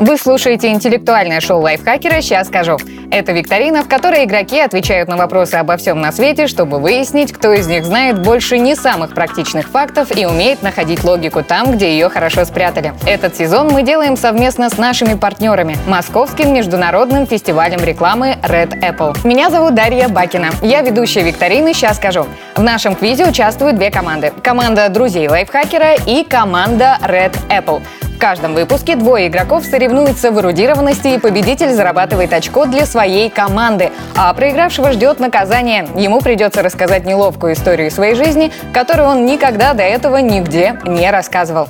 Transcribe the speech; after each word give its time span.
Вы 0.00 0.16
слушаете 0.16 0.68
интеллектуальное 0.68 1.40
шоу 1.40 1.60
лайфхакера 1.60 2.20
«Сейчас 2.20 2.46
скажу». 2.46 2.76
Это 3.10 3.32
викторина, 3.32 3.82
в 3.82 3.88
которой 3.88 4.26
игроки 4.26 4.60
отвечают 4.60 5.08
на 5.08 5.16
вопросы 5.16 5.56
обо 5.56 5.76
всем 5.76 6.00
на 6.00 6.12
свете, 6.12 6.46
чтобы 6.46 6.78
выяснить, 6.78 7.32
кто 7.32 7.52
из 7.52 7.66
них 7.66 7.84
знает 7.84 8.22
больше 8.22 8.58
не 8.58 8.76
самых 8.76 9.12
практичных 9.12 9.68
фактов 9.68 10.16
и 10.16 10.24
умеет 10.24 10.62
находить 10.62 11.02
логику 11.02 11.42
там, 11.42 11.72
где 11.72 11.90
ее 11.90 12.10
хорошо 12.10 12.44
спрятали. 12.44 12.92
Этот 13.06 13.34
сезон 13.34 13.72
мы 13.72 13.82
делаем 13.82 14.16
совместно 14.16 14.70
с 14.70 14.78
нашими 14.78 15.14
партнерами– 15.14 15.76
Московским 15.88 16.54
международным 16.54 17.26
фестивалем 17.26 17.80
рекламы 17.80 18.36
Red 18.44 18.80
Apple. 18.80 19.16
Меня 19.26 19.50
зовут 19.50 19.74
Дарья 19.74 20.08
Бакина. 20.08 20.50
Я 20.62 20.82
ведущая 20.82 21.24
викторины 21.24 21.74
«Сейчас 21.74 21.96
скажу». 21.96 22.24
В 22.54 22.62
нашем 22.62 22.94
квизе 22.94 23.26
участвуют 23.26 23.76
две 23.76 23.90
команды. 23.90 24.32
Команда 24.44 24.88
друзей 24.90 25.26
лайфхакера 25.26 25.94
и 25.94 26.22
команда 26.22 26.98
Red 27.02 27.34
Apple. 27.48 27.82
В 28.18 28.20
каждом 28.20 28.54
выпуске 28.54 28.96
двое 28.96 29.28
игроков 29.28 29.64
соревнуются 29.64 30.32
в 30.32 30.40
эрудированности, 30.40 31.06
и 31.06 31.18
победитель 31.20 31.72
зарабатывает 31.72 32.32
очко 32.32 32.66
для 32.66 32.84
своей 32.84 33.30
команды. 33.30 33.92
А 34.16 34.34
проигравшего 34.34 34.90
ждет 34.90 35.20
наказание. 35.20 35.86
Ему 35.94 36.20
придется 36.20 36.64
рассказать 36.64 37.04
неловкую 37.04 37.52
историю 37.52 37.92
своей 37.92 38.16
жизни, 38.16 38.50
которую 38.74 39.08
он 39.08 39.24
никогда 39.24 39.72
до 39.72 39.84
этого 39.84 40.16
нигде 40.16 40.80
не 40.84 41.08
рассказывал. 41.12 41.68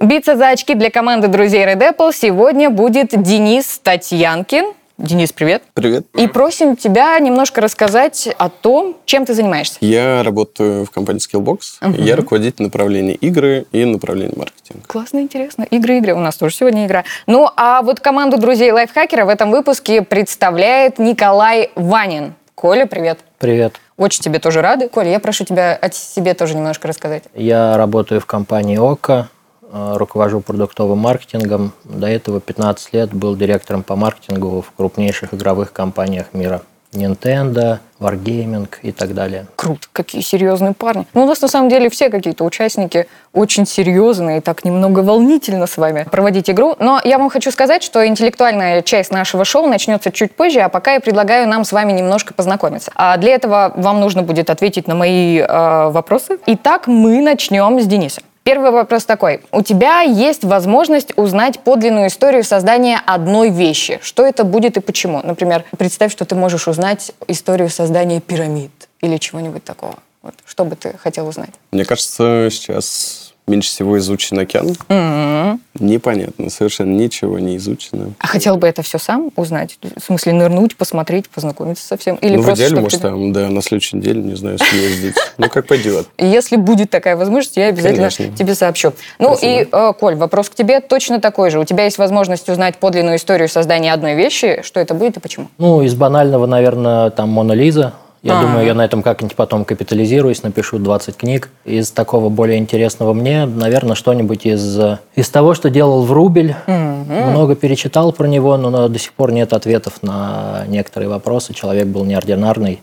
Биться 0.00 0.34
за 0.34 0.48
очки 0.48 0.74
для 0.74 0.90
команды 0.90 1.28
друзей 1.28 1.64
Red 1.64 1.96
Apple 1.96 2.12
сегодня 2.12 2.68
будет 2.68 3.10
Денис 3.10 3.78
Татьянкин. 3.78 4.74
Денис, 4.96 5.32
привет. 5.32 5.64
Привет. 5.74 6.06
И 6.16 6.28
просим 6.28 6.76
тебя 6.76 7.18
немножко 7.18 7.60
рассказать 7.60 8.28
о 8.38 8.48
том, 8.48 8.96
чем 9.06 9.26
ты 9.26 9.34
занимаешься. 9.34 9.76
Я 9.80 10.22
работаю 10.22 10.86
в 10.86 10.90
компании 10.92 11.20
Skillbox. 11.20 11.58
Мгм. 11.80 11.94
Я 12.00 12.14
руководитель 12.14 12.62
направления 12.62 13.14
игры 13.14 13.66
и 13.72 13.84
направления 13.84 14.34
маркетинга. 14.36 14.86
Классно, 14.86 15.18
интересно. 15.18 15.64
Игры, 15.64 15.98
игры. 15.98 16.14
У 16.14 16.20
нас 16.20 16.36
тоже 16.36 16.54
сегодня 16.54 16.86
игра. 16.86 17.02
Ну, 17.26 17.48
а 17.56 17.82
вот 17.82 17.98
команду 17.98 18.38
друзей 18.38 18.70
лайфхакера 18.70 19.24
в 19.24 19.30
этом 19.30 19.50
выпуске 19.50 20.02
представляет 20.02 21.00
Николай 21.00 21.72
Ванин. 21.74 22.34
Коля, 22.54 22.86
привет. 22.86 23.18
Привет. 23.40 23.80
Очень 23.96 24.22
тебе 24.22 24.38
тоже 24.38 24.62
рады. 24.62 24.88
Коля, 24.88 25.10
я 25.10 25.18
прошу 25.18 25.44
тебя 25.44 25.74
о 25.74 25.90
себе 25.90 26.34
тоже 26.34 26.54
немножко 26.54 26.86
рассказать. 26.86 27.24
Я 27.34 27.76
работаю 27.76 28.20
в 28.20 28.26
компании 28.26 28.76
ОКО, 28.76 29.28
руковожу 29.74 30.40
продуктовым 30.40 30.98
маркетингом. 30.98 31.72
До 31.84 32.06
этого 32.06 32.40
15 32.40 32.94
лет 32.94 33.12
был 33.12 33.34
директором 33.36 33.82
по 33.82 33.96
маркетингу 33.96 34.62
в 34.62 34.72
крупнейших 34.76 35.34
игровых 35.34 35.72
компаниях 35.72 36.26
мира. 36.32 36.62
Nintendo, 36.94 37.78
Wargaming 38.00 38.68
и 38.82 38.92
так 38.92 39.14
далее. 39.14 39.46
Круто, 39.56 39.86
какие 39.92 40.22
серьезные 40.22 40.74
парни. 40.74 41.06
Ну, 41.14 41.24
у 41.24 41.26
нас 41.26 41.40
на 41.40 41.48
самом 41.48 41.68
деле 41.68 41.90
все 41.90 42.08
какие-то 42.08 42.44
участники 42.44 43.06
очень 43.32 43.66
серьезные, 43.66 44.40
так 44.40 44.64
немного 44.64 45.00
волнительно 45.00 45.66
с 45.66 45.76
вами 45.76 46.06
проводить 46.10 46.48
игру. 46.50 46.76
Но 46.78 47.00
я 47.04 47.18
вам 47.18 47.30
хочу 47.30 47.50
сказать, 47.50 47.82
что 47.82 48.06
интеллектуальная 48.06 48.82
часть 48.82 49.10
нашего 49.10 49.44
шоу 49.44 49.66
начнется 49.66 50.12
чуть 50.12 50.36
позже, 50.36 50.60
а 50.60 50.68
пока 50.68 50.94
я 50.94 51.00
предлагаю 51.00 51.48
нам 51.48 51.64
с 51.64 51.72
вами 51.72 51.92
немножко 51.92 52.34
познакомиться. 52.34 52.92
А 52.94 53.16
для 53.16 53.34
этого 53.34 53.72
вам 53.76 54.00
нужно 54.00 54.22
будет 54.22 54.50
ответить 54.50 54.86
на 54.86 54.94
мои 54.94 55.38
э, 55.38 55.88
вопросы. 55.90 56.38
Итак, 56.46 56.86
мы 56.86 57.20
начнем 57.20 57.80
с 57.80 57.86
Дениса. 57.86 58.22
Первый 58.44 58.72
вопрос 58.72 59.06
такой. 59.06 59.40
У 59.52 59.62
тебя 59.62 60.02
есть 60.02 60.44
возможность 60.44 61.16
узнать 61.16 61.60
подлинную 61.60 62.08
историю 62.08 62.44
создания 62.44 63.00
одной 63.06 63.48
вещи. 63.48 63.98
Что 64.02 64.26
это 64.26 64.44
будет 64.44 64.76
и 64.76 64.80
почему? 64.80 65.22
Например, 65.24 65.64
представь, 65.78 66.12
что 66.12 66.26
ты 66.26 66.34
можешь 66.34 66.68
узнать 66.68 67.12
историю 67.26 67.70
создания 67.70 68.20
пирамид 68.20 68.70
или 69.00 69.16
чего-нибудь 69.16 69.64
такого. 69.64 69.96
Вот. 70.20 70.34
Что 70.44 70.66
бы 70.66 70.76
ты 70.76 70.94
хотел 70.98 71.26
узнать? 71.26 71.54
Мне 71.70 71.86
кажется, 71.86 72.48
сейчас 72.50 73.23
меньше 73.46 73.68
всего 73.68 73.98
изучен 73.98 74.38
океан. 74.38 74.74
М-м. 74.88 75.60
Непонятно, 75.78 76.50
совершенно 76.50 76.94
ничего 76.94 77.38
не 77.38 77.56
изучено. 77.56 78.12
А 78.18 78.26
хотел 78.26 78.56
бы 78.56 78.66
это 78.66 78.82
все 78.82 78.98
сам 78.98 79.30
узнать? 79.36 79.78
В 79.82 80.02
смысле, 80.02 80.32
нырнуть, 80.32 80.76
посмотреть, 80.76 81.28
познакомиться 81.28 81.86
со 81.86 81.96
всем? 81.96 82.16
Или 82.16 82.36
ну, 82.36 82.42
в 82.42 82.54
идеале, 82.54 82.80
может, 82.80 83.00
ты- 83.00 83.08
там, 83.08 83.32
да, 83.32 83.48
на 83.48 83.60
следующей 83.60 83.96
неделе, 83.96 84.22
не 84.22 84.34
знаю, 84.34 84.58
съездить. 84.58 85.16
Ну, 85.36 85.48
как 85.48 85.66
пойдет. 85.66 86.08
Если 86.18 86.56
будет 86.56 86.90
такая 86.90 87.16
возможность, 87.16 87.56
я 87.56 87.66
обязательно 87.66 88.10
Конечно. 88.10 88.36
тебе 88.36 88.54
сообщу. 88.54 88.92
Ну 89.18 89.36
и, 89.40 89.68
э, 89.70 89.92
Коль, 89.98 90.14
вопрос 90.16 90.48
к 90.48 90.54
тебе 90.54 90.80
точно 90.80 91.20
такой 91.20 91.50
же. 91.50 91.58
У 91.58 91.64
тебя 91.64 91.84
есть 91.84 91.98
возможность 91.98 92.48
узнать 92.48 92.78
подлинную 92.78 93.16
историю 93.16 93.48
создания 93.48 93.92
одной 93.92 94.14
вещи. 94.14 94.60
Что 94.62 94.80
это 94.80 94.94
будет 94.94 95.16
и 95.16 95.20
почему? 95.20 95.48
Ну, 95.58 95.82
из 95.82 95.94
банального, 95.94 96.46
наверное, 96.46 97.10
там 97.10 97.30
Мона 97.30 97.52
Лиза. 97.52 97.94
Я 98.24 98.38
А. 98.38 98.42
думаю, 98.42 98.64
я 98.64 98.72
на 98.72 98.82
этом 98.82 99.02
как-нибудь 99.02 99.36
потом 99.36 99.66
капитализируюсь, 99.66 100.42
напишу 100.42 100.78
20 100.78 101.14
книг. 101.14 101.50
Из 101.66 101.90
такого 101.90 102.30
более 102.30 102.56
интересного 102.58 103.12
мне, 103.12 103.44
наверное, 103.44 103.94
что-нибудь 103.94 104.46
из, 104.46 104.78
э, 104.78 104.98
из 105.14 105.28
того, 105.28 105.52
что 105.52 105.68
делал 105.68 106.02
Врубель. 106.04 106.56
Много 106.66 107.54
перечитал 107.54 108.12
про 108.12 108.26
него, 108.26 108.56
но 108.56 108.88
до 108.88 108.98
сих 108.98 109.12
пор 109.12 109.30
нет 109.30 109.52
ответов 109.52 110.02
на 110.02 110.64
некоторые 110.68 111.10
вопросы. 111.10 111.52
Человек 111.52 111.86
был 111.86 112.04
неординарный. 112.06 112.80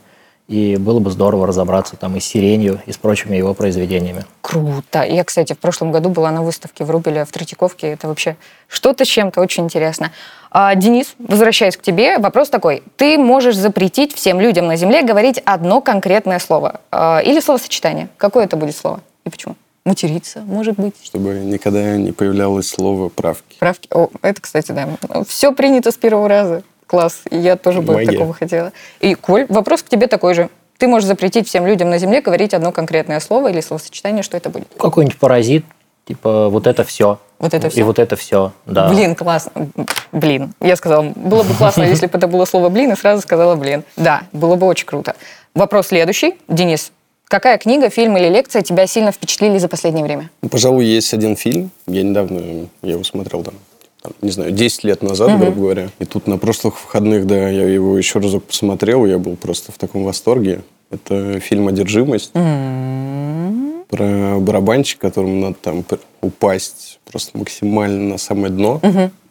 И 0.51 0.75
было 0.75 1.00
бы 1.00 1.09
здорово 1.12 1.47
разобраться 1.47 1.95
там 1.95 2.17
и 2.17 2.19
с 2.19 2.25
«Сиренью», 2.25 2.81
и 2.85 2.91
с 2.91 2.97
прочими 2.97 3.38
его 3.38 3.53
произведениями. 3.53 4.25
Круто. 4.41 5.01
Я, 5.01 5.23
кстати, 5.23 5.53
в 5.53 5.59
прошлом 5.59 5.94
году 5.94 6.09
была 6.09 6.29
на 6.29 6.41
выставке 6.44 6.84
в 6.84 6.91
Рубеле 6.91 7.23
в 7.23 7.31
Третьяковке. 7.31 7.88
Это 7.88 8.09
вообще 8.09 8.35
что-то 8.67 9.06
с 9.06 9.07
чем-то 9.07 9.39
очень 9.39 9.63
интересно. 9.63 10.12
А, 10.50 10.75
Денис, 10.75 11.16
возвращаясь 11.19 11.78
к 11.78 11.81
тебе, 11.81 12.17
вопрос 12.17 12.50
такой. 12.50 12.84
Ты 12.97 13.17
можешь 13.17 13.56
запретить 13.56 14.13
всем 14.13 14.41
людям 14.41 14.67
на 14.67 14.75
Земле 14.75 15.03
говорить 15.03 15.41
одно 15.45 15.79
конкретное 15.79 16.39
слово 16.39 16.81
а, 16.91 17.19
или 17.19 17.39
словосочетание. 17.39 18.09
Какое 18.18 18.44
это 18.44 18.57
будет 18.57 18.75
слово 18.75 19.00
и 19.23 19.29
почему? 19.29 19.56
Материться, 19.85 20.41
может 20.41 20.75
быть. 20.75 20.95
Чтобы 21.01 21.29
никогда 21.39 21.95
не 21.95 22.12
появлялось 22.12 22.68
слово 22.68 23.07
«правки». 23.07 23.56
Правки. 23.57 23.88
О, 23.91 24.09
это, 24.22 24.41
кстати, 24.41 24.73
да. 24.73 24.89
Все 25.25 25.53
принято 25.53 25.91
с 25.91 25.95
первого 25.95 26.28
раза. 26.28 26.63
Класс. 26.91 27.22
И 27.29 27.38
Я 27.38 27.56
тоже 27.56 27.81
бы 27.81 27.94
Магия. 27.94 28.12
такого 28.12 28.34
хотела. 28.34 28.74
И, 29.00 29.13
Коль, 29.16 29.46
вопрос 29.47 29.81
к 29.81 29.88
тебе 29.88 30.07
такой 30.07 30.34
же. 30.34 30.50
Ты 30.78 30.88
можешь 30.88 31.07
запретить 31.07 31.47
всем 31.47 31.66
людям 31.66 31.90
на 31.90 31.97
Земле 31.97 32.19
говорить 32.19 32.53
одно 32.53 32.74
конкретное 32.74 33.22
слово 33.22 33.50
или 33.50 33.62
словосочетание, 33.62 34.24
что 34.24 34.35
это 34.35 34.50
будет? 34.50 34.68
Какой-нибудь 34.78 35.18
паразит, 35.18 35.63
типа 36.06 36.50
вот 36.50 36.68
это 36.68 36.84
все. 36.84 37.18
Вот 37.40 37.53
это 37.53 37.68
И 37.68 37.69
всё. 37.69 37.85
вот 37.85 37.97
это 37.97 38.18
все, 38.18 38.51
да. 38.66 38.90
Блин, 38.90 39.16
классно. 39.16 39.69
Блин. 40.12 40.53
Я 40.59 40.75
сказала, 40.75 41.03
было 41.16 41.44
бы 41.44 41.53
классно, 41.53 41.84
если 41.84 42.07
бы 42.07 42.18
это 42.18 42.28
было 42.28 42.44
слово 42.44 42.68
блин, 42.68 42.91
и 42.91 42.96
сразу 42.97 43.22
сказала 43.22 43.56
блин. 43.56 43.84
Да, 43.96 44.24
было 44.34 44.57
бы 44.57 44.68
очень 44.68 44.85
круто. 44.85 45.16
Вопрос 45.56 45.88
следующий. 45.88 46.35
Денис, 46.50 46.91
какая 47.30 47.57
книга, 47.57 47.90
фильм 47.90 48.18
или 48.18 48.28
лекция 48.28 48.63
тебя 48.63 48.85
сильно 48.85 49.13
впечатлили 49.13 49.57
за 49.59 49.69
последнее 49.69 50.03
время? 50.03 50.30
Ну, 50.41 50.50
Пожалуй, 50.50 50.84
есть 50.85 51.13
один 51.13 51.38
фильм. 51.38 51.72
Я 51.88 52.03
недавно 52.03 52.68
я 52.81 52.91
его 52.91 53.03
смотрел 53.06 53.44
там, 53.44 53.53
там, 54.01 54.13
не 54.22 54.31
знаю, 54.31 54.51
10 54.51 54.84
лет 54.84 55.03
назад, 55.03 55.39
грубо 55.39 55.59
говоря. 55.59 55.89
И 56.00 56.06
тут 56.06 56.28
на 56.28 56.38
прошлых 56.38 56.84
выходных, 56.84 57.28
да, 57.28 57.50
я 57.50 57.67
его 57.67 57.97
еще 57.97 58.19
разок 58.19 58.44
посмотрел, 58.44 59.06
я 59.06 59.17
был 59.17 59.35
просто 59.35 59.72
в 59.72 59.78
таком 59.78 60.03
восторге. 60.03 60.62
Это 60.89 61.39
фильм 61.39 61.67
«Одержимость». 61.67 62.31
Про 62.34 64.39
барабанщика, 64.39 65.07
которому 65.07 65.41
надо 65.41 65.56
там 65.62 65.85
упасть 66.22 67.00
просто 67.09 67.38
максимально 67.38 68.13
на 68.13 68.17
самое 68.17 68.51
дно 68.51 68.81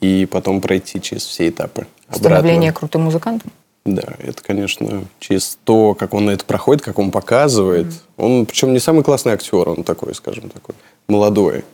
и 0.01 0.27
потом 0.31 0.61
пройти 0.61 1.01
через 1.01 1.25
все 1.25 1.49
этапы. 1.49 1.87
Становление 2.11 2.73
крутым 2.73 3.03
музыкантом? 3.03 3.51
Да, 3.87 4.03
это, 4.19 4.43
конечно, 4.43 5.05
через 5.19 5.59
то, 5.65 5.95
как 5.95 6.13
он 6.13 6.29
это 6.29 6.45
проходит, 6.45 6.83
как 6.83 6.99
он 6.99 7.11
показывает. 7.11 7.87
Он, 8.19 8.45
причем, 8.45 8.75
не 8.75 8.79
самый 8.79 9.03
классный 9.03 9.33
актер, 9.33 9.71
он 9.71 9.85
такой, 9.85 10.15
скажем, 10.15 10.51
такой 10.51 10.75
молодой, 11.09 11.65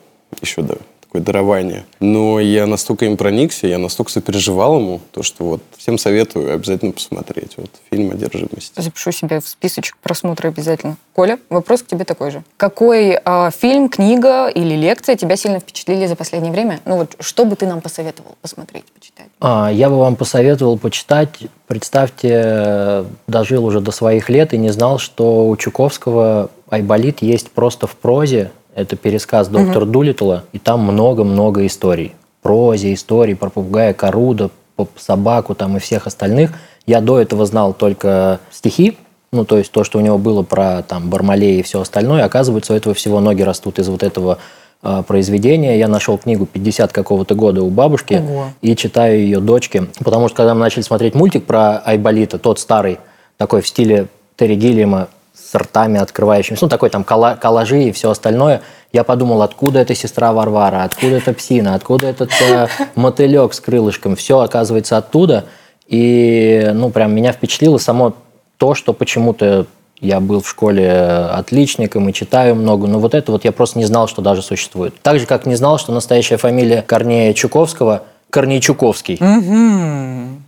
еще 0.41 0.63
да, 0.63 0.77
такое 1.17 1.21
дарование. 1.21 1.85
Но 2.01 2.41
я 2.41 2.67
настолько 2.67 3.07
им 3.07 3.17
проникся, 3.17 3.67
я 3.67 3.79
настолько 3.79 4.11
сопереживал 4.11 4.79
ему, 4.79 5.01
то, 5.13 5.23
что 5.23 5.45
вот 5.45 5.63
всем 5.77 5.99
советую 5.99 6.53
обязательно 6.55 6.93
посмотреть. 6.93 7.53
Вот 7.57 7.71
фильм 7.91 8.11
«Одержимость». 8.11 8.73
Запишу 8.77 9.13
себе 9.13 9.41
в 9.41 9.49
списочек 9.49 9.97
просмотра 10.03 10.49
обязательно. 10.49 10.97
Коля, 11.15 11.39
вопрос 11.51 11.83
к 11.83 11.87
тебе 11.87 12.05
такой 12.05 12.31
же. 12.31 12.43
Какой 12.57 13.19
а, 13.25 13.51
фильм, 13.51 13.89
книга 13.89 14.49
или 14.49 14.75
лекция 14.75 15.17
тебя 15.17 15.37
сильно 15.37 15.61
впечатлили 15.61 16.07
за 16.07 16.17
последнее 16.17 16.53
время? 16.53 16.81
Ну 16.85 16.97
вот, 16.97 17.17
что 17.21 17.45
бы 17.45 17.57
ты 17.57 17.67
нам 17.67 17.81
посоветовал 17.81 18.37
посмотреть, 18.43 18.85
почитать? 18.85 19.27
А, 19.41 19.71
Я 19.73 19.89
бы 19.89 19.99
вам 19.99 20.17
посоветовал 20.17 20.79
почитать. 20.79 21.31
Представьте, 21.67 22.31
э, 22.33 23.05
дожил 23.27 23.65
уже 23.65 23.81
до 23.81 23.91
своих 23.91 24.29
лет 24.29 24.55
и 24.55 24.59
не 24.59 24.71
знал, 24.71 24.99
что 24.99 25.49
у 25.49 25.57
Чуковского 25.57 26.51
Айболит 26.71 27.23
есть 27.23 27.51
просто 27.51 27.87
в 27.87 27.97
прозе. 27.97 28.53
Это 28.77 28.95
пересказ 28.95 29.49
доктора 29.49 29.87
Дулиттла, 29.87 30.45
и 30.53 30.59
там 30.59 30.81
много-много 30.81 31.65
историй. 31.65 32.15
Прозе, 32.43 32.93
истории 32.93 33.33
про 33.33 33.49
попугая 33.49 33.95
Коруда, 33.95 34.51
собаку 34.99 35.55
там 35.55 35.79
и 35.79 35.81
всех 35.81 36.07
остальных. 36.07 36.53
Я 36.87 37.01
до 37.01 37.19
этого 37.19 37.47
знал 37.47 37.73
только 37.73 38.39
стихи, 38.53 38.99
ну, 39.33 39.47
то 39.47 39.57
есть 39.57 39.73
то, 39.73 39.83
что 39.83 39.99
у 39.99 40.03
него 40.03 40.19
было 40.19 40.43
про 40.43 40.83
там 40.83 41.09
Бармалей 41.09 41.61
и 41.61 41.63
все 41.63 41.81
остальное. 41.81 42.27
Оказывается, 42.27 42.75
у 42.75 42.77
этого 42.77 42.95
всего 42.95 43.19
ноги 43.21 43.41
растут 43.41 43.79
из 43.79 43.89
вот 43.89 44.03
этого 44.03 44.39
э, 44.83 45.03
произведения. 45.09 45.79
Я 45.79 45.89
нашел 45.89 46.19
книгу 46.19 46.45
50 46.45 46.93
какого-то 46.93 47.35
года 47.35 47.63
у 47.63 47.71
бабушки 47.71 48.23
Ого. 48.23 48.49
и 48.61 48.77
читаю 48.77 49.21
ее 49.21 49.41
дочке. 49.41 49.87
Потому 50.05 50.29
что 50.29 50.37
когда 50.37 50.53
мы 50.53 50.61
начали 50.61 50.83
смотреть 50.83 51.15
мультик 51.15 51.47
про 51.47 51.79
Айболита, 51.79 52.39
тот 52.39 52.61
старый, 52.61 52.99
такой 53.39 53.63
в 53.63 53.69
стиле 53.69 54.09
Терри 54.37 54.55
Гиллиама, 54.55 55.09
с 55.37 55.55
ртами 55.55 56.01
открывающимися, 56.01 56.65
ну, 56.65 56.69
такой 56.69 56.91
там 56.91 57.03
колла- 57.03 57.39
коллажи 57.39 57.85
и 57.85 57.93
все 57.93 58.11
остальное. 58.11 58.63
Я 58.93 59.05
подумал, 59.05 59.43
откуда 59.43 59.81
эта 59.81 59.95
сестра 59.95 60.33
Варвара, 60.33 60.85
откуда 60.85 61.17
эта 61.17 61.33
псина, 61.33 61.75
откуда 61.75 62.07
этот 62.07 62.31
э, 62.41 62.69
мотылек 62.95 63.53
с 63.53 63.61
крылышком. 63.61 64.17
Все, 64.17 64.41
оказывается, 64.41 64.97
оттуда. 64.97 65.45
И, 65.87 66.71
ну, 66.75 66.91
прям 66.91 67.15
меня 67.15 67.33
впечатлило 67.33 67.79
само 67.79 68.15
то, 68.57 68.75
что 68.75 68.93
почему-то 68.93 69.67
я 70.01 70.21
был 70.21 70.41
в 70.41 70.49
школе 70.49 70.91
отличником 70.91 72.09
и 72.09 72.13
читаю 72.13 72.55
много, 72.55 72.87
но 72.87 72.99
вот 72.99 73.15
это 73.15 73.33
вот 73.33 73.45
я 73.45 73.53
просто 73.53 73.79
не 73.79 73.85
знал, 73.85 74.09
что 74.09 74.23
даже 74.23 74.43
существует. 74.43 74.95
Так 75.03 75.19
же, 75.19 75.27
как 75.27 75.47
не 75.47 75.55
знал, 75.55 75.79
что 75.79 75.93
настоящая 75.93 76.37
фамилия 76.37 76.83
Корнея 76.83 77.33
Чуковского– 77.33 78.03
Корнейчуковский. 78.31 79.19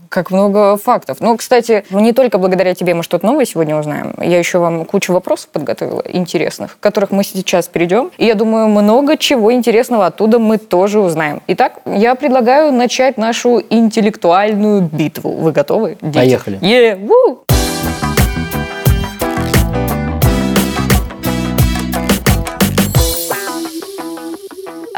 Как 0.09 0.31
много 0.31 0.77
фактов. 0.77 1.19
Ну, 1.21 1.37
кстати, 1.37 1.85
не 1.91 2.13
только 2.13 2.39
благодаря 2.39 2.75
тебе 2.75 2.95
мы 2.95 3.03
что-то 3.03 3.27
новое 3.27 3.45
сегодня 3.45 3.77
узнаем. 3.77 4.15
Я 4.21 4.39
еще 4.39 4.59
вам 4.59 4.85
кучу 4.85 5.13
вопросов 5.13 5.49
подготовила, 5.51 6.03
интересных, 6.07 6.77
к 6.79 6.81
которых 6.81 7.11
мы 7.11 7.25
сейчас 7.25 7.69
перейдем. 7.69 8.11
И 8.17 8.25
я 8.25 8.35
думаю, 8.35 8.69
много 8.69 9.17
чего 9.17 9.53
интересного 9.53 10.07
оттуда 10.07 10.39
мы 10.39 10.59
тоже 10.59 11.01
узнаем. 11.01 11.43
Итак, 11.47 11.81
я 11.87 12.15
предлагаю 12.15 12.73
начать 12.73 13.19
нашу 13.19 13.63
интеллектуальную 13.71 14.83
битву. 14.83 15.33
Вы 15.33 15.53
готовы? 15.53 15.97
дети? 16.01 16.15
Поехали. 16.15 16.59
Е, 16.63 16.97
ву! 16.97 17.45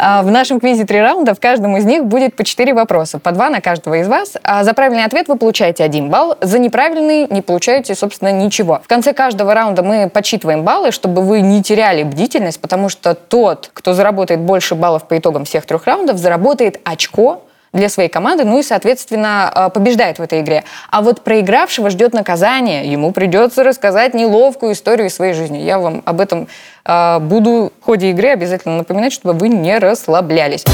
В 0.00 0.30
нашем 0.30 0.60
квизе 0.60 0.86
три 0.86 0.98
раунда, 0.98 1.34
в 1.34 1.40
каждом 1.40 1.76
из 1.76 1.84
них 1.84 2.06
будет 2.06 2.34
по 2.34 2.42
четыре 2.42 2.72
вопроса, 2.72 3.18
по 3.18 3.32
два 3.32 3.50
на 3.50 3.60
каждого 3.60 4.00
из 4.00 4.08
вас. 4.08 4.38
А 4.42 4.64
за 4.64 4.72
правильный 4.72 5.04
ответ 5.04 5.28
вы 5.28 5.36
получаете 5.36 5.84
один 5.84 6.08
балл, 6.08 6.38
за 6.40 6.58
неправильный 6.58 7.26
не 7.28 7.42
получаете, 7.42 7.94
собственно, 7.94 8.32
ничего. 8.32 8.80
В 8.82 8.88
конце 8.88 9.12
каждого 9.12 9.52
раунда 9.52 9.82
мы 9.82 10.08
подсчитываем 10.08 10.62
баллы, 10.62 10.90
чтобы 10.90 11.20
вы 11.20 11.42
не 11.42 11.62
теряли 11.62 12.02
бдительность, 12.02 12.62
потому 12.62 12.88
что 12.88 13.14
тот, 13.14 13.70
кто 13.74 13.92
заработает 13.92 14.40
больше 14.40 14.74
баллов 14.74 15.06
по 15.06 15.18
итогам 15.18 15.44
всех 15.44 15.66
трех 15.66 15.84
раундов, 15.84 16.16
заработает 16.16 16.80
очко 16.84 17.42
для 17.72 17.88
своей 17.88 18.08
команды, 18.08 18.44
ну 18.44 18.58
и, 18.58 18.62
соответственно, 18.62 19.52
э, 19.54 19.70
побеждает 19.70 20.18
в 20.18 20.22
этой 20.22 20.40
игре. 20.40 20.64
А 20.90 21.02
вот 21.02 21.22
проигравшего 21.22 21.90
ждет 21.90 22.12
наказание. 22.12 22.90
Ему 22.90 23.12
придется 23.12 23.62
рассказать 23.62 24.14
неловкую 24.14 24.72
историю 24.72 25.10
своей 25.10 25.34
жизни. 25.34 25.58
Я 25.58 25.78
вам 25.78 26.02
об 26.04 26.20
этом 26.20 26.48
э, 26.84 27.18
буду 27.20 27.72
в 27.80 27.84
ходе 27.84 28.10
игры 28.10 28.30
обязательно 28.30 28.78
напоминать, 28.78 29.12
чтобы 29.12 29.38
вы 29.38 29.48
не 29.48 29.78
расслаблялись. 29.78 30.64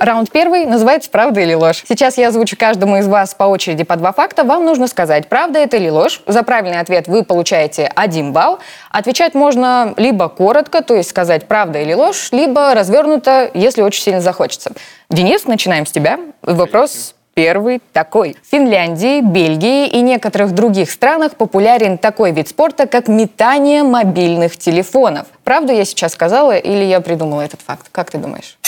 Раунд 0.00 0.30
первый 0.30 0.64
называется 0.64 1.10
«Правда 1.10 1.42
или 1.42 1.52
ложь?». 1.52 1.84
Сейчас 1.86 2.16
я 2.16 2.28
озвучу 2.28 2.56
каждому 2.56 2.96
из 2.96 3.06
вас 3.06 3.34
по 3.34 3.44
очереди 3.44 3.84
по 3.84 3.96
два 3.96 4.12
факта. 4.12 4.44
Вам 4.44 4.64
нужно 4.64 4.86
сказать, 4.86 5.28
правда 5.28 5.58
это 5.58 5.76
или 5.76 5.90
ложь. 5.90 6.22
За 6.26 6.42
правильный 6.42 6.80
ответ 6.80 7.06
вы 7.06 7.22
получаете 7.22 7.92
один 7.94 8.32
балл. 8.32 8.60
Отвечать 8.88 9.34
можно 9.34 9.92
либо 9.98 10.30
коротко, 10.30 10.82
то 10.82 10.94
есть 10.94 11.10
сказать 11.10 11.46
правда 11.46 11.80
или 11.80 11.92
ложь, 11.92 12.30
либо 12.32 12.72
развернуто, 12.72 13.50
если 13.52 13.82
очень 13.82 14.02
сильно 14.02 14.22
захочется. 14.22 14.72
Денис, 15.10 15.44
начинаем 15.44 15.84
с 15.84 15.90
тебя. 15.90 16.18
Вопрос 16.40 17.14
Первый 17.34 17.80
такой. 17.92 18.36
В 18.42 18.50
Финляндии, 18.50 19.20
Бельгии 19.20 19.86
и 19.86 20.00
некоторых 20.00 20.52
других 20.52 20.90
странах 20.90 21.36
популярен 21.36 21.98
такой 21.98 22.32
вид 22.32 22.48
спорта, 22.48 22.86
как 22.86 23.06
метание 23.08 23.82
мобильных 23.82 24.56
телефонов. 24.56 25.26
Правду 25.44 25.72
я 25.74 25.84
сейчас 25.84 26.12
сказала 26.12 26.56
или 26.56 26.84
я 26.84 27.02
придумала 27.02 27.42
этот 27.42 27.60
факт? 27.60 27.88
Как 27.92 28.10
ты 28.10 28.16
думаешь? 28.16 28.58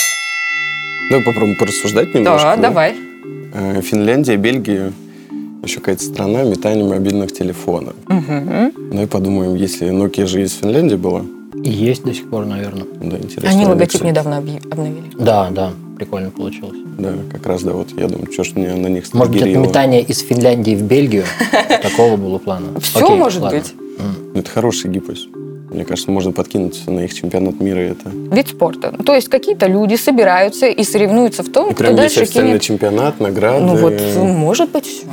Давай 1.11 1.25
попробуем 1.25 1.57
порассуждать 1.59 2.15
немножко. 2.15 2.55
Да, 2.57 2.57
давай. 2.57 2.95
Э, 3.55 3.81
Финляндия, 3.83 4.37
Бельгия, 4.37 4.93
еще 5.63 5.81
какая-то 5.81 6.03
страна 6.05 6.43
метания 6.45 6.85
мобильных 6.85 7.33
телефонов. 7.33 7.95
Ну 8.09 9.03
и 9.03 9.07
подумаем, 9.07 9.55
если 9.55 9.89
Nokia 9.91 10.27
же 10.27 10.43
из 10.43 10.53
Финляндии 10.55 10.97
была, 10.97 11.23
И 11.63 11.71
есть 11.71 12.05
до 12.05 12.15
сих 12.15 12.29
пор, 12.31 12.47
наверное. 12.47 12.85
да, 13.01 13.17
интересно. 13.19 13.51
Они 13.51 13.67
логотип 13.67 14.01
написать. 14.01 14.03
недавно 14.09 14.37
обновили. 14.39 15.11
Да, 15.19 15.51
да, 15.51 15.73
прикольно 15.97 16.31
получилось. 16.31 16.79
Да, 16.99 17.13
как 17.31 17.47
раз, 17.47 17.63
да, 17.63 17.73
вот 17.73 17.89
я 17.97 18.09
думаю, 18.09 18.33
что 18.33 18.45
ж 18.45 18.53
мне 18.55 18.75
на 18.75 18.87
них 18.89 19.05
Может 19.13 19.33
быть, 19.33 19.43
это 19.43 19.59
метание 19.59 20.03
из 20.03 20.21
Финляндии 20.21 20.75
в 20.75 20.83
Бельгию? 20.83 21.25
Такого 21.83 22.17
было 22.17 22.39
плана. 22.39 22.81
Все 22.81 23.15
может 23.17 23.43
быть. 23.43 23.75
Ну, 23.99 24.41
Это 24.41 24.51
хороший 24.51 24.91
гипоз. 24.91 25.27
Мне 25.73 25.85
кажется, 25.85 26.11
можно 26.11 26.33
подкинуть 26.33 26.87
на 26.87 27.01
их 27.01 27.15
чемпионат 27.15 27.61
мира 27.61 27.79
это. 27.79 28.09
Вид 28.11 28.49
спорта. 28.49 28.93
То 29.05 29.15
есть 29.15 29.29
какие-то 29.29 29.67
люди 29.67 29.95
собираются 29.97 30.67
и 30.67 30.83
соревнуются 30.85 31.43
в 31.43 31.49
том, 31.51 31.71
И 31.71 31.75
кто 31.75 31.85
прям 31.85 31.97
дальше 31.97 32.27
кинет. 32.27 32.61
чемпионат, 32.63 33.21
награды. 33.21 33.65
Ну 33.65 33.77
вот, 33.77 33.95
может 34.23 34.71
быть, 34.71 34.87
все. 34.87 35.07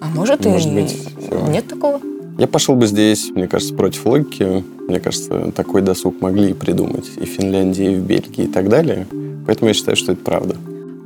А 0.00 0.06
может, 0.14 0.44
Может 0.44 0.68
и 0.70 0.74
быть, 0.74 0.90
всё. 0.92 1.46
нет 1.48 1.66
такого. 1.66 2.00
Я 2.38 2.46
пошел 2.48 2.74
бы 2.74 2.86
здесь, 2.86 3.30
мне 3.30 3.46
кажется, 3.48 3.74
против 3.74 4.04
логики. 4.06 4.64
Мне 4.88 5.00
кажется, 5.00 5.52
такой 5.54 5.82
досуг 5.82 6.20
могли 6.20 6.50
и 6.50 6.52
придумать 6.52 7.06
и 7.16 7.24
в 7.24 7.28
Финляндии, 7.28 7.92
и 7.92 7.96
в 7.96 8.00
Бельгии, 8.00 8.44
и 8.44 8.48
так 8.48 8.68
далее. 8.68 9.06
Поэтому 9.46 9.68
я 9.68 9.74
считаю, 9.74 9.96
что 9.96 10.12
это 10.12 10.20
правда. 10.22 10.56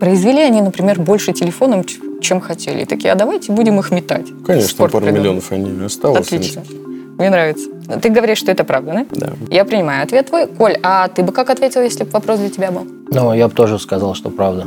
Произвели 0.01 0.41
они, 0.41 0.63
например, 0.63 1.01
больше 1.01 1.33
телефоном, 1.33 1.85
чем 2.21 2.41
хотели. 2.41 2.83
И 2.83 2.85
такие, 2.85 3.13
а 3.13 3.15
давайте 3.15 3.53
будем 3.53 3.79
их 3.79 3.91
метать. 3.91 4.27
Конечно, 4.47 4.69
Спорт 4.69 4.93
пару 4.93 5.05
придумали. 5.05 5.21
миллионов 5.29 5.53
они 5.53 5.85
осталось. 5.85 6.27
Отлично. 6.27 6.63
Мне 7.19 7.31
нравится. 7.31 7.69
Ты 8.01 8.11
говоришь, 8.11 8.39
что 8.39 8.53
это 8.53 8.63
правда, 8.65 8.93
да? 9.11 9.27
Да. 9.27 9.33
Я 9.51 9.65
принимаю 9.65 10.05
ответ 10.05 10.29
твой. 10.29 10.47
Коль, 10.47 10.77
а 10.83 11.09
ты 11.09 11.25
бы 11.25 11.33
как 11.33 11.51
ответил, 11.51 11.83
если 11.83 12.05
бы 12.05 12.11
вопрос 12.11 12.39
для 12.39 12.49
тебя 12.49 12.71
был? 12.71 12.87
Ну, 13.11 13.33
я 13.33 13.49
бы 13.49 13.55
тоже 13.55 13.79
сказал, 13.79 14.15
что 14.15 14.31
правда. 14.31 14.67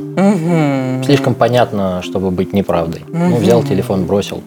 Слишком 1.05 1.33
понятно, 1.33 2.01
чтобы 2.01 2.29
быть 2.29 2.51
неправдой. 2.51 3.03
Ну, 3.07 3.37
взял 3.37 3.63
телефон, 3.63 4.05
бросил. 4.05 4.43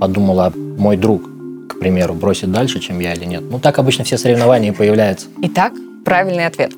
Подумал, 0.00 0.40
а 0.40 0.52
мой 0.54 0.98
друг, 0.98 1.22
к 1.68 1.78
примеру, 1.78 2.12
бросит 2.12 2.52
дальше, 2.52 2.78
чем 2.80 3.00
я 3.00 3.14
или 3.14 3.24
нет. 3.24 3.42
Ну, 3.50 3.58
так 3.58 3.78
обычно 3.78 4.04
все 4.04 4.18
соревнования 4.18 4.72
и 4.72 4.74
появляются. 4.74 5.28
Итак, 5.42 5.72
правильный 6.04 6.46
ответ. 6.46 6.72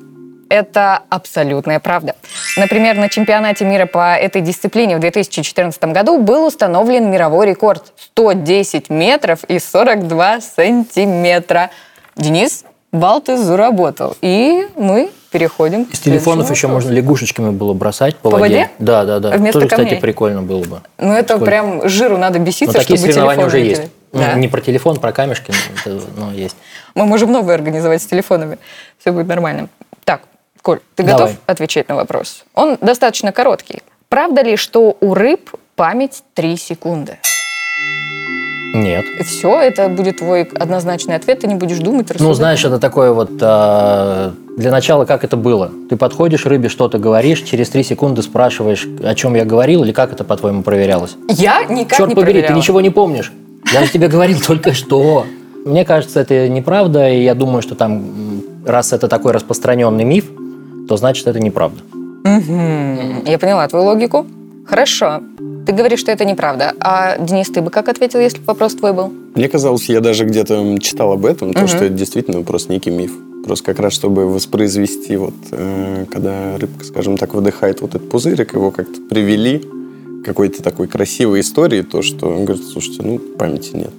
Это 0.49 1.01
абсолютная 1.09 1.79
правда. 1.79 2.15
Например, 2.57 2.95
на 2.95 3.07
чемпионате 3.07 3.65
мира 3.65 3.85
по 3.85 4.15
этой 4.15 4.41
дисциплине 4.41 4.97
в 4.97 4.99
2014 4.99 5.81
году 5.85 6.19
был 6.19 6.45
установлен 6.47 7.09
мировой 7.11 7.45
рекорд 7.47 7.93
110 7.97 8.89
метров 8.89 9.43
и 9.43 9.59
42 9.59 10.41
сантиметра. 10.41 11.69
Денис, 12.15 12.65
бал 12.91 13.21
ты 13.21 13.37
заработал. 13.37 14.17
И 14.21 14.67
мы 14.75 15.11
переходим 15.31 15.85
к 15.85 15.93
Из 15.93 15.99
телефонов 15.99 16.47
следующему 16.47 16.55
еще 16.55 16.67
вопросу. 16.67 16.87
можно 16.87 16.97
лягушечками 16.97 17.49
было 17.51 17.73
бросать 17.73 18.15
по, 18.17 18.31
По 18.31 18.37
воде? 18.37 18.71
Да, 18.79 19.05
да, 19.05 19.19
да. 19.19 19.29
Вместо 19.37 19.59
Тоже, 19.59 19.67
кстати, 19.67 19.81
камней? 19.83 20.01
прикольно 20.01 20.41
было 20.41 20.63
бы. 20.63 20.81
Ну, 20.97 21.13
это 21.13 21.35
Сколько? 21.35 21.45
прям 21.45 21.87
жиру 21.87 22.17
надо 22.17 22.39
Но 22.39 22.45
беситься, 22.45 22.79
такие 22.79 22.97
чтобы 22.97 23.13
соревнования 23.13 23.45
телефон 23.45 23.47
уже 23.47 23.57
выкинуть. 23.59 23.79
есть. 23.79 23.91
Ну, 24.11 24.19
Да. 24.21 24.33
Не 24.33 24.47
про 24.47 24.61
телефон, 24.61 24.99
про 24.99 25.11
камешки, 25.11 25.53
но 25.85 25.99
ну, 26.17 26.31
есть. 26.31 26.55
Мы 26.95 27.05
можем 27.05 27.31
новые 27.31 27.53
организовать 27.53 28.01
с 28.01 28.07
телефонами. 28.07 28.57
Все 28.97 29.11
будет 29.11 29.27
нормально. 29.27 29.69
Коль, 30.61 30.79
ты 30.95 31.03
Давай. 31.03 31.21
готов 31.27 31.37
отвечать 31.45 31.87
на 31.89 31.95
вопрос? 31.95 32.43
Он 32.53 32.77
достаточно 32.81 33.31
короткий. 33.31 33.81
Правда 34.09 34.41
ли, 34.41 34.55
что 34.55 34.97
у 34.99 35.13
рыб 35.13 35.51
память 35.75 36.23
3 36.33 36.57
секунды? 36.57 37.17
Нет. 38.73 39.05
И 39.19 39.23
все, 39.23 39.59
это 39.59 39.87
будет 39.89 40.17
твой 40.17 40.43
однозначный 40.43 41.15
ответ, 41.15 41.39
ты 41.39 41.47
не 41.47 41.55
будешь 41.55 41.79
думать, 41.79 42.07
Ну, 42.19 42.33
знаешь, 42.33 42.63
это 42.63 42.79
такое 42.79 43.11
вот... 43.11 43.31
а, 43.41 44.33
для 44.57 44.71
начала, 44.71 45.05
как 45.05 45.23
это 45.23 45.37
было? 45.37 45.71
Ты 45.89 45.97
подходишь, 45.97 46.45
рыбе 46.45 46.69
что-то 46.69 46.99
говоришь, 46.99 47.41
через 47.41 47.69
три 47.69 47.83
секунды 47.83 48.21
спрашиваешь, 48.21 48.85
о 49.03 49.15
чем 49.15 49.33
я 49.35 49.43
говорил, 49.45 49.83
или 49.83 49.91
как 49.91 50.11
это, 50.13 50.23
по-твоему, 50.23 50.61
проверялось? 50.61 51.15
Я 51.29 51.63
никак 51.65 51.97
Черт 51.97 52.09
не 52.09 52.15
побери, 52.15 52.33
ты 52.33 52.39
проверяла. 52.41 52.57
ничего 52.57 52.81
не 52.81 52.89
помнишь. 52.91 53.33
Я 53.73 53.83
же 53.83 53.91
тебе 53.91 54.07
говорил 54.07 54.39
только 54.39 54.73
что. 54.73 55.25
Мне 55.65 55.83
кажется, 55.83 56.19
это 56.19 56.47
неправда, 56.47 57.09
и 57.09 57.23
я 57.23 57.33
думаю, 57.33 57.61
что 57.63 57.73
там, 57.75 58.43
раз 58.65 58.93
это 58.93 59.07
такой 59.07 59.31
распространенный 59.31 60.03
миф, 60.03 60.25
то 60.89 60.97
значит, 60.97 61.27
это 61.27 61.39
неправда. 61.39 61.81
Я 62.25 63.37
поняла 63.37 63.67
твою 63.67 63.85
логику. 63.85 64.25
Хорошо. 64.65 65.21
Ты 65.67 65.71
говоришь, 65.71 65.99
что 65.99 66.11
это 66.11 66.25
неправда. 66.25 66.73
А, 66.79 67.15
Денис, 67.19 67.47
ты 67.47 67.61
бы 67.61 67.69
как 67.69 67.89
ответил, 67.89 68.19
если 68.19 68.39
бы 68.39 68.45
вопрос 68.45 68.73
твой 68.73 68.93
был? 68.93 69.13
Мне 69.35 69.47
казалось, 69.47 69.87
я 69.87 70.01
даже 70.01 70.25
где-то 70.25 70.79
читал 70.79 71.11
об 71.11 71.27
этом, 71.27 71.53
то, 71.53 71.67
что 71.67 71.85
это 71.85 71.93
действительно 71.93 72.41
просто 72.41 72.73
некий 72.73 72.89
миф. 72.89 73.11
Просто 73.45 73.65
как 73.65 73.79
раз, 73.79 73.93
чтобы 73.93 74.25
воспроизвести, 74.27 75.15
вот, 75.15 75.35
э, 75.51 76.05
когда 76.11 76.57
рыбка, 76.57 76.83
скажем 76.83 77.17
так, 77.17 77.35
выдыхает 77.35 77.81
вот 77.81 77.95
этот 77.95 78.09
пузырик, 78.09 78.53
его 78.53 78.71
как-то 78.71 78.99
привели 79.09 79.59
к 79.59 80.25
какой-то 80.25 80.63
такой 80.63 80.87
красивой 80.87 81.41
истории, 81.41 81.83
то, 81.83 82.01
что 82.01 82.29
он 82.29 82.45
говорит, 82.45 82.65
слушайте, 82.65 83.03
ну, 83.03 83.19
памяти 83.19 83.75
нет. 83.75 83.93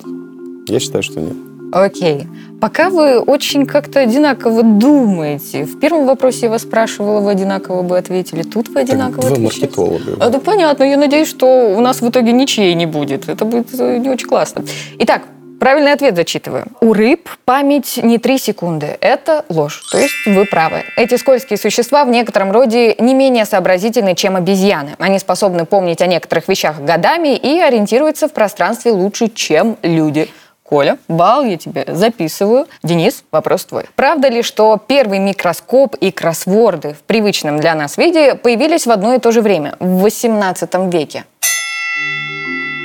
Я 0.66 0.80
считаю, 0.80 1.02
что 1.04 1.20
нет. 1.20 1.36
Окей. 1.72 2.26
Пока 2.60 2.90
вы 2.90 3.18
очень 3.20 3.66
как-то 3.66 4.00
одинаково 4.00 4.62
думаете. 4.62 5.64
В 5.64 5.78
первом 5.78 6.06
вопросе 6.06 6.46
я 6.46 6.50
вас 6.50 6.62
спрашивала, 6.62 7.20
вы 7.20 7.30
одинаково 7.30 7.82
бы 7.82 7.96
ответили. 7.96 8.42
Тут 8.42 8.68
вы 8.68 8.74
Так, 8.74 8.82
одинаково 8.84 9.22
два 9.22 9.32
отвечаете. 9.32 9.60
маркетолога. 9.78 10.16
А, 10.24 10.28
да 10.28 10.40
понятно, 10.40 10.84
я 10.84 10.96
надеюсь, 10.98 11.28
что 11.28 11.74
у 11.76 11.80
нас 11.80 12.02
в 12.02 12.08
итоге 12.08 12.32
ничьей 12.32 12.74
не 12.74 12.86
будет. 12.86 13.28
Это 13.28 13.44
будет 13.44 13.68
э, 13.78 13.96
не 13.96 14.10
очень 14.10 14.28
классно. 14.28 14.64
Итак, 14.98 15.22
Правильный 15.60 15.92
ответ 15.92 16.16
зачитываю. 16.16 16.64
У 16.80 16.94
рыб 16.94 17.28
память 17.44 18.00
не 18.02 18.16
3 18.16 18.38
секунды. 18.38 18.96
Это 19.02 19.44
ложь. 19.50 19.82
То 19.92 19.98
есть 19.98 20.14
вы 20.24 20.46
правы. 20.46 20.84
Эти 20.96 21.16
скользкие 21.18 21.58
существа 21.58 22.06
в 22.06 22.08
некотором 22.08 22.50
роде 22.50 22.94
не 22.98 23.12
менее 23.12 23.44
сообразительны, 23.44 24.14
чем 24.14 24.36
обезьяны. 24.36 24.94
Они 24.98 25.18
способны 25.18 25.66
помнить 25.66 26.00
о 26.00 26.06
некоторых 26.06 26.48
вещах 26.48 26.80
годами 26.80 27.36
и 27.36 27.60
ориентируются 27.60 28.26
в 28.26 28.32
пространстве 28.32 28.92
лучше, 28.92 29.28
чем 29.28 29.76
люди. 29.82 30.30
Коля, 30.70 30.98
бал 31.08 31.44
я 31.44 31.56
тебе 31.56 31.84
записываю. 31.88 32.66
Денис, 32.84 33.24
вопрос 33.32 33.64
твой. 33.64 33.86
Правда 33.96 34.28
ли, 34.28 34.42
что 34.42 34.80
первый 34.86 35.18
микроскоп 35.18 35.96
и 35.96 36.12
кроссворды 36.12 36.94
в 36.94 37.02
привычном 37.02 37.58
для 37.58 37.74
нас 37.74 37.98
виде 37.98 38.36
появились 38.36 38.86
в 38.86 38.90
одно 38.92 39.14
и 39.14 39.18
то 39.18 39.32
же 39.32 39.42
время, 39.42 39.74
в 39.80 40.00
18 40.02 40.72
веке? 40.94 41.24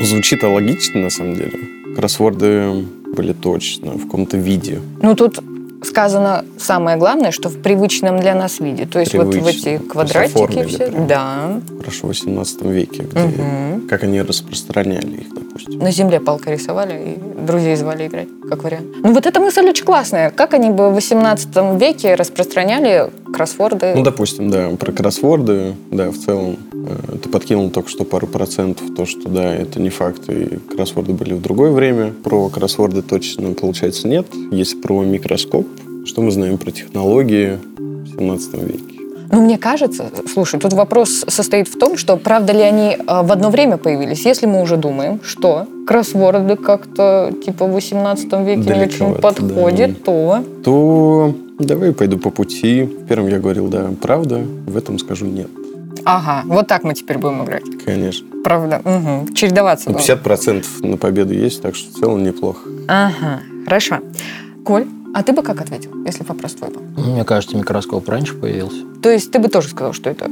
Звучит 0.02 0.42
логично, 0.42 1.00
на 1.02 1.10
самом 1.12 1.36
деле. 1.36 1.60
Кроссворды 1.96 2.86
были 3.16 3.34
точно 3.34 3.92
в 3.92 4.06
каком-то 4.06 4.36
виде. 4.38 4.82
Ну, 5.04 5.16
тут 5.16 5.38
сказано 5.84 6.44
самое 6.58 6.98
главное, 6.98 7.30
что 7.30 7.50
в 7.50 7.62
привычном 7.62 8.20
для 8.20 8.34
нас 8.34 8.60
виде. 8.60 8.88
То 8.88 9.00
есть 9.00 9.14
вот 9.14 9.28
в 9.28 9.46
эти 9.48 9.78
квадратики 9.78 10.66
все. 10.66 10.88
прям. 10.88 11.06
Да. 11.08 11.62
Хорошо, 11.80 12.08
в 12.08 12.08
18 12.08 12.62
веке, 12.64 13.04
где, 13.04 13.20
Мгм. 13.20 13.88
как 13.88 14.02
они 14.04 14.24
распространяли 14.24 15.18
их, 15.18 15.28
допустим. 15.56 15.80
На 15.80 15.92
земле 15.92 16.20
палкой 16.20 16.54
рисовали 16.54 17.16
и 17.16 17.46
друзей 17.46 17.76
звали 17.76 18.08
играть, 18.08 18.28
как 18.50 18.64
вариант. 18.64 18.88
Ну 19.04 19.14
вот 19.14 19.26
эта 19.26 19.40
мысль 19.40 19.68
очень 19.68 19.86
классная. 19.86 20.30
Как 20.30 20.54
они 20.54 20.70
бы 20.70 20.90
в 20.90 20.96
18 20.96 21.50
веке 21.80 22.16
распространяли 22.16 23.10
кроссворды? 23.34 23.94
Ну, 23.96 24.04
допустим, 24.04 24.50
да, 24.50 24.70
про 24.80 24.92
кроссворды, 24.92 25.76
да, 25.92 26.12
в 26.12 26.18
целом, 26.18 26.58
э, 26.74 27.18
ты 27.24 27.30
подкинул 27.30 27.70
только 27.70 27.90
что 27.90 28.04
пару 28.04 28.28
процентов, 28.28 28.94
то, 28.96 29.06
что, 29.06 29.30
да, 29.30 29.54
это 29.54 29.80
не 29.80 29.90
факт, 29.90 30.30
и 30.30 30.58
кроссворды 30.76 31.14
были 31.14 31.34
в 31.34 31.42
другое 31.42 31.72
время. 31.72 32.14
Про 32.24 32.50
кроссворды 32.50 33.02
точно, 33.02 33.54
получается, 33.54 34.08
нет. 34.08 34.28
Есть 34.52 34.82
про 34.82 35.04
микроскоп. 35.04 35.68
Что 36.06 36.22
мы 36.22 36.32
знаем 36.32 36.58
про 36.58 36.72
технологии 36.72 37.60
в 37.78 38.08
17 38.10 38.54
веке? 38.54 38.95
Ну, 39.32 39.42
мне 39.42 39.58
кажется, 39.58 40.06
слушай, 40.32 40.60
тут 40.60 40.74
вопрос 40.74 41.26
состоит 41.28 41.68
в 41.68 41.78
том, 41.78 41.98
что 41.98 42.18
правда 42.18 42.54
ли 42.54 42.62
они 42.62 42.96
э, 42.96 42.98
в 43.24 43.32
одно 43.32 43.50
время 43.50 43.78
появились, 43.78 44.26
если 44.26 44.46
мы 44.46 44.62
уже 44.62 44.78
думаем, 44.78 45.20
что 45.24 45.68
кроссворды 45.88 46.56
как-то 46.56 47.34
типа 47.44 47.66
в 47.66 47.74
18 47.74 48.26
веке 48.26 48.56
не 48.56 48.84
очень 48.84 49.00
Далековато, 49.00 49.22
подходит, 49.22 50.04
то... 50.04 50.44
То 50.64 51.36
давай 51.60 51.94
пойду 51.94 52.18
по 52.18 52.30
пути. 52.30 52.84
В 52.84 53.08
первом 53.08 53.28
я 53.28 53.40
говорил, 53.40 53.68
да, 53.68 53.90
правда, 54.02 54.42
в 54.68 54.78
этом 54.78 55.00
скажу 55.00 55.26
нет. 55.26 55.48
Ага, 56.04 56.44
вот 56.46 56.68
так 56.68 56.84
мы 56.84 56.94
теперь 56.94 57.18
будем 57.18 57.44
играть. 57.44 57.64
Конечно. 57.84 58.28
Правда, 58.44 58.82
угу. 58.84 59.34
чередоваться. 59.34 59.90
Ну, 59.90 59.98
будем. 59.98 60.16
50% 60.16 60.66
на 60.82 60.98
победу 60.98 61.34
есть, 61.34 61.62
так 61.62 61.76
что 61.76 61.92
в 61.92 62.00
целом 62.00 62.24
неплохо. 62.24 62.60
Ага, 62.88 63.42
хорошо. 63.66 64.00
Коль, 64.64 64.86
а 65.16 65.24
ты 65.24 65.32
бы 65.32 65.44
как 65.44 65.62
ответил, 65.62 65.92
если 66.06 66.26
вопрос 66.26 66.56
твой 66.56 66.72
был? 66.72 66.82
Ну, 66.98 67.14
Мне 67.14 67.24
кажется, 67.24 67.56
микроскоп 67.56 68.10
раньше 68.10 68.34
появился. 68.34 68.80
То 69.02 69.10
есть 69.10 69.32
ты 69.32 69.40
бы 69.40 69.48
тоже 69.48 69.70
сказал, 69.70 69.94
что 69.94 70.10
это 70.10 70.30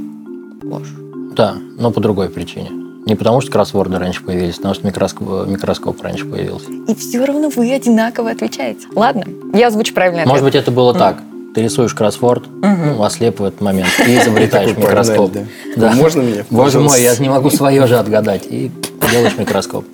ложь? 0.62 0.94
Да, 1.38 1.56
но 1.78 1.90
по 1.92 2.02
другой 2.02 2.30
причине. 2.30 2.70
Не 3.06 3.16
потому, 3.16 3.40
что 3.40 3.50
кроссворды 3.50 3.98
раньше 3.98 4.22
появились, 4.25 4.56
а 4.56 4.58
потому 4.58 4.74
что 4.74 4.86
микроскоп, 4.86 5.48
микроскоп 5.48 6.02
раньше 6.02 6.25
появился. 6.25 6.70
И 6.90 6.96
все 6.96 7.24
равно 7.24 7.48
вы 7.48 7.72
одинаково 7.72 8.32
отвечаете. 8.32 8.88
Ладно, 8.94 9.24
я 9.54 9.68
озвучу 9.68 9.94
правильный 9.94 10.24
ответ. 10.24 10.34
Может 10.34 10.44
быть, 10.44 10.56
это 10.56 10.70
было 10.70 10.94
так. 10.94 11.22
Ты 11.56 11.62
рисуешь 11.62 11.94
кроссворд, 11.94 12.44
ну, 12.62 13.02
ослеп 13.04 13.40
в 13.40 13.44
этот 13.46 13.62
момент, 13.62 13.88
и 14.06 14.18
изобретаешь 14.18 14.75
микроскоп. 14.75 15.32
Да. 15.78 15.94
Можно 15.94 16.24
меня, 16.24 16.46
Боже 16.50 16.82
мой, 16.82 17.02
я 17.02 17.16
не 17.16 17.30
могу 17.30 17.50
свое 17.52 17.88
же 17.88 17.98
отгадать. 17.98 18.48
И 18.50 18.70
делаешь 19.12 19.38
микроскоп. 19.38 19.86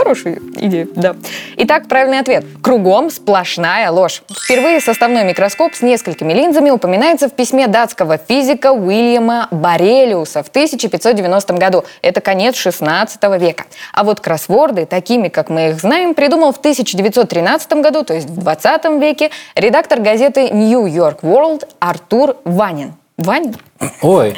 Хорошая 0.00 0.38
идея, 0.56 0.88
да. 0.96 1.14
Итак, 1.58 1.86
правильный 1.86 2.20
ответ. 2.20 2.46
Кругом 2.62 3.10
сплошная 3.10 3.90
ложь. 3.90 4.22
Впервые 4.30 4.80
составной 4.80 5.24
микроскоп 5.24 5.74
с 5.74 5.82
несколькими 5.82 6.32
линзами 6.32 6.70
упоминается 6.70 7.28
в 7.28 7.34
письме 7.34 7.66
датского 7.66 8.16
физика 8.16 8.72
Уильяма 8.72 9.48
Борелиуса 9.50 10.42
в 10.42 10.48
1590 10.48 11.52
году. 11.52 11.84
Это 12.00 12.22
конец 12.22 12.56
16 12.56 13.22
века. 13.38 13.64
А 13.92 14.02
вот 14.04 14.20
кроссворды, 14.20 14.86
такими, 14.86 15.28
как 15.28 15.50
мы 15.50 15.68
их 15.68 15.78
знаем, 15.78 16.14
придумал 16.14 16.54
в 16.54 16.56
1913 16.56 17.70
году, 17.74 18.02
то 18.02 18.14
есть 18.14 18.30
в 18.30 18.38
20 18.38 18.84
веке, 19.02 19.30
редактор 19.54 20.00
газеты 20.00 20.48
New 20.48 20.86
York 20.86 21.22
World 21.22 21.68
Артур 21.78 22.38
Ванин. 22.44 22.94
Ванин? 23.20 23.54
Ой, 24.02 24.34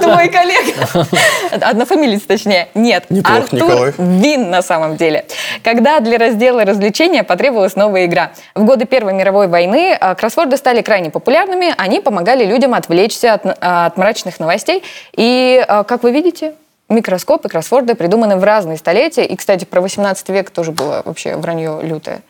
Твой 0.00 0.28
коллега. 0.28 1.06
Однофамилец, 1.50 2.22
точнее. 2.22 2.68
Нет, 2.74 3.06
Артур 3.24 3.60
Николай. 3.60 3.94
Вин 3.98 4.50
на 4.50 4.62
самом 4.62 4.96
деле. 4.96 5.24
Когда 5.62 6.00
для 6.00 6.18
раздела 6.18 6.64
развлечения 6.64 7.22
потребовалась 7.22 7.76
новая 7.76 8.06
игра. 8.06 8.32
В 8.54 8.64
годы 8.64 8.84
Первой 8.84 9.12
мировой 9.12 9.48
войны 9.48 9.96
э, 10.00 10.14
кроссворды 10.14 10.56
стали 10.56 10.82
крайне 10.82 11.10
популярными. 11.10 11.74
Они 11.76 12.00
помогали 12.00 12.44
людям 12.44 12.74
отвлечься 12.74 13.34
от, 13.34 13.46
э, 13.46 13.52
от 13.60 13.96
мрачных 13.96 14.40
новостей. 14.40 14.82
И, 15.16 15.64
э, 15.66 15.84
как 15.84 16.02
вы 16.02 16.12
видите, 16.12 16.54
микроскоп 16.88 17.46
и 17.46 17.48
кроссворды 17.48 17.94
придуманы 17.94 18.36
в 18.36 18.44
разные 18.44 18.76
столетия. 18.76 19.24
И, 19.24 19.36
кстати, 19.36 19.64
про 19.64 19.80
18 19.80 20.28
век 20.30 20.50
тоже 20.50 20.72
было 20.72 21.02
вообще 21.04 21.36
вранье 21.36 21.80
лютое. 21.82 22.22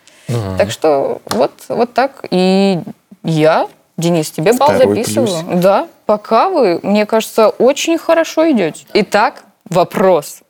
Так 0.57 0.71
что 0.71 1.21
вот, 1.27 1.53
вот 1.69 1.93
так. 1.93 2.25
И 2.31 2.81
я, 3.25 3.67
Денис, 4.03 4.31
тебе 4.31 4.53
бал 4.53 4.69
Второй 4.71 4.97
записываю. 4.97 5.45
плюс. 5.45 5.63
Да, 5.63 5.87
пока 6.07 6.49
вы, 6.49 6.81
мне 6.83 7.07
кажется, 7.07 7.49
очень 7.49 7.97
хорошо 7.99 8.51
идете. 8.51 8.85
Итак, 8.93 9.45
вопрос. 9.71 10.41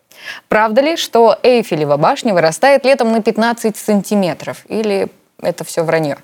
Правда 0.49 0.81
ли, 0.81 0.97
что 0.97 1.37
Эйфелева 1.43 1.97
башня 1.97 2.33
вырастает 2.33 2.85
летом 2.85 3.13
на 3.13 3.23
15 3.23 3.77
сантиметров? 3.77 4.65
Или 4.69 5.09
это 5.41 5.65
все 5.65 5.83
вранье? 5.83 6.17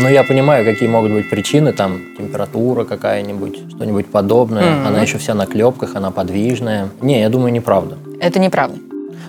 ну 0.00 0.08
я 0.08 0.22
понимаю, 0.22 0.64
какие 0.64 0.88
могут 0.88 1.12
быть 1.12 1.28
причины, 1.28 1.72
там 1.72 2.00
температура 2.16 2.84
какая-нибудь, 2.84 3.70
что-нибудь 3.74 4.06
подобное. 4.06 4.76
Мгм. 4.76 4.86
Она 4.86 5.02
еще 5.02 5.18
вся 5.18 5.34
на 5.34 5.46
клепках, 5.46 5.96
она 5.96 6.10
подвижная. 6.10 6.88
Не, 7.00 7.20
я 7.20 7.28
думаю, 7.28 7.52
неправда. 7.52 7.98
Это 8.20 8.38
неправда. 8.38 8.78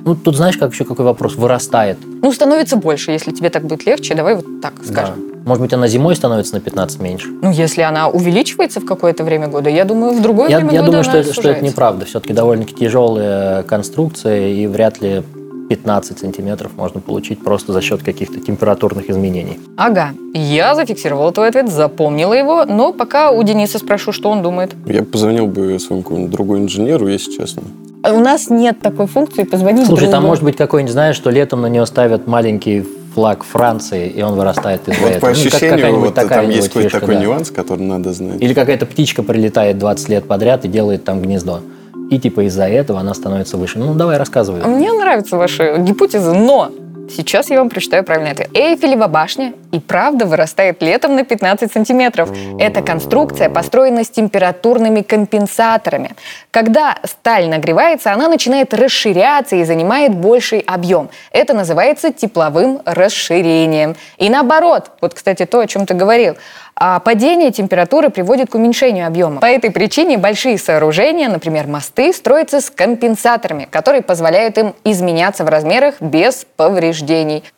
Ну, 0.06 0.16
тут 0.16 0.36
знаешь, 0.36 0.58
как 0.58 0.72
еще 0.72 0.86
какой 0.86 1.06
вопрос? 1.06 1.36
Вырастает. 1.36 1.98
Ну, 2.22 2.32
становится 2.32 2.78
больше, 2.78 3.12
если 3.12 3.32
тебе 3.32 3.50
так 3.50 3.64
будет 3.64 3.86
легче. 3.86 4.16
Давай 4.16 4.36
вот 4.36 4.62
так 4.62 4.74
скажем. 4.86 5.29
Может 5.46 5.62
быть, 5.62 5.74
она 5.74 5.88
зимой 5.88 6.16
становится 6.16 6.56
на 6.56 6.62
15 6.62 7.00
меньше. 7.00 7.28
Ну, 7.42 7.52
если 7.52 7.82
она 7.82 8.08
увеличивается 8.08 8.80
в 8.80 8.86
какое-то 8.86 9.24
время 9.24 9.48
года, 9.48 9.70
я 9.70 9.86
думаю, 9.86 10.14
в 10.14 10.22
другое 10.22 10.50
Я, 10.50 10.58
время 10.58 10.74
я 10.74 10.80
года 10.82 10.92
думаю, 10.92 11.02
она 11.02 11.10
что 11.10 11.18
это, 11.18 11.34
что 11.34 11.50
это 11.50 11.64
неправда. 11.64 12.06
Все-таки 12.06 12.34
довольно-таки 12.34 12.76
тяжелая 12.76 13.64
конструкция, 13.64 14.50
и 14.50 14.68
вряд 14.68 15.02
ли 15.02 15.24
15 15.70 16.20
сантиметров 16.20 16.72
можно 16.76 17.00
получить 17.00 17.44
просто 17.44 17.74
за 17.74 17.82
счет 17.82 18.02
каких-то 18.02 18.40
температурных 18.40 19.10
изменений. 19.10 19.60
Ага, 19.78 20.14
я 20.34 20.74
зафиксировала 20.76 21.32
твой 21.32 21.50
ответ, 21.50 21.70
запомнила 21.70 22.34
его, 22.34 22.66
но 22.66 22.92
пока 22.92 23.32
у 23.32 23.44
Дениса 23.44 23.78
спрошу, 23.78 24.12
что 24.12 24.30
он 24.30 24.42
думает. 24.42 24.72
Я 24.88 25.04
позвонил 25.04 25.46
бы 25.46 25.80
своему 25.80 26.02
какому-нибудь 26.02 26.32
другому 26.32 26.64
инженеру, 26.64 27.08
если 27.08 27.32
честно. 27.32 27.62
У 28.04 28.20
нас 28.20 28.50
нет 28.50 28.80
такой 28.80 29.08
функции 29.08 29.44
позвонить 29.44 29.86
Слушай, 29.86 30.06
там 30.06 30.22
другу. 30.22 30.28
может 30.28 30.44
быть 30.44 30.56
какой-нибудь, 30.56 30.94
знаешь, 30.94 31.16
что 31.16 31.30
летом 31.30 31.62
на 31.62 31.68
него 31.68 31.86
ставят 31.86 32.28
маленький 32.28 32.84
флаг 33.14 33.44
Франции, 33.44 34.08
и 34.08 34.22
он 34.22 34.36
вырастает 34.36 34.88
из-за 34.88 35.02
Вот 35.02 35.10
этого. 35.10 35.20
по 35.22 35.26
Ну, 35.28 35.32
ощущению, 35.32 36.00
вот 36.00 36.16
там 36.16 36.50
есть 36.50 36.68
какой-то 36.68 36.90
фишка, 36.90 37.00
такой 37.00 37.16
да. 37.16 37.22
нюанс, 37.22 37.52
который 37.52 37.82
надо 37.82 38.14
знать. 38.14 38.42
Или 38.42 38.54
какая-то 38.54 38.86
птичка 38.86 39.24
прилетает 39.24 39.78
20 39.78 40.10
лет 40.10 40.28
подряд 40.28 40.66
и 40.66 40.68
делает 40.68 41.04
там 41.04 41.22
гнездо. 41.22 41.62
И 42.10 42.18
типа 42.20 42.48
из-за 42.48 42.68
этого 42.68 43.00
она 43.00 43.14
становится 43.14 43.58
выше. 43.58 43.78
Ну, 43.80 43.94
давай 43.94 44.18
рассказывай. 44.18 44.64
Мне 44.66 44.92
нравятся 44.92 45.38
ваши 45.38 45.76
гипотезы, 45.80 46.34
но 46.34 46.72
сейчас 47.10 47.50
я 47.50 47.60
вам 47.60 47.70
прочитаю 47.70 48.04
правильный 48.04 48.32
ответ. 48.32 48.50
Эйфелева 48.54 49.08
башня 49.08 49.54
и 49.72 49.80
правда 49.80 50.26
вырастает 50.26 50.82
летом 50.82 51.16
на 51.16 51.24
15 51.24 51.72
сантиметров. 51.72 52.30
Эта 52.60 52.82
конструкция 52.82 53.50
построена 53.50 54.04
с 54.04 54.10
температурными 54.10 55.02
компенсаторами. 55.02 56.12
Когда 56.52 56.98
сталь 57.04 57.50
нагревается, 57.50 58.14
она 58.14 58.28
начинает 58.28 58.74
расширяться 58.74 59.56
и 59.56 59.64
занимает 59.64 60.16
больший 60.16 60.60
объем. 60.60 61.10
Это 61.32 61.54
называется 61.54 62.12
тепловым 62.12 62.82
расширением. 62.86 63.96
И 64.18 64.30
наоборот, 64.30 64.92
вот, 65.02 65.14
кстати, 65.14 65.46
то, 65.46 65.60
о 65.60 65.68
чем 65.68 65.86
ты 65.86 65.94
говорил, 65.94 66.36
а 66.82 67.00
падение 67.00 67.52
температуры 67.52 68.10
приводит 68.10 68.50
к 68.50 68.56
уменьшению 68.56 69.06
объема. 69.06 69.42
По 69.42 69.48
этой 69.48 69.70
причине 69.70 70.18
большие 70.18 70.58
сооружения, 70.58 71.28
например, 71.28 71.68
мосты, 71.68 72.14
строятся 72.14 72.62
с 72.62 72.70
компенсаторами, 72.70 73.68
которые 73.70 74.02
позволяют 74.02 74.58
им 74.58 74.74
изменяться 74.86 75.44
в 75.44 75.50
размерах 75.50 75.96
без 76.00 76.46
повреждений. 76.56 76.99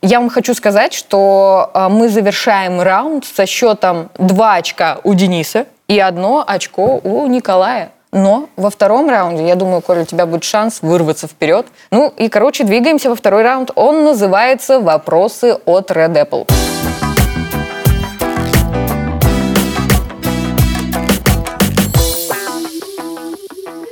Я 0.01 0.19
вам 0.19 0.29
хочу 0.29 0.53
сказать, 0.53 0.93
что 0.93 1.69
а, 1.73 1.89
мы 1.89 2.09
завершаем 2.09 2.81
раунд 2.81 3.25
со 3.25 3.45
счетом 3.45 4.09
2 4.17 4.55
очка 4.55 4.99
у 5.03 5.13
Дениса 5.13 5.65
и 5.87 5.99
одно 5.99 6.43
очко 6.45 6.99
у 7.03 7.27
Николая. 7.27 7.91
Но 8.13 8.49
во 8.57 8.69
втором 8.69 9.09
раунде, 9.09 9.47
я 9.47 9.55
думаю, 9.55 9.81
Коля, 9.81 10.01
у 10.01 10.05
тебя 10.05 10.25
будет 10.25 10.43
шанс 10.43 10.81
вырваться 10.81 11.27
вперед. 11.27 11.67
Ну 11.91 12.13
и, 12.17 12.27
короче, 12.27 12.65
двигаемся 12.65 13.09
во 13.09 13.15
второй 13.15 13.43
раунд. 13.43 13.71
Он 13.75 14.03
называется 14.03 14.79
«Вопросы 14.81 15.57
от 15.65 15.91
Red 15.91 16.13
Apple». 16.13 17.10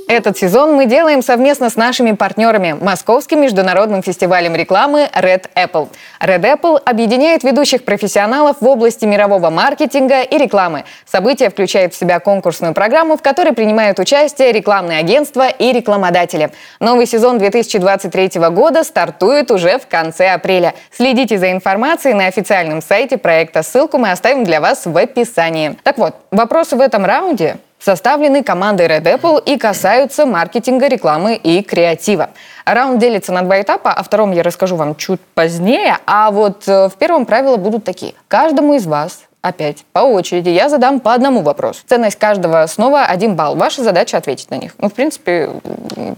Этот 0.10 0.40
сезон 0.40 0.74
мы 0.74 0.88
делаем 0.88 1.22
совместно 1.22 1.70
с 1.70 1.76
нашими 1.76 2.14
партнерами– 2.14 2.76
Московским 2.82 3.42
международным 3.42 4.02
фестивалем 4.02 4.56
рекламы 4.56 5.08
Red 5.14 5.46
Apple. 5.54 5.90
Red 6.20 6.42
Apple 6.42 6.82
объединяет 6.84 7.44
ведущих 7.44 7.86
профессионалов 7.86 8.58
в 8.60 8.68
области 8.68 9.06
мирового 9.06 9.52
маркетинга 9.52 10.24
и 10.24 10.36
рекламы. 10.40 10.86
Событие 11.06 11.52
включает 11.52 11.94
в 11.94 11.96
себя 11.96 12.20
конкурсную 12.20 12.74
программу, 12.74 13.18
в 13.18 13.22
которой 13.22 13.54
принимают 13.54 14.00
участие 14.00 14.52
рекламные 14.52 14.98
агентства 14.98 15.48
и 15.48 15.72
рекламодатели. 15.72 16.50
Новый 16.80 17.06
сезон 17.06 17.38
2023 17.38 18.32
года 18.50 18.84
стартует 18.84 19.52
уже 19.52 19.78
в 19.78 19.86
конце 19.86 20.30
апреля. 20.30 20.74
Следите 20.90 21.38
за 21.38 21.52
информацией 21.52 22.16
на 22.16 22.26
официальном 22.26 22.82
сайте 22.82 23.20
проекта. 23.20 23.62
Ссылку 23.62 24.00
мы 24.00 24.10
оставим 24.10 24.44
для 24.44 24.60
вас 24.60 24.88
в 24.88 24.98
описании. 24.98 25.78
Так 25.84 26.00
вот, 26.00 26.16
вопросы 26.32 26.76
в 26.76 26.82
этом 26.82 27.06
раунде 27.06 27.58
составлены 27.80 28.44
командой 28.44 28.88
Red 28.88 29.04
Apple 29.04 29.44
и 29.44 29.58
касаются 29.58 30.26
маркетинга, 30.26 30.88
рекламы 30.88 31.36
и 31.36 31.64
креатива. 31.64 32.30
Раунд 32.66 33.00
делится 33.00 33.32
на 33.32 33.42
два 33.42 33.62
этапа, 33.62 33.92
о 33.92 34.04
втором 34.04 34.32
я 34.32 34.44
расскажу 34.44 34.76
вам 34.76 34.96
чуть 34.96 35.22
позднее, 35.34 35.98
а 36.06 36.32
вот 36.32 36.68
э, 36.68 36.90
в 36.90 36.96
первом 36.98 37.26
правила 37.26 37.58
будут 37.58 37.84
такие. 37.84 38.14
Каждому 38.28 38.76
из 38.76 38.86
вас 38.86 39.22
Опять, 39.42 39.86
по 39.94 40.00
очереди, 40.00 40.50
я 40.50 40.68
задам 40.68 41.00
по 41.00 41.14
одному 41.14 41.42
вопросу. 41.42 41.82
Ценность 41.88 42.20
каждого 42.20 42.66
снова 42.68 43.04
один 43.04 43.36
балл. 43.36 43.56
Ваша 43.56 43.84
задача 43.84 44.18
ответить 44.18 44.50
на 44.50 44.56
них. 44.56 44.74
Ну, 44.80 44.90
в 44.90 44.94
принципе, 44.94 45.50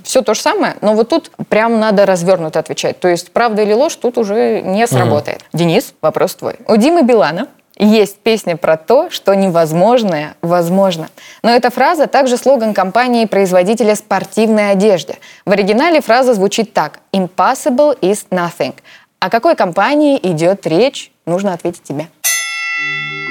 все 0.04 0.24
то 0.24 0.34
же 0.34 0.42
самое, 0.42 0.76
но 0.82 0.96
вот 0.96 1.10
тут 1.10 1.30
прям 1.48 1.80
надо 1.80 2.08
развернуто 2.08 2.58
отвечать. 2.58 3.00
То 3.00 3.08
есть, 3.08 3.32
правда 3.32 3.62
или 3.62 3.74
ложь 3.74 3.96
тут 3.96 4.18
уже 4.18 4.62
не 4.62 4.88
сработает. 4.88 5.42
Mm-hmm. 5.42 5.58
Денис, 5.58 5.94
вопрос 6.02 6.34
твой. 6.34 6.56
У 6.68 6.76
Димы 6.78 7.04
Билана 7.04 7.48
есть 7.86 8.18
песня 8.20 8.58
про 8.58 8.78
то, 8.78 9.10
что 9.10 9.34
невозможное 9.34 10.36
возможно. 10.42 11.10
Но 11.44 11.50
эта 11.50 11.70
фраза 11.70 12.08
также 12.08 12.38
слоган 12.38 12.74
компании-производителя 12.74 13.96
спортивной 13.96 14.72
одежды. 14.72 15.16
В 15.46 15.52
оригинале 15.52 16.02
фраза 16.02 16.34
звучит 16.34 16.74
так 16.74 17.00
«Impossible 17.12 17.98
is 18.02 18.26
nothing». 18.30 18.76
О 19.20 19.30
какой 19.30 19.56
компании 19.56 20.20
идет 20.22 20.66
речь, 20.68 21.12
нужно 21.26 21.54
ответить 21.54 21.84
тебе. 21.84 22.08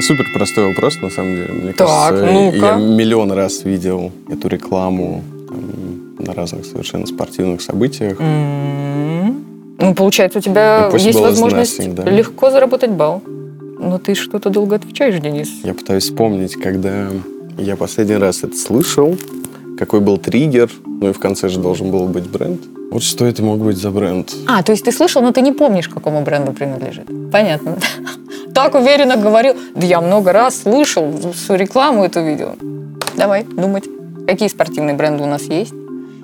Супер 0.00 0.24
простой 0.32 0.68
вопрос, 0.68 0.96
на 1.00 1.10
самом 1.10 1.36
деле. 1.36 1.52
Мне 1.52 1.72
так, 1.72 1.86
кажется, 1.86 2.26
ну 2.26 2.52
я 2.52 2.74
миллион 2.76 3.32
раз 3.32 3.64
видел 3.64 4.12
эту 4.28 4.48
рекламу 4.48 5.22
там, 5.48 6.14
на 6.18 6.32
разных 6.32 6.64
совершенно 6.64 7.06
спортивных 7.06 7.60
событиях. 7.60 8.18
Mm-hmm. 8.18 9.34
Ну, 9.78 9.94
получается, 9.94 10.38
у 10.38 10.42
тебя 10.42 10.90
есть 10.94 11.18
возможность 11.18 11.80
nothing, 11.80 11.92
да. 11.94 12.04
легко 12.04 12.50
заработать 12.50 12.90
балл. 12.90 13.22
Но 13.80 13.98
ты 13.98 14.14
что-то 14.14 14.50
долго 14.50 14.76
отвечаешь, 14.76 15.18
Денис. 15.20 15.48
Я 15.64 15.72
пытаюсь 15.74 16.04
вспомнить, 16.04 16.54
когда 16.54 17.08
я 17.58 17.76
последний 17.76 18.16
раз 18.16 18.44
это 18.44 18.56
слышал, 18.56 19.16
какой 19.78 20.00
был 20.00 20.18
триггер, 20.18 20.70
ну 20.84 21.08
и 21.08 21.12
в 21.12 21.18
конце 21.18 21.48
же 21.48 21.58
должен 21.58 21.90
был 21.90 22.06
быть 22.06 22.28
бренд. 22.28 22.60
Вот 22.90 23.02
что 23.02 23.24
это 23.24 23.42
мог 23.42 23.58
быть 23.60 23.78
за 23.78 23.90
бренд? 23.90 24.34
А, 24.46 24.62
то 24.62 24.72
есть 24.72 24.84
ты 24.84 24.92
слышал, 24.92 25.22
но 25.22 25.32
ты 25.32 25.40
не 25.40 25.52
помнишь, 25.52 25.88
какому 25.88 26.22
бренду 26.22 26.52
принадлежит. 26.52 27.06
Понятно. 27.32 27.78
Так 28.52 28.74
уверенно 28.74 29.16
говорил. 29.16 29.54
Да 29.76 29.86
я 29.86 30.00
много 30.00 30.32
раз 30.32 30.62
слышал, 30.62 31.08
всю 31.32 31.54
рекламу 31.54 32.04
эту 32.04 32.20
видел. 32.20 32.56
Давай 33.16 33.44
думать, 33.44 33.84
какие 34.26 34.48
спортивные 34.48 34.96
бренды 34.96 35.22
у 35.22 35.26
нас 35.26 35.42
есть. 35.42 35.72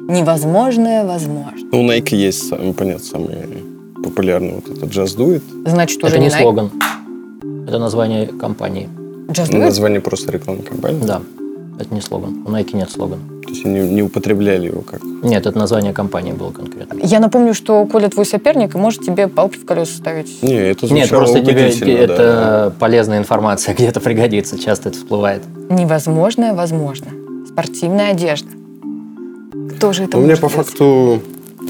Невозможное 0.08 1.04
возможно. 1.04 1.68
Ну, 1.70 1.82
у 1.82 1.88
Nike 1.88 2.16
есть, 2.16 2.50
понятно, 2.76 2.98
самый 2.98 3.36
популярный 4.02 4.54
вот 4.54 4.68
этот 4.68 4.90
Just 4.90 5.16
Do 5.16 5.36
It. 5.36 5.42
Значит, 5.70 6.02
уже 6.02 6.14
это 6.14 6.18
не 6.18 6.26
не 6.26 6.30
слоган. 6.32 6.72
Это 7.66 7.78
название 7.78 8.26
компании. 8.26 8.88
Just 9.28 9.50
Do 9.50 9.56
It? 9.56 9.64
Название 9.64 10.00
просто 10.00 10.30
рекламной 10.30 10.62
компании? 10.62 11.04
Да. 11.04 11.20
Это 11.78 11.92
не 11.92 12.00
слоган. 12.00 12.42
У 12.46 12.50
Nike 12.50 12.76
нет 12.76 12.90
слогана. 12.90 13.22
То 13.42 13.50
есть 13.50 13.66
они 13.66 13.80
не 13.80 14.02
употребляли 14.02 14.66
его 14.66 14.80
как? 14.80 15.02
Нет, 15.22 15.46
это 15.46 15.58
название 15.58 15.92
компании 15.92 16.32
было 16.32 16.50
конкретно. 16.50 16.98
Я 17.02 17.20
напомню, 17.20 17.54
что 17.54 17.84
Коля 17.86 18.08
твой 18.08 18.24
соперник 18.24 18.74
и 18.74 18.78
может 18.78 19.04
тебе 19.04 19.28
палки 19.28 19.56
в 19.58 19.64
колеса 19.64 19.96
ставить. 19.96 20.42
Не, 20.42 20.54
это 20.70 20.86
Нет, 20.92 21.08
просто 21.10 21.40
тебе 21.40 21.54
да. 22.06 22.14
это 22.14 22.74
полезная 22.78 23.18
информация, 23.18 23.74
где-то 23.78 24.00
пригодится, 24.00 24.58
часто 24.58 24.88
это 24.88 24.98
всплывает. 24.98 25.42
Невозможное 25.68 26.54
возможно. 26.54 27.08
Спортивная 27.48 28.12
одежда. 28.12 28.48
Кто 29.76 29.92
же 29.92 30.04
это 30.04 30.18
У 30.18 30.20
меня 30.22 30.36
по 30.36 30.46
быть? 30.46 30.56
факту, 30.56 31.20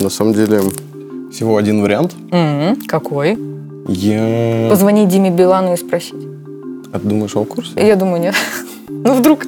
на 0.00 0.10
самом 0.10 0.34
деле, 0.34 0.60
всего 1.32 1.56
один 1.56 1.82
вариант. 1.82 2.14
Mm-hmm. 2.30 2.86
Какой? 2.86 3.55
Я... 3.88 4.68
Позвонить 4.70 5.08
Диме 5.08 5.30
Билану 5.30 5.74
и 5.74 5.76
спросить. 5.76 6.14
А 6.92 6.98
ты 6.98 7.08
думаешь, 7.08 7.36
он 7.36 7.44
в 7.44 7.48
курсе? 7.48 7.72
Я 7.76 7.96
думаю, 7.96 8.20
нет. 8.20 8.34
ну, 8.88 9.14
вдруг. 9.14 9.44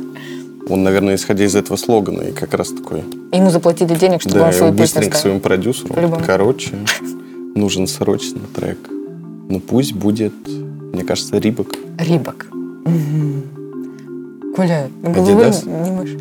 Он, 0.69 0.83
наверное, 0.83 1.15
исходя 1.15 1.45
из 1.45 1.57
этого 1.57 1.77
слогана, 1.77 2.23
и 2.23 2.33
как 2.33 2.55
раз 2.55 2.69
такой... 2.69 3.03
Ему 3.33 3.51
заплатили 3.51 3.95
денег, 3.95 4.21
чтобы 4.21 4.37
да, 4.37 4.47
он 4.47 4.53
свою 4.53 4.73
песню 4.73 4.85
быстренько 4.85 5.17
к 5.17 5.21
своему 5.21 5.41
продюсеру. 5.41 5.95
По-любому. 5.95 6.23
Короче, 6.25 6.73
нужен 7.55 7.87
срочно 7.87 8.41
трек. 8.55 8.79
Ну, 9.49 9.61
пусть 9.61 9.95
будет, 9.95 10.35
мне 10.93 11.05
кажется, 11.05 11.39
Рибок. 11.39 11.69
Рибок. 11.99 12.47
Коля, 14.55 14.91
головы 15.03 15.45
Adidas? 15.45 15.85
не 15.85 15.91
мышь. 15.91 16.17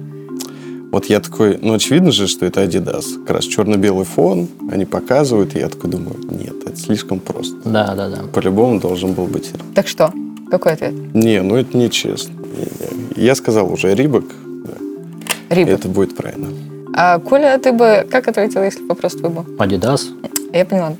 Вот 0.91 1.05
я 1.05 1.19
такой, 1.19 1.59
ну, 1.61 1.73
очевидно 1.73 2.11
же, 2.11 2.27
что 2.27 2.45
это 2.45 2.63
Adidas. 2.63 3.23
Как 3.25 3.37
раз 3.37 3.45
черно-белый 3.45 4.05
фон, 4.05 4.47
они 4.71 4.85
показывают, 4.85 5.55
и 5.55 5.59
я 5.59 5.69
такой 5.69 5.89
думаю, 5.89 6.15
нет, 6.29 6.55
это 6.65 6.77
слишком 6.77 7.19
просто. 7.19 7.57
Да, 7.65 7.93
да, 7.93 8.09
да. 8.09 8.23
По-любому 8.33 8.79
должен 8.79 9.13
был 9.13 9.25
быть. 9.25 9.51
Так 9.75 9.87
что? 9.87 10.13
Какой 10.49 10.73
ответ? 10.73 10.93
Не, 11.13 11.41
ну 11.41 11.55
это 11.55 11.77
нечестно. 11.77 12.33
Не, 12.33 13.17
не. 13.17 13.25
Я 13.25 13.35
сказал 13.35 13.71
уже 13.71 13.93
Рибок. 13.93 14.25
Да. 14.65 15.55
Рибок. 15.55 15.73
Это 15.73 15.89
будет 15.89 16.15
правильно. 16.15 16.47
А, 16.95 17.19
Коля, 17.19 17.57
ты 17.57 17.73
бы 17.73 18.07
как 18.09 18.27
ответил, 18.27 18.63
если 18.63 18.81
бы 18.81 18.87
вопрос 18.87 19.13
твой 19.13 19.29
был? 19.29 19.43
Adidas. 19.57 20.01
Я 20.53 20.65
поняла. 20.65 20.95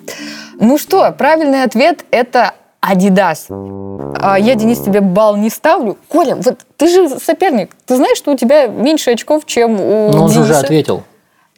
Ну 0.60 0.78
что, 0.78 1.12
правильный 1.12 1.64
ответ– 1.64 2.04
это 2.12 2.54
Adidas. 2.82 3.48
А 4.22 4.38
я, 4.40 4.56
Денис, 4.56 4.80
тебе 4.80 5.02
балл 5.02 5.36
не 5.38 5.50
ставлю. 5.50 5.98
Коля, 6.08 6.36
вот 6.36 6.60
ты 6.78 6.88
же 6.88 7.20
соперник. 7.20 7.72
Ты 7.86 7.96
знаешь, 7.96 8.18
что 8.18 8.32
у 8.32 8.38
тебя 8.38 8.68
меньше 8.68 9.12
очков, 9.12 9.46
чем 9.46 9.80
у 9.80 10.12
Но 10.12 10.24
он 10.24 10.30
же 10.30 10.36
Дениса? 10.36 10.42
уже 10.42 10.54
ответил. 10.56 11.04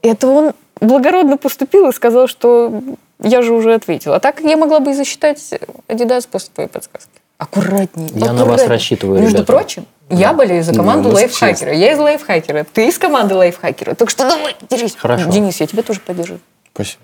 Это 0.01 0.27
он 0.27 0.53
благородно 0.79 1.37
поступил 1.37 1.89
и 1.89 1.93
сказал, 1.93 2.27
что 2.27 2.81
я 3.21 3.41
же 3.41 3.53
уже 3.53 3.73
ответил. 3.73 4.13
А 4.13 4.19
так 4.19 4.39
я 4.41 4.55
могла 4.57 4.79
бы 4.79 4.91
и 4.91 4.93
засчитать 4.93 5.39
Adidas 5.87 6.27
после 6.29 6.49
твоей 6.53 6.69
подсказки. 6.69 7.11
Аккуратней. 7.37 8.09
Я 8.15 8.33
на 8.33 8.45
вас 8.45 8.65
рассчитываю, 8.67 9.21
Между 9.21 9.37
ребята. 9.37 9.53
прочим, 9.53 9.85
я 10.09 10.33
болею 10.33 10.61
за 10.63 10.71
Да, 10.71 10.77
команду 10.79 11.09
у 11.09 11.11
нас 11.13 11.21
лайфхакера. 11.21 11.73
Я 11.73 11.93
из 11.93 11.99
лайфхакера. 11.99 12.65
Ты 12.73 12.87
из 12.87 12.97
команды 12.97 13.35
лайфхакера. 13.35 13.93
Так 13.95 14.09
что 14.09 14.23
давай, 14.29 14.55
держись. 14.69 14.95
Хорошо. 14.97 15.29
Денис, 15.29 15.59
я 15.61 15.67
тебя 15.67 15.83
тоже 15.83 15.99
поддержу. 16.01 16.39
Спасибо. 16.73 16.99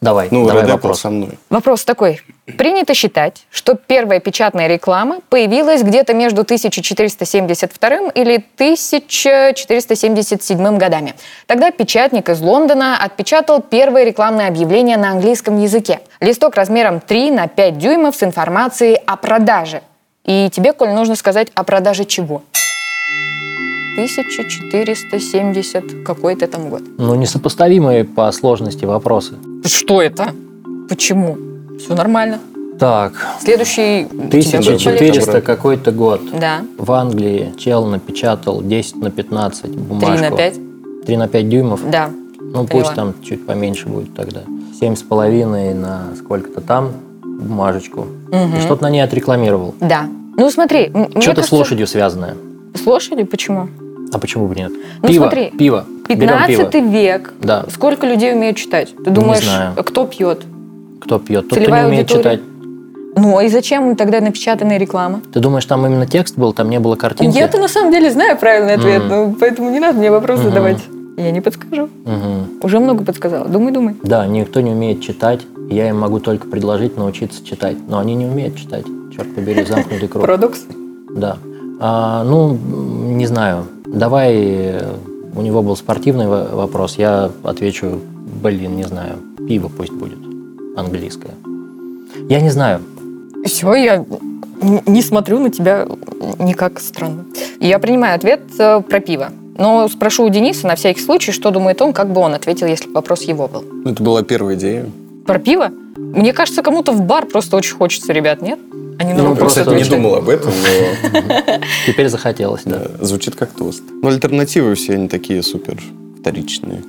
Давай, 0.00 0.28
Ну, 0.30 0.46
давай 0.46 0.64
вопрос. 0.66 1.00
со 1.00 1.10
мной. 1.10 1.30
Вопрос 1.50 1.84
такой. 1.84 2.20
Принято 2.58 2.94
считать, 2.94 3.46
что 3.50 3.74
первая 3.74 4.20
печатная 4.20 4.68
реклама 4.68 5.20
появилась 5.30 5.82
где-то 5.82 6.14
между 6.14 6.42
1472 6.42 8.10
или 8.14 8.44
1477 8.56 10.78
годами. 10.78 11.14
Тогда 11.46 11.70
печатник 11.70 12.28
из 12.28 12.40
Лондона 12.40 12.98
отпечатал 13.02 13.60
первое 13.62 14.04
рекламное 14.04 14.48
объявление 14.48 14.96
на 14.96 15.10
английском 15.12 15.60
языке. 15.60 16.00
Листок 16.20 16.54
размером 16.56 17.00
3 17.00 17.30
на 17.30 17.46
5 17.48 17.78
дюймов 17.78 18.16
с 18.16 18.22
информацией 18.22 18.96
о 19.06 19.16
продаже. 19.16 19.82
И 20.24 20.50
тебе, 20.50 20.72
Коль, 20.72 20.90
нужно 20.90 21.14
сказать 21.16 21.48
о 21.54 21.64
продаже 21.64 22.04
чего? 22.04 22.42
1470 23.96 26.02
какой-то 26.04 26.46
там 26.46 26.68
год. 26.70 26.82
Ну, 26.98 27.14
несопоставимые 27.14 28.04
по 28.04 28.30
сложности 28.32 28.84
вопросы. 28.84 29.34
Что 29.64 30.02
это? 30.02 30.28
Почему? 30.88 31.36
Все 31.78 31.94
нормально. 31.94 32.38
Так, 32.78 33.12
Следующий... 33.40 34.04
у 34.04 34.08
тебя 34.08 34.20
будет 34.20 34.28
1400 34.28 35.32
полегче. 35.32 35.40
какой-то 35.40 35.92
год. 35.92 36.20
Да. 36.38 36.60
В 36.76 36.92
Англии 36.92 37.54
чел 37.56 37.86
напечатал 37.86 38.60
10 38.62 38.96
на 38.96 39.10
15 39.10 39.70
бумажку. 39.70 40.18
3 40.18 40.30
на 40.30 40.36
5? 40.36 40.54
3 41.06 41.16
на 41.16 41.28
5 41.28 41.48
дюймов. 41.48 41.80
Да. 41.90 42.10
Ну, 42.38 42.66
поняла. 42.66 42.68
пусть 42.68 42.94
там 42.94 43.14
чуть 43.22 43.46
поменьше 43.46 43.88
будет 43.88 44.14
тогда. 44.14 44.42
Семь 44.78 44.94
с 44.94 45.02
половиной 45.02 45.72
на 45.72 46.08
сколько-то 46.18 46.60
там 46.60 46.90
бумажечку. 47.24 48.08
И 48.30 48.60
что-то 48.60 48.82
на 48.82 48.90
ней 48.90 49.00
отрекламировал. 49.00 49.74
Да. 49.80 50.06
Ну 50.36 50.50
смотри, 50.50 50.90
Что-то 50.90 51.20
с 51.20 51.24
кажется- 51.24 51.54
лошадью 51.54 51.86
связанное. 51.86 52.34
С 52.74 52.84
лошадью? 52.86 53.26
Почему? 53.26 53.68
А 54.12 54.18
почему 54.18 54.46
бы 54.46 54.54
нет? 54.54 54.72
Ну, 55.02 55.08
пиво, 55.08 55.22
смотри, 55.24 55.50
пиво. 55.50 55.84
Берем 56.08 56.20
15 56.20 56.70
пиво. 56.72 56.84
век. 56.88 57.32
Да. 57.40 57.64
Сколько 57.70 58.06
людей 58.06 58.32
умеют 58.34 58.56
читать? 58.56 58.94
Ты 59.04 59.10
думаешь, 59.10 59.44
знаю. 59.44 59.72
кто 59.84 60.06
пьет? 60.06 60.42
Кто 61.00 61.18
пьет? 61.18 61.42
Тот, 61.48 61.52
кто 61.52 61.56
Целевая 61.56 61.82
не 61.82 61.88
умеет 61.88 62.10
аудитория. 62.10 62.36
читать. 62.36 62.48
Ну, 63.18 63.40
и 63.40 63.48
зачем 63.48 63.88
им 63.90 63.96
тогда 63.96 64.20
напечатанная 64.20 64.78
реклама? 64.78 65.20
Ты 65.32 65.40
думаешь, 65.40 65.64
там 65.64 65.84
именно 65.86 66.06
текст 66.06 66.36
был, 66.36 66.52
там 66.52 66.68
не 66.68 66.78
было 66.78 66.96
картинки? 66.96 67.36
Я-то 67.36 67.58
на 67.58 67.68
самом 67.68 67.90
деле 67.90 68.10
знаю 68.10 68.36
правильный 68.38 68.74
ответ, 68.74 69.00
Мгм. 69.04 69.08
ну, 69.08 69.36
поэтому 69.40 69.70
не 69.70 69.80
надо 69.80 69.98
мне 69.98 70.10
вопрос 70.10 70.38
Мгм. 70.40 70.48
задавать. 70.50 70.78
Я 71.16 71.30
не 71.30 71.40
подскажу. 71.40 71.88
Мгм. 72.04 72.48
Уже 72.62 72.78
много 72.78 73.02
подсказала. 73.02 73.46
Думай, 73.48 73.72
думай. 73.72 73.96
Да, 74.02 74.26
никто 74.26 74.60
не 74.60 74.70
умеет 74.72 75.00
читать. 75.00 75.40
Я 75.70 75.88
им 75.88 75.98
могу 75.98 76.20
только 76.20 76.46
предложить 76.46 76.98
научиться 76.98 77.42
читать. 77.44 77.76
Но 77.88 77.98
они 77.98 78.14
не 78.14 78.26
умеют 78.26 78.56
читать. 78.56 78.84
Черт 79.16 79.34
побери, 79.34 79.64
замкнутый 79.64 80.08
круг. 80.08 80.20
Парадокс. 80.22 80.66
Да. 81.10 81.38
А, 81.80 82.22
ну, 82.24 82.52
не 82.52 83.26
знаю. 83.26 83.64
Давай 83.86 84.34
э, 84.36 84.94
у 85.34 85.42
него 85.42 85.62
был 85.62 85.76
спортивный 85.76 86.26
во- 86.26 86.48
вопрос, 86.54 86.96
я 86.98 87.30
отвечу, 87.42 88.00
блин, 88.42 88.76
не 88.76 88.84
знаю, 88.84 89.16
пиво 89.48 89.68
пусть 89.68 89.92
будет 89.92 90.18
английское. 90.76 91.32
Я 92.28 92.40
не 92.40 92.50
знаю. 92.50 92.80
Все, 93.44 93.74
я 93.74 94.04
не 94.86 95.02
смотрю 95.02 95.38
на 95.38 95.50
тебя 95.50 95.86
никак 96.38 96.80
странно. 96.80 97.24
Я 97.60 97.78
принимаю 97.78 98.16
ответ 98.16 98.40
э, 98.58 98.80
про 98.80 99.00
пиво. 99.00 99.28
Но 99.58 99.88
спрошу 99.88 100.24
у 100.24 100.28
Дениса 100.28 100.66
на 100.66 100.74
всякий 100.74 101.00
случай, 101.00 101.32
что 101.32 101.50
думает 101.50 101.80
он, 101.80 101.92
как 101.94 102.12
бы 102.12 102.20
он 102.20 102.34
ответил, 102.34 102.66
если 102.66 102.88
бы 102.88 102.94
вопрос 102.94 103.22
его 103.22 103.48
был. 103.48 103.64
Ну, 103.84 103.90
Это 103.90 104.02
была 104.02 104.22
первая 104.22 104.54
идея. 104.56 104.86
Про 105.26 105.38
пиво? 105.38 105.70
Мне 105.96 106.32
кажется, 106.32 106.62
кому-то 106.62 106.92
в 106.92 107.02
бар 107.02 107.26
просто 107.26 107.56
очень 107.56 107.74
хочется, 107.76 108.12
ребят, 108.12 108.42
нет? 108.42 108.58
Они 108.98 109.12
Ну, 109.12 109.34
просто 109.36 109.60
кстати, 109.60 109.82
не 109.82 109.88
думал 109.88 110.16
об 110.16 110.28
этом, 110.28 110.50
но 110.50 111.58
Теперь 111.86 112.08
захотелось, 112.08 112.62
да. 112.64 112.82
звучит 113.00 113.34
как 113.34 113.50
тост. 113.52 113.82
Но 114.02 114.08
альтернативы 114.08 114.74
все 114.74 114.94
они 114.94 115.08
такие 115.08 115.42
супер 115.42 115.80
вторичные. 116.20 116.82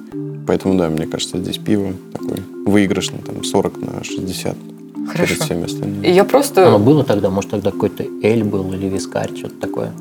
Поэтому, 0.48 0.78
да, 0.78 0.90
мне 0.90 1.06
кажется, 1.06 1.38
здесь 1.38 1.58
пиво 1.58 1.92
такой 2.14 2.38
выигрышный, 2.66 3.20
там 3.20 3.44
40 3.44 3.78
на 3.82 4.04
60 4.04 4.56
перед 4.56 5.10
Хорошо. 5.12 5.44
всеми 5.44 5.66
остальными. 5.66 6.08
Я 6.08 6.24
просто... 6.24 6.68
Оно 6.68 6.80
было 6.80 7.04
тогда, 7.04 7.30
может, 7.30 7.52
тогда 7.52 7.72
какой-то 7.72 8.04
эль 8.24 8.44
был 8.44 8.72
или 8.74 8.88
вискарь, 8.88 9.36
что-то 9.38 9.56
такое. 9.56 9.92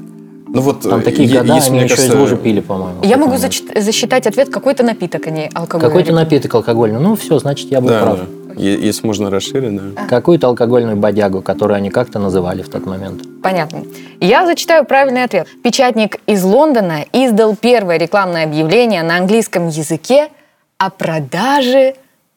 Ну 0.48 0.60
вот, 0.60 0.82
Там 0.82 1.00
э, 1.00 1.02
такие 1.02 1.28
года, 1.28 1.54
если, 1.54 1.70
они 1.70 1.76
мне 1.78 1.84
еще 1.86 1.94
из 1.94 1.98
кажется, 2.00 2.18
лужи 2.20 2.36
пили, 2.36 2.60
по-моему. 2.60 3.00
Я 3.02 3.16
могу 3.16 3.34
зачит- 3.36 3.78
засчитать 3.80 4.26
ответ 4.28 4.48
какой-то 4.48 4.84
напиток, 4.84 5.26
а 5.26 5.30
не 5.30 5.50
алкоголь. 5.52 5.88
Какой-то 5.88 6.12
напиток 6.12 6.54
алкогольный. 6.54 7.00
Ну, 7.00 7.16
все, 7.16 7.38
значит, 7.40 7.70
я 7.72 7.80
был 7.80 7.88
Да, 7.88 8.02
прав. 8.02 8.18
да. 8.20 8.45
Если 8.56 9.06
можно 9.06 9.30
расширить, 9.30 9.76
да. 9.76 10.06
Какую-то 10.06 10.48
алкогольную 10.48 10.96
бодягу, 10.96 11.42
которую 11.42 11.76
они 11.76 11.90
как-то 11.90 12.18
называли 12.18 12.62
в 12.62 12.68
тот 12.68 12.86
момент. 12.86 13.22
Понятно. 13.42 13.84
Я 14.20 14.46
зачитаю 14.46 14.84
правильный 14.84 15.24
ответ. 15.24 15.46
Печатник 15.62 16.20
из 16.26 16.42
Лондона 16.42 17.04
издал 17.12 17.54
первое 17.54 17.98
рекламное 17.98 18.44
объявление 18.44 19.02
на 19.02 19.18
английском 19.18 19.68
языке 19.68 20.30
о 20.78 20.90
продаже 20.90 21.94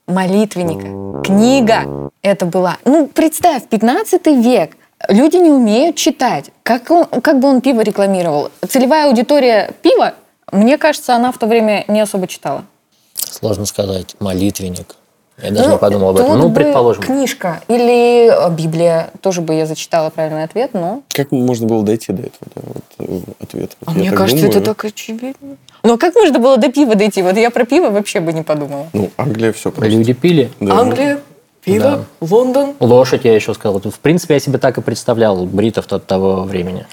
молитвенника. 0.07 1.23
Книга 1.23 2.11
это 2.21 2.45
была. 2.45 2.77
Ну, 2.85 3.07
представь, 3.07 3.67
15 3.67 4.25
век. 4.27 4.71
Люди 5.07 5.37
не 5.37 5.49
умеют 5.49 5.95
читать. 5.95 6.51
Как, 6.63 6.91
он, 6.91 7.05
как 7.05 7.39
бы 7.39 7.47
он 7.47 7.61
пиво 7.61 7.81
рекламировал? 7.81 8.51
Целевая 8.67 9.07
аудитория 9.07 9.71
пива, 9.81 10.15
мне 10.51 10.77
кажется, 10.77 11.15
она 11.15 11.31
в 11.31 11.37
то 11.37 11.47
время 11.47 11.85
не 11.87 12.01
особо 12.01 12.27
читала. 12.27 12.65
Сложно 13.15 13.65
сказать. 13.65 14.15
Молитвенник. 14.19 14.95
Я 15.41 15.51
даже 15.51 15.67
Ну, 15.67 15.73
не 15.73 15.77
подумал 15.79 16.09
об 16.09 16.17
этом. 16.17 16.39
Ну, 16.39 16.51
предположим. 16.53 17.03
Книжка 17.03 17.61
или 17.67 18.29
э, 18.29 18.49
Библия. 18.51 19.11
Тоже 19.21 19.41
бы 19.41 19.53
я 19.53 19.65
зачитала 19.65 20.09
правильный 20.09 20.43
ответ, 20.43 20.71
но... 20.73 21.01
Как 21.09 21.31
можно 21.31 21.67
было 21.67 21.83
дойти 21.83 22.11
до 22.11 22.23
этого 22.23 22.51
да, 22.55 22.61
вот, 22.97 23.23
э, 23.27 23.31
ответа? 23.41 23.75
Вот 23.81 23.95
А 23.95 23.97
мне 23.97 24.11
кажется, 24.11 24.45
думаю. 24.45 24.61
это 24.61 24.65
так 24.65 24.85
очевидно. 24.85 25.57
Ну 25.83 25.93
а 25.93 25.97
как 25.97 26.15
можно 26.15 26.39
было 26.39 26.57
до 26.57 26.71
пива 26.71 26.95
дойти? 26.95 27.21
Вот 27.21 27.37
я 27.37 27.49
про 27.51 27.65
пиво 27.65 27.89
вообще 27.89 28.19
бы 28.19 28.33
не 28.33 28.43
подумала. 28.43 28.87
Ну, 28.93 29.09
Англия 29.17 29.53
все 29.53 29.71
просто. 29.71 29.89
Люди 29.91 30.13
пили. 30.13 30.51
Да. 30.59 30.79
Англия, 30.79 31.19
пиво, 31.63 32.05
Лондон. 32.21 32.73
Лошадь, 32.79 33.25
я 33.25 33.33
еще 33.35 33.53
сказал. 33.53 33.79
В 33.79 33.99
принципе, 33.99 34.35
я 34.35 34.39
себе 34.39 34.57
так 34.57 34.77
и 34.77 34.81
представлял 34.81 35.45
бритов 35.45 35.85
тот- 35.87 36.05
того 36.05 36.43
времени. 36.43 36.85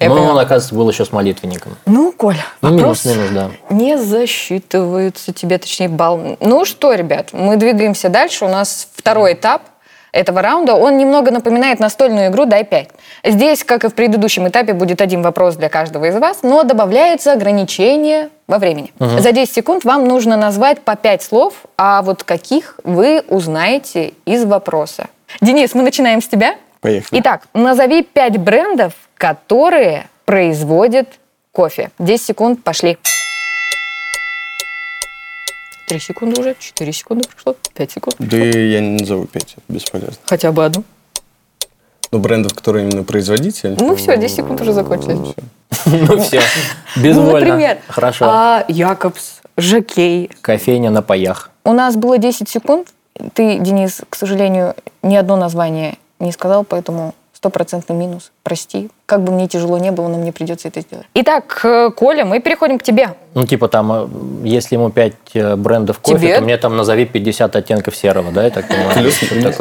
Я 0.00 0.08
Но 0.08 0.16
поняла. 0.16 0.32
он, 0.32 0.38
оказывается, 0.38 0.74
был 0.74 0.88
еще 0.90 1.04
с 1.04 1.12
молитвенником. 1.12 1.76
Ну, 1.86 2.12
Коля, 2.12 2.44
Ну, 2.62 2.70
вопрос 2.76 3.04
минус-минус, 3.04 3.30
да. 3.32 3.50
не 3.74 3.98
засчитывается 3.98 5.32
тебе, 5.32 5.58
точнее, 5.58 5.88
балл. 5.88 6.36
Ну 6.40 6.64
что, 6.64 6.94
ребят, 6.94 7.30
мы 7.32 7.56
двигаемся 7.56 8.08
дальше. 8.08 8.44
У 8.44 8.48
нас 8.48 8.88
второй 8.94 9.34
этап 9.34 9.62
этого 10.14 10.40
раунда. 10.40 10.74
Он 10.74 10.96
немного 10.96 11.30
напоминает 11.30 11.80
настольную 11.80 12.28
игру 12.28 12.46
«Дай 12.46 12.62
5». 12.62 12.88
Здесь, 13.24 13.64
как 13.64 13.84
и 13.84 13.88
в 13.88 13.94
предыдущем 13.94 14.48
этапе, 14.48 14.72
будет 14.72 15.00
один 15.02 15.22
вопрос 15.22 15.56
для 15.56 15.68
каждого 15.68 16.06
из 16.06 16.16
вас, 16.16 16.42
но 16.42 16.62
добавляется 16.62 17.32
ограничение 17.32 18.30
во 18.46 18.58
времени. 18.58 18.92
За 18.98 19.32
10 19.32 19.52
секунд 19.52 19.84
вам 19.84 20.06
нужно 20.06 20.36
назвать 20.36 20.80
по 20.80 20.96
5 20.96 21.22
слов, 21.22 21.54
а 21.76 22.02
вот 22.02 22.22
каких 22.22 22.78
вы 22.84 23.22
узнаете 23.28 24.14
из 24.24 24.44
вопроса. 24.44 25.08
Денис, 25.40 25.74
мы 25.74 25.82
начинаем 25.82 26.22
с 26.22 26.28
тебя. 26.28 26.54
Поехали. 26.80 27.20
Итак, 27.20 27.48
назови 27.52 28.02
5 28.02 28.38
брендов, 28.38 28.92
которые 29.16 30.06
производят 30.24 31.08
кофе. 31.52 31.90
10 31.98 32.24
секунд, 32.24 32.62
пошли. 32.62 32.98
3 35.88 35.98
секунды 36.00 36.40
уже, 36.40 36.56
4 36.58 36.92
секунды 36.92 37.28
прошло, 37.28 37.56
5 37.74 37.90
секунд. 37.90 38.16
Да 38.18 38.36
я 38.36 38.80
не 38.80 38.98
назову 39.00 39.26
пять, 39.26 39.54
это 39.56 39.62
бесполезно. 39.68 40.16
Хотя 40.26 40.52
бы 40.52 40.64
одну. 40.64 40.84
Но 42.10 42.18
брендов, 42.20 42.54
которые 42.54 42.88
именно 42.88 43.02
производитель. 43.04 43.76
Ну 43.78 43.96
все, 43.96 44.16
10 44.16 44.36
секунд 44.36 44.60
уже 44.60 44.72
закончились. 44.72 45.34
Ну, 45.86 46.18
все. 46.20 46.40
Ну, 46.96 47.02
Безвольно. 47.02 47.32
например, 47.40 47.78
Хорошо. 47.88 48.26
а, 48.28 48.64
Якобс, 48.68 49.40
Жакей. 49.56 50.30
Кофейня 50.40 50.90
на 50.90 51.02
паях. 51.02 51.50
У 51.64 51.72
нас 51.72 51.96
было 51.96 52.18
10 52.18 52.48
секунд. 52.48 52.88
Ты, 53.34 53.58
Денис, 53.58 54.00
к 54.08 54.14
сожалению, 54.14 54.74
ни 55.02 55.16
одно 55.16 55.36
название 55.36 55.98
не 56.20 56.30
сказал, 56.30 56.62
поэтому 56.64 57.14
стопроцентный 57.44 57.94
минус. 57.94 58.32
Прости. 58.42 58.88
Как 59.04 59.22
бы 59.22 59.30
мне 59.30 59.46
тяжело 59.48 59.76
не 59.76 59.90
было, 59.90 60.08
но 60.08 60.16
мне 60.16 60.32
придется 60.32 60.68
это 60.68 60.80
сделать. 60.80 61.04
Итак, 61.12 61.60
э, 61.62 61.90
Коля, 61.94 62.24
мы 62.24 62.40
переходим 62.40 62.78
к 62.78 62.82
тебе. 62.82 63.10
Ну, 63.34 63.46
типа 63.46 63.68
там, 63.68 63.92
э, 63.92 64.08
если 64.44 64.76
ему 64.76 64.88
5 64.88 65.12
брендов 65.58 65.98
кофе, 65.98 66.18
Тебе? 66.18 66.36
то 66.36 66.40
мне 66.42 66.56
там 66.56 66.74
назови 66.74 67.04
50 67.04 67.54
оттенков 67.54 67.94
серого, 67.96 68.32
да, 68.32 68.44
я 68.44 68.50
так 68.50 68.66
понимаю? 68.66 69.10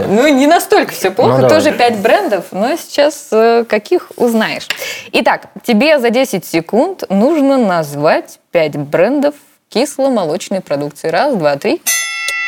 Ну, 0.08 0.28
не 0.30 0.48
настолько 0.48 0.94
все 0.94 1.12
плохо, 1.12 1.32
Ну, 1.32 1.42
давай. 1.42 1.50
тоже 1.58 1.74
5 1.74 1.98
брендов, 2.02 2.46
но 2.52 2.74
сейчас 2.78 3.28
э, 3.34 3.66
каких 3.68 4.14
узнаешь. 4.16 4.68
Итак, 5.12 5.48
тебе 5.66 6.00
за 6.00 6.10
10 6.10 6.46
секунд 6.46 7.04
нужно 7.10 7.58
назвать 7.58 8.40
5 8.52 8.78
брендов 8.78 9.36
кисломолочной 9.68 10.62
продукции. 10.62 11.10
Раз, 11.10 11.36
два, 11.36 11.58
три. 11.58 11.82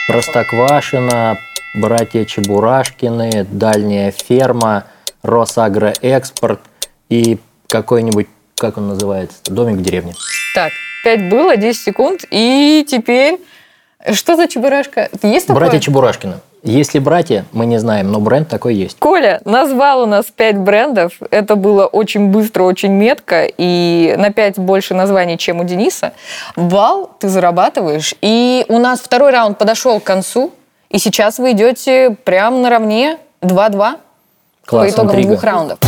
Простоквашино, 0.08 1.38
братья 1.74 2.24
Чебурашкины, 2.24 3.46
Дальняя 3.52 4.12
ферма, 4.12 4.86
Росагроэкспорт 5.26 6.60
и 7.10 7.38
какой-нибудь, 7.68 8.28
как 8.56 8.78
он 8.78 8.88
называется, 8.90 9.38
домик 9.46 9.78
в 9.78 9.82
деревне. 9.82 10.14
Так, 10.54 10.72
5 11.04 11.30
было, 11.30 11.58
10 11.58 11.82
секунд, 11.82 12.26
и 12.32 12.86
теперь... 12.88 13.40
Что 14.12 14.36
за 14.36 14.48
чебурашка? 14.48 15.10
Есть 15.24 15.48
такое? 15.48 15.62
Братья 15.62 15.80
Чебурашкины. 15.80 16.36
Если 16.62 17.00
братья, 17.00 17.46
мы 17.52 17.66
не 17.66 17.78
знаем, 17.78 18.12
но 18.12 18.20
бренд 18.20 18.48
такой 18.48 18.76
есть. 18.76 18.98
Коля 19.00 19.40
назвал 19.46 20.02
у 20.02 20.06
нас 20.06 20.26
5 20.26 20.58
брендов. 20.58 21.14
Это 21.32 21.56
было 21.56 21.86
очень 21.86 22.30
быстро, 22.30 22.64
очень 22.64 22.92
метко. 22.92 23.48
И 23.58 24.16
на 24.18 24.32
5 24.32 24.60
больше 24.60 24.96
названий, 24.96 25.38
чем 25.38 25.60
у 25.60 25.64
Дениса. 25.64 26.14
Балл 26.56 27.12
ты 27.20 27.30
зарабатываешь. 27.30 28.16
И 28.22 28.66
у 28.68 28.80
нас 28.80 29.00
второй 29.00 29.32
раунд 29.32 29.58
подошел 29.58 30.00
к 30.00 30.04
концу. 30.04 30.52
И 30.90 30.98
сейчас 30.98 31.38
вы 31.40 31.52
идете 31.52 32.16
прямо 32.24 32.58
наравне 32.58 33.18
2-2 33.42 33.98
Класс, 34.66 34.88
по 34.88 34.92
итогам 34.92 35.12
интрига. 35.12 35.28
двух 35.30 35.44
раундов. 35.44 35.80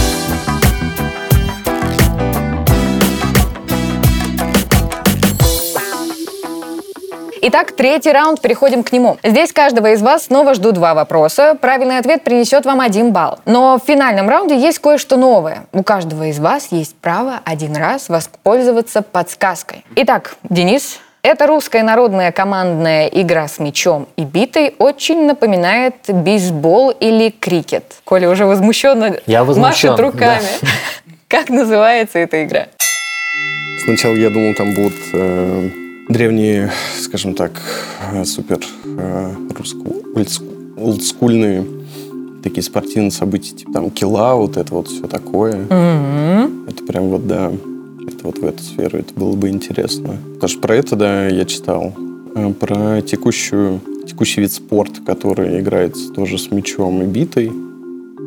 Итак, 7.39 7.71
третий 7.71 8.11
раунд, 8.11 8.41
переходим 8.41 8.83
к 8.83 8.91
нему. 8.91 9.17
Здесь 9.23 9.53
каждого 9.53 9.93
из 9.93 10.01
вас 10.01 10.25
снова 10.25 10.53
жду 10.53 10.73
два 10.73 10.93
вопроса. 10.93 11.55
Правильный 11.59 11.97
ответ 11.97 12.23
принесет 12.23 12.65
вам 12.65 12.81
один 12.81 13.13
балл. 13.13 13.39
Но 13.45 13.79
в 13.79 13.87
финальном 13.87 14.27
раунде 14.27 14.59
есть 14.59 14.79
кое-что 14.79 15.15
новое. 15.17 15.65
У 15.71 15.81
каждого 15.81 16.27
из 16.27 16.39
вас 16.39 16.67
есть 16.71 16.95
право 16.95 17.39
один 17.45 17.75
раз 17.75 18.09
воспользоваться 18.09 19.01
подсказкой. 19.01 19.85
Итак, 19.95 20.35
Денис, 20.43 20.99
эта 21.27 21.45
русская 21.45 21.83
народная 21.83 22.31
командная 22.31 23.07
игра 23.07 23.49
с 23.49 23.59
мячом 23.59 24.07
и 24.15 24.23
битой 24.23 24.73
очень 24.79 25.25
напоминает 25.25 25.95
бейсбол 26.07 26.91
или 26.91 27.29
крикет. 27.29 27.83
Коля 28.05 28.29
уже 28.29 28.45
возмущенно 28.45 29.17
Я 29.25 29.43
возмущен, 29.43 29.91
машет 29.91 29.99
руками. 29.99 30.47
Как 31.27 31.49
называется 31.49 32.19
эта 32.19 32.45
игра? 32.45 32.67
Сначала 33.83 34.15
я 34.15 34.29
думал, 34.29 34.53
там 34.53 34.73
будут 34.73 34.93
э, 35.13 35.69
древние, 36.07 36.71
скажем 37.01 37.33
так, 37.33 37.51
э, 38.13 38.23
супер 38.23 38.59
э, 38.85 39.33
русско- 39.49 40.15
ольдску- 40.15 40.79
олдскульные 40.79 41.65
такие 42.41 42.63
спортивные 42.63 43.11
события, 43.11 43.53
типа 43.53 43.73
там 43.73 43.89
кила, 43.91 44.35
вот 44.35 44.55
это 44.55 44.73
вот 44.73 44.87
все 44.87 45.07
такое. 45.07 45.65
Это 45.65 46.83
прям 46.87 47.09
вот, 47.09 47.27
да, 47.27 47.51
это 48.07 48.25
вот 48.25 48.39
в 48.39 48.43
эту 48.45 48.63
сферу, 48.63 48.97
это 48.99 49.13
было 49.13 49.35
бы 49.35 49.49
интересно. 49.49 50.17
Потому 50.35 50.47
что 50.49 50.59
про 50.59 50.75
это, 50.75 50.95
да, 50.95 51.27
я 51.27 51.45
читал. 51.45 51.93
Э, 52.35 52.51
Про 52.53 53.01
текущую, 53.01 53.79
текущий 54.07 54.41
вид 54.41 54.51
спорта, 54.51 55.01
который 55.05 55.59
играется 55.59 56.11
тоже 56.11 56.37
с 56.37 56.51
мячом 56.51 57.01
и 57.01 57.05
битой. 57.05 57.51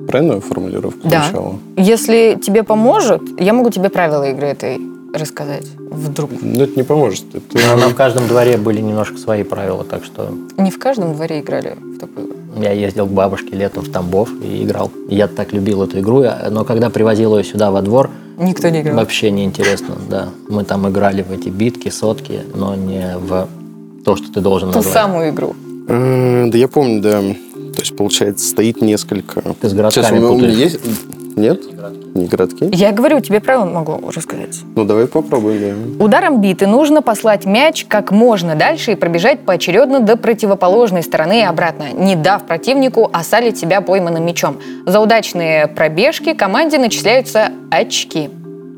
Правильную 0.09 0.41
формулировку 0.41 1.09
Да. 1.09 1.25
сначала? 1.25 1.59
Если 1.77 2.39
тебе 2.43 2.63
поможет, 2.63 3.23
я 3.39 3.53
могу 3.53 3.71
тебе 3.71 3.89
правила 3.91 4.29
игры 4.31 4.49
этой 4.49 4.81
рассказать. 5.15 5.67
Вдруг. 5.79 6.31
Но 6.43 6.65
это 6.65 6.77
не 6.77 6.83
поможет. 6.85 7.25
Это... 7.35 7.59
Но 7.69 7.77
нам 7.77 7.91
в 7.91 7.97
каждом 7.97 8.27
дворе 8.29 8.57
были 8.57 8.81
немножко 8.81 9.19
свои 9.19 9.43
правила, 9.43 9.85
так 9.85 10.05
что 10.05 10.33
Не 10.57 10.71
в 10.71 10.79
каждом 10.79 11.15
дворе 11.15 11.41
играли 11.41 11.77
в 11.81 11.99
такую 11.99 12.41
я 12.57 12.73
ездил 12.73 13.07
к 13.07 13.11
бабушке 13.11 13.57
летом 13.57 13.85
в 13.85 13.91
Тамбов 13.91 14.31
и 14.43 14.65
играл. 14.65 14.91
Я 15.09 15.29
так 15.29 15.53
любил 15.53 15.83
эту 15.83 16.01
игру, 16.01 16.25
но 16.51 16.65
когда 16.65 16.91
привозил 16.91 17.39
ее 17.39 17.45
сюда 17.45 17.71
во 17.71 17.83
двор, 17.83 18.11
Никто 18.41 18.69
не 18.71 18.81
играл. 18.81 18.97
Вообще 18.97 19.31
не 19.31 19.45
интересно, 19.45 19.97
да. 20.09 20.31
Мы 20.49 20.65
там 20.65 20.89
играли 20.89 21.23
в 21.23 21.31
эти 21.31 21.49
битки, 21.51 21.91
сотки, 21.91 22.41
но 22.55 22.75
не 22.75 23.17
в 23.19 23.47
то, 24.05 24.17
что 24.17 24.33
ты 24.33 24.41
должен 24.41 24.71
Ту 24.71 24.77
назвать. 24.79 24.95
самую 24.95 25.31
игру. 25.31 25.55
Да 25.87 26.57
я 26.59 26.69
помню, 26.69 27.01
да. 27.03 27.21
То 27.21 27.81
есть, 27.81 27.95
получается, 27.97 28.49
стоит 28.49 28.81
несколько... 28.81 29.43
Ты 29.61 29.69
с 29.69 29.73
городками 29.75 30.05
Сейчас, 30.05 30.13
у 30.13 30.15
меня- 30.17 30.31
у 30.31 30.37
меня 30.39 30.49
есть... 30.49 30.81
Нет? 31.37 31.61
Не 32.15 32.27
городки? 32.27 32.69
Я 32.73 32.93
говорю, 32.93 33.21
тебе 33.21 33.41
правила 33.41 33.65
могу 33.65 34.11
рассказать. 34.11 34.61
Ну, 34.75 34.85
давай 34.85 35.07
попробуем, 35.07 35.99
да. 35.99 36.05
Ударом 36.05 36.41
биты 36.41 36.67
нужно 36.67 37.03
послать 37.03 37.47
мяч 37.47 37.85
как 37.87 38.11
можно 38.11 38.55
дальше 38.57 38.93
и 38.93 38.95
пробежать 38.95 39.41
поочередно 39.41 40.01
до 40.01 40.17
противоположной 40.17 41.03
стороны 41.03 41.41
и 41.41 41.45
обратно, 41.45 41.93
не 41.93 42.17
дав 42.17 42.43
противнику 42.45 43.09
осалить 43.13 43.59
себя 43.59 43.81
пойманным 43.81 44.27
мячом. 44.27 44.59
За 44.87 45.01
удачные 45.01 45.69
пробежки 45.69 46.35
команде 46.35 46.79
начисляются 46.79 47.51
очки. 47.71 48.31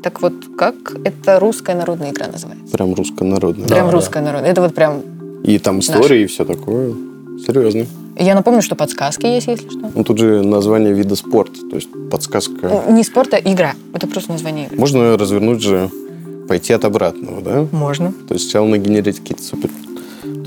Так 0.03 0.21
вот, 0.21 0.33
как 0.57 0.75
это 1.05 1.39
русская 1.39 1.75
народная 1.75 2.11
игра 2.11 2.27
называется? 2.27 2.75
Прям 2.75 2.93
руссконародная. 2.93 3.67
Прям 3.67 3.87
да. 3.87 3.91
русская 3.91 4.21
народная. 4.21 4.51
Это 4.51 4.61
вот 4.61 4.75
прям... 4.75 5.01
И 5.43 5.57
там 5.59 5.79
истории 5.79 6.23
и 6.23 6.25
все 6.27 6.45
такое. 6.45 6.93
Серьезно. 7.45 7.85
Я 8.17 8.35
напомню, 8.35 8.61
что 8.61 8.75
подсказки 8.75 9.25
есть, 9.25 9.47
если 9.47 9.67
что. 9.69 9.91
Ну, 9.93 10.03
тут 10.03 10.17
же 10.19 10.43
название 10.43 10.93
вида 10.93 11.15
спорта. 11.15 11.59
То 11.69 11.75
есть, 11.75 11.89
подсказка. 12.11 12.83
Не 12.89 13.03
спорт, 13.03 13.33
а 13.33 13.39
игра. 13.39 13.73
Это 13.93 14.07
просто 14.07 14.31
название 14.31 14.67
игры. 14.67 14.77
Можно 14.79 15.17
развернуть 15.17 15.61
же, 15.61 15.89
пойти 16.47 16.73
от 16.73 16.85
обратного, 16.85 17.41
да? 17.41 17.67
Можно. 17.71 18.13
То 18.27 18.33
есть 18.35 18.45
сначала 18.45 18.67
нагенерить 18.67 19.19
какие-то 19.19 19.43
супер 19.43 19.69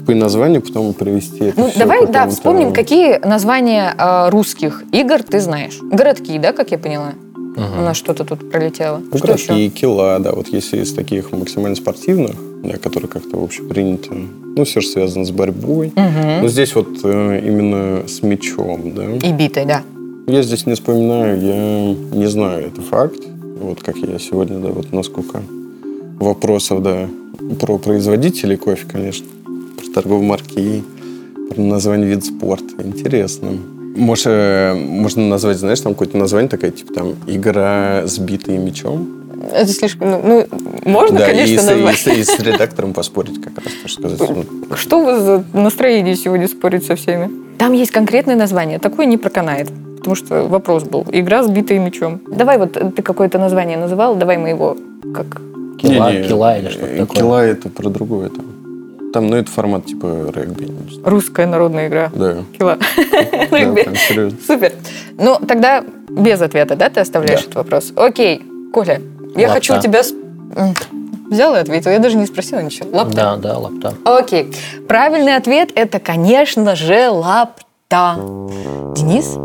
тупые 0.07 0.17
названия, 0.17 0.61
потом 0.61 0.95
привести 0.95 1.47
это 1.47 1.61
Ну, 1.61 1.69
всё 1.69 1.81
давай, 1.81 2.07
да, 2.07 2.29
вспомним, 2.29 2.73
какие 2.73 3.19
названия 3.27 3.95
э, 3.99 4.29
русских 4.31 4.85
игр 4.93 5.23
ты 5.23 5.41
знаешь. 5.41 5.79
Городки, 5.83 6.39
да, 6.39 6.53
как 6.53 6.71
я 6.71 6.79
поняла? 6.79 7.15
У 7.57 7.81
нас 7.81 7.97
что-то 7.97 8.25
тут 8.25 8.51
пролетело. 8.51 8.99
Ну, 8.99 9.19
что 9.19 9.27
городки, 9.29 9.65
еще? 9.65 9.71
кила, 9.71 10.19
да, 10.19 10.33
вот 10.33 10.49
если 10.49 10.83
из 10.83 10.93
таких 10.93 11.33
максимально 11.33 11.75
спортивных, 11.75 12.37
да, 12.63 12.77
которые 12.79 13.09
как-то 13.09 13.43
общепринято, 13.43 14.15
ну, 14.57 14.65
все 14.65 14.81
же 14.81 14.89
связано 14.89 15.25
с 15.25 15.31
борьбой. 15.31 15.93
Мгм. 15.95 16.43
Но 16.43 16.49
здесь 16.49 16.75
вот 16.75 16.89
э, 17.05 17.43
именно 17.45 18.09
с 18.09 18.23
мячом, 18.23 18.93
да. 18.95 19.05
И 19.15 19.33
битой, 19.33 19.65
да. 19.67 19.83
Я 20.27 20.43
здесь 20.43 20.67
не 20.67 20.75
вспоминаю, 20.75 21.41
я 21.41 21.95
не 22.19 22.27
знаю, 22.27 22.67
это 22.67 22.83
факт. 22.83 23.21
Вот 23.61 23.83
как 23.83 23.97
я 23.97 24.19
сегодня, 24.19 24.59
да, 24.59 24.69
вот 24.69 24.93
насколько 24.93 25.43
вопросов, 26.19 26.83
да, 26.83 27.09
про 27.61 27.79
производителей 27.79 28.57
кофе, 28.57 28.87
конечно, 28.91 29.27
про 29.77 29.87
торговые 29.95 30.29
марки 30.29 30.59
и 30.59 30.85
про 31.51 31.61
название 31.61 32.09
вид 32.09 32.25
спорта. 32.25 32.83
Интересно. 32.83 33.51
Может, 33.97 34.27
э, 34.27 34.75
можно 34.75 35.27
назвать, 35.27 35.59
знаешь, 35.59 35.81
там 35.81 35.95
какое-то 35.95 36.19
название 36.19 36.49
такое, 36.49 36.71
типа 36.71 36.93
там 36.93 37.15
«Игра 37.27 38.07
с 38.07 38.19
битой 38.19 38.59
мячом». 38.59 39.26
Это 39.53 39.69
слишком... 39.69 40.11
Ну, 40.11 40.21
ну, 40.25 40.47
можно, 40.85 41.19
да, 41.19 41.27
конечно, 41.27 41.55
и, 41.55 41.59
с, 41.59 41.63
и 41.63 41.67
назвать. 41.75 41.99
с- 41.99 42.07
и 42.07 42.25
с 42.25 42.39
редактором 42.41 42.93
поспорить 42.93 43.41
как 43.43 43.53
раз, 43.65 43.73
так 43.83 43.91
сказать. 43.91 44.21
Ну, 44.71 44.77
Что 44.77 45.05
вы 45.05 45.19
за 45.21 45.45
настроение 45.53 46.17
сегодня 46.17 46.49
спорить 46.49 46.85
со 46.87 46.97
всеми? 46.97 47.31
Там 47.59 47.73
есть 47.73 47.91
конкретное 47.91 48.37
название, 48.37 48.79
такое 48.79 49.07
не 49.07 49.17
проканает. 49.17 49.71
Потому 49.99 50.15
что 50.15 50.45
вопрос 50.45 50.85
был. 50.85 51.05
Игра 51.11 51.43
с 51.43 51.49
битой 51.49 51.79
мячом. 51.79 52.21
Давай 52.29 52.59
вот 52.59 52.77
э, 52.77 52.91
ты 52.95 53.03
какое-то 53.03 53.39
название 53.39 53.77
называл, 53.77 54.15
давай 54.15 54.37
мы 54.37 54.51
его 54.51 54.77
как... 55.15 55.41
Кила, 55.79 56.13
не-не, 56.13 56.29
кила 56.29 56.57
или 56.59 56.69
что-то 56.69 56.87
э, 56.87 56.99
такое. 57.01 57.17
Кила 57.17 57.45
это 57.45 57.69
про 57.69 57.89
другое 57.91 58.29
там. 58.29 58.45
Там, 59.13 59.29
ну, 59.29 59.37
это 59.37 59.51
формат 59.51 59.87
типа 59.87 60.31
регби. 60.35 60.65
не. 60.65 61.03
Русская 61.03 61.47
народная 61.47 61.89
игра. 61.89 62.11
Да. 62.15 62.37
Кила. 62.57 62.77
Да, 63.51 63.57
Регби. 63.59 64.37
Супер. 64.47 64.73
Ну, 65.19 65.39
тогда 65.47 65.83
без 66.09 66.41
ответа, 66.41 66.77
да, 66.77 66.89
ты 66.91 67.01
оставляешь 67.01 67.41
этот 67.41 67.55
вопрос? 67.57 67.93
Окей, 67.97 68.43
Коля, 68.73 69.01
я 69.35 69.49
Лапта. 69.49 69.55
хочу 69.55 69.81
тебя... 69.81 70.03
Взял 71.31 71.57
и 71.57 71.59
ответил, 71.59 71.91
я 71.91 71.99
даже 71.99 72.17
не 72.17 72.27
спросила 72.27 72.61
ничего. 72.61 72.89
Лапта. 72.99 73.15
Да, 73.15 73.37
да, 73.37 73.59
лапта. 73.59 73.95
Окей. 74.05 74.55
Правильный 74.89 75.35
ответ 75.35 75.71
это, 75.75 75.99
конечно 75.99 76.77
же, 76.77 77.11
лапта. 77.11 78.15
Денис, 78.95 79.37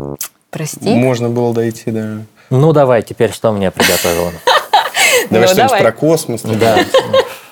прости. 0.50 0.94
Можно 0.94 1.28
было 1.28 1.52
дойти, 1.52 1.90
да. 1.90 2.18
Ну, 2.50 2.72
давай, 2.72 3.02
теперь 3.02 3.32
что 3.32 3.50
мне 3.52 3.70
приготовила? 3.70 4.30
Давай 5.30 5.48
Ну, 5.48 5.52
что-нибудь 5.52 5.78
про 5.78 5.92
космос. 5.92 6.42
Да. 6.42 6.78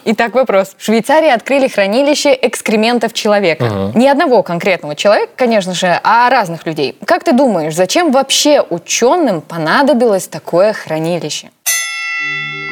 Итак, 0.04 0.34
вопрос. 0.34 0.74
В 0.78 0.84
Швейцарии 0.84 1.28
открыли 1.28 1.68
хранилище 1.68 2.36
экскрементов 2.40 3.12
человека. 3.12 3.64
Мгм. 3.64 3.98
Не 3.98 4.08
одного 4.08 4.42
конкретного 4.42 4.96
человека, 4.96 5.32
конечно 5.36 5.74
же, 5.74 6.00
а 6.02 6.30
разных 6.30 6.66
людей. 6.66 6.96
Как 7.04 7.22
ты 7.24 7.32
думаешь, 7.32 7.74
зачем 7.74 8.10
вообще 8.10 8.62
ученым 8.62 9.40
понадобилось 9.40 10.26
такое 10.26 10.72
хранилище? 10.72 11.50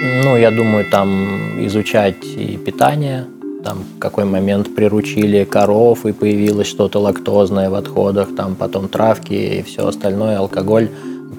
Ну, 0.00 0.36
я 0.36 0.50
думаю, 0.50 0.84
там 0.90 1.66
изучать 1.66 2.24
и 2.24 2.56
питание, 2.56 3.26
там 3.64 3.78
в 3.96 3.98
какой 3.98 4.24
момент 4.24 4.74
приручили 4.74 5.42
коров 5.44 6.06
и 6.06 6.12
появилось 6.12 6.68
что-то 6.68 7.00
лактозное 7.00 7.68
в 7.68 7.74
отходах, 7.74 8.34
там 8.36 8.54
потом 8.54 8.88
травки 8.88 9.32
и 9.32 9.62
все 9.62 9.86
остальное, 9.86 10.38
алкоголь, 10.38 10.88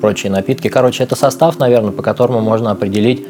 прочие 0.02 0.32
напитки. 0.32 0.67
Короче, 0.67 1.04
это 1.04 1.15
состав, 1.15 1.58
наверное, 1.58 1.91
по 1.91 2.04
которому 2.04 2.41
можно 2.41 2.72
определить 2.72 3.26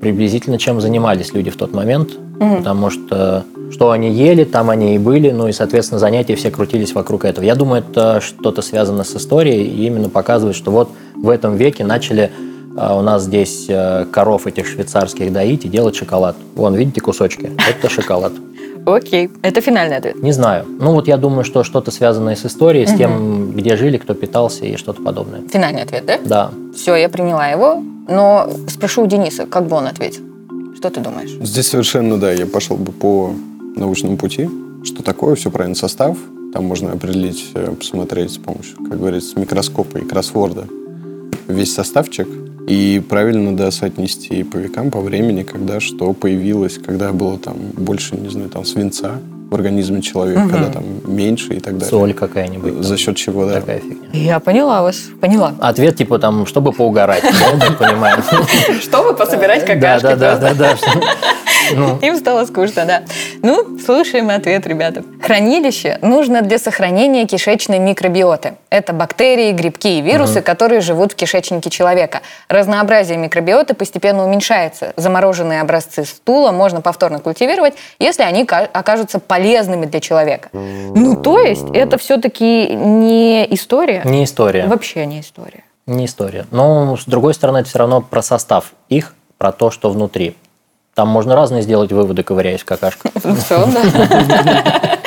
приблизительно, 0.00 0.58
чем 0.58 0.80
занимались 0.80 1.32
люди 1.32 1.50
в 1.50 1.56
тот 1.56 1.72
момент, 1.72 2.10
потому 2.38 2.90
что 2.90 3.44
что 3.70 3.90
они 3.90 4.12
ели, 4.12 4.44
там 4.44 4.70
они 4.70 4.94
и 4.94 4.98
были, 4.98 5.30
ну 5.30 5.48
и, 5.48 5.52
соответственно, 5.52 5.98
занятия 5.98 6.36
все 6.36 6.50
крутились 6.50 6.94
вокруг 6.94 7.24
этого. 7.24 7.44
Я 7.44 7.54
думаю, 7.54 7.82
это 7.82 8.20
что-то 8.20 8.62
связано 8.62 9.02
с 9.02 9.16
историей 9.16 9.64
и 9.64 9.86
именно 9.86 10.08
показывает, 10.08 10.56
что 10.56 10.70
вот 10.70 10.90
в 11.16 11.28
этом 11.28 11.56
веке 11.56 11.84
начали 11.84 12.30
у 12.76 13.02
нас 13.02 13.24
здесь 13.24 13.66
э, 13.68 14.04
коров 14.10 14.46
этих 14.46 14.66
швейцарских 14.66 15.32
доить 15.32 15.64
и 15.64 15.68
делать 15.68 15.94
шоколад. 15.94 16.36
Вон, 16.54 16.74
видите 16.74 17.00
кусочки? 17.00 17.52
Это 17.68 17.88
шоколад. 17.88 18.32
Окей, 18.86 19.30
это 19.42 19.60
финальный 19.60 19.96
ответ. 19.96 20.22
Не 20.22 20.32
знаю. 20.32 20.66
Ну 20.78 20.92
вот 20.92 21.08
я 21.08 21.16
думаю, 21.16 21.44
что 21.44 21.64
что-то 21.64 21.90
связанное 21.90 22.36
с 22.36 22.44
историей, 22.44 22.86
с 22.86 22.94
тем, 22.94 23.52
где 23.52 23.76
жили, 23.76 23.96
кто 23.96 24.14
питался 24.14 24.66
и 24.66 24.76
что-то 24.76 25.02
подобное. 25.02 25.42
Финальный 25.50 25.82
ответ, 25.82 26.04
да? 26.04 26.18
Да. 26.24 26.50
Все, 26.74 26.94
я 26.96 27.08
приняла 27.08 27.48
его, 27.48 27.82
но 28.08 28.50
спрошу 28.68 29.04
у 29.04 29.06
Дениса, 29.06 29.46
как 29.46 29.66
бы 29.66 29.76
он 29.76 29.86
ответил. 29.86 30.22
Что 30.76 30.90
ты 30.90 31.00
думаешь? 31.00 31.30
Здесь 31.40 31.68
совершенно, 31.68 32.18
да, 32.18 32.32
я 32.32 32.46
пошел 32.46 32.76
бы 32.76 32.92
по 32.92 33.32
научному 33.76 34.18
пути. 34.18 34.50
Что 34.82 35.02
такое, 35.02 35.34
все 35.34 35.50
правильно, 35.50 35.76
состав. 35.76 36.18
Там 36.52 36.66
можно 36.66 36.92
определить, 36.92 37.52
э, 37.54 37.72
посмотреть 37.72 38.32
с 38.32 38.38
помощью, 38.38 38.76
как 38.76 38.98
говорится, 38.98 39.38
микроскопа 39.40 39.98
и 39.98 40.04
кроссворда 40.04 40.66
весь 41.48 41.74
составчик. 41.74 42.28
И 42.66 43.02
правильно, 43.08 43.56
да, 43.56 43.70
соотнести 43.70 44.42
по 44.42 44.56
векам, 44.56 44.90
по 44.90 45.00
времени, 45.00 45.42
когда 45.42 45.80
что 45.80 46.12
появилось, 46.12 46.78
когда 46.78 47.12
было 47.12 47.38
там 47.38 47.56
больше, 47.74 48.16
не 48.16 48.28
знаю, 48.28 48.48
там 48.48 48.64
свинца 48.64 49.20
в 49.50 49.54
организме 49.54 50.00
человека, 50.00 50.48
когда 50.48 50.70
там 50.70 50.84
меньше 51.06 51.54
и 51.54 51.60
так 51.60 51.74
далее. 51.74 51.88
Соль 51.90 52.14
какая-нибудь. 52.14 52.82
За 52.82 52.90
там, 52.90 52.98
счет 52.98 53.16
чего, 53.16 53.46
да. 53.46 53.60
Такая 53.60 53.80
фигня. 53.80 54.08
Я 54.12 54.40
поняла 54.40 54.82
вас, 54.82 55.02
поняла. 55.20 55.54
Ответ 55.60 55.96
типа 55.96 56.18
там, 56.18 56.46
чтобы 56.46 56.72
поугарать, 56.72 57.22
я 57.22 57.70
понимаю. 57.72 58.22
Чтобы 58.80 59.14
пособирать 59.14 59.64
какашки 59.64 60.02
Да, 60.02 60.16
да, 60.16 60.38
да, 60.38 60.54
да. 60.54 60.76
Ну, 61.74 61.98
Им 62.02 62.16
стало 62.16 62.44
скучно, 62.44 62.84
да. 62.84 63.02
Ну, 63.42 63.78
слушаем 63.78 64.28
ответ, 64.30 64.66
ребята. 64.66 65.02
Хранилище 65.24 65.98
нужно 66.02 66.42
для 66.42 66.58
сохранения 66.58 67.26
кишечной 67.26 67.78
микробиоты. 67.78 68.56
Это 68.68 68.92
бактерии, 68.92 69.52
грибки 69.52 69.98
и 69.98 70.02
вирусы, 70.02 70.42
которые 70.42 70.82
живут 70.82 71.12
в 71.12 71.14
кишечнике 71.14 71.70
человека. 71.70 72.20
Разнообразие 72.50 73.16
микробиоты 73.16 73.72
постепенно 73.72 74.26
уменьшается. 74.26 74.92
Замороженные 74.96 75.62
образцы 75.62 76.04
стула 76.04 76.52
можно 76.52 76.82
повторно 76.82 77.20
культивировать, 77.20 77.72
если 77.98 78.22
они 78.22 78.44
ка- 78.44 78.68
окажутся 78.70 79.18
полезными 79.18 79.86
для 79.86 80.00
человека. 80.00 80.50
Ну, 80.52 81.16
то 81.16 81.38
есть, 81.40 81.70
это 81.72 81.96
все-таки 81.96 82.74
не 82.74 83.46
история? 83.54 84.02
не 84.04 84.24
история. 84.24 84.66
Вообще 84.66 85.06
не 85.06 85.20
история. 85.20 85.64
Не 85.86 86.04
история. 86.04 86.44
Но, 86.50 86.98
с 86.98 87.06
другой 87.06 87.32
стороны, 87.32 87.58
это 87.58 87.70
все 87.70 87.78
равно 87.78 88.02
про 88.02 88.20
состав 88.20 88.74
их, 88.90 89.14
про 89.38 89.52
то, 89.52 89.70
что 89.70 89.88
внутри. 89.88 90.36
Там 90.94 91.08
можно 91.08 91.34
разные 91.34 91.62
сделать 91.62 91.92
выводы, 91.92 92.22
ковыряясь 92.22 92.60
в 92.60 92.66
какашках. 92.66 93.10
В 93.14 93.42
целом, 93.42 93.72
да. 93.72 94.98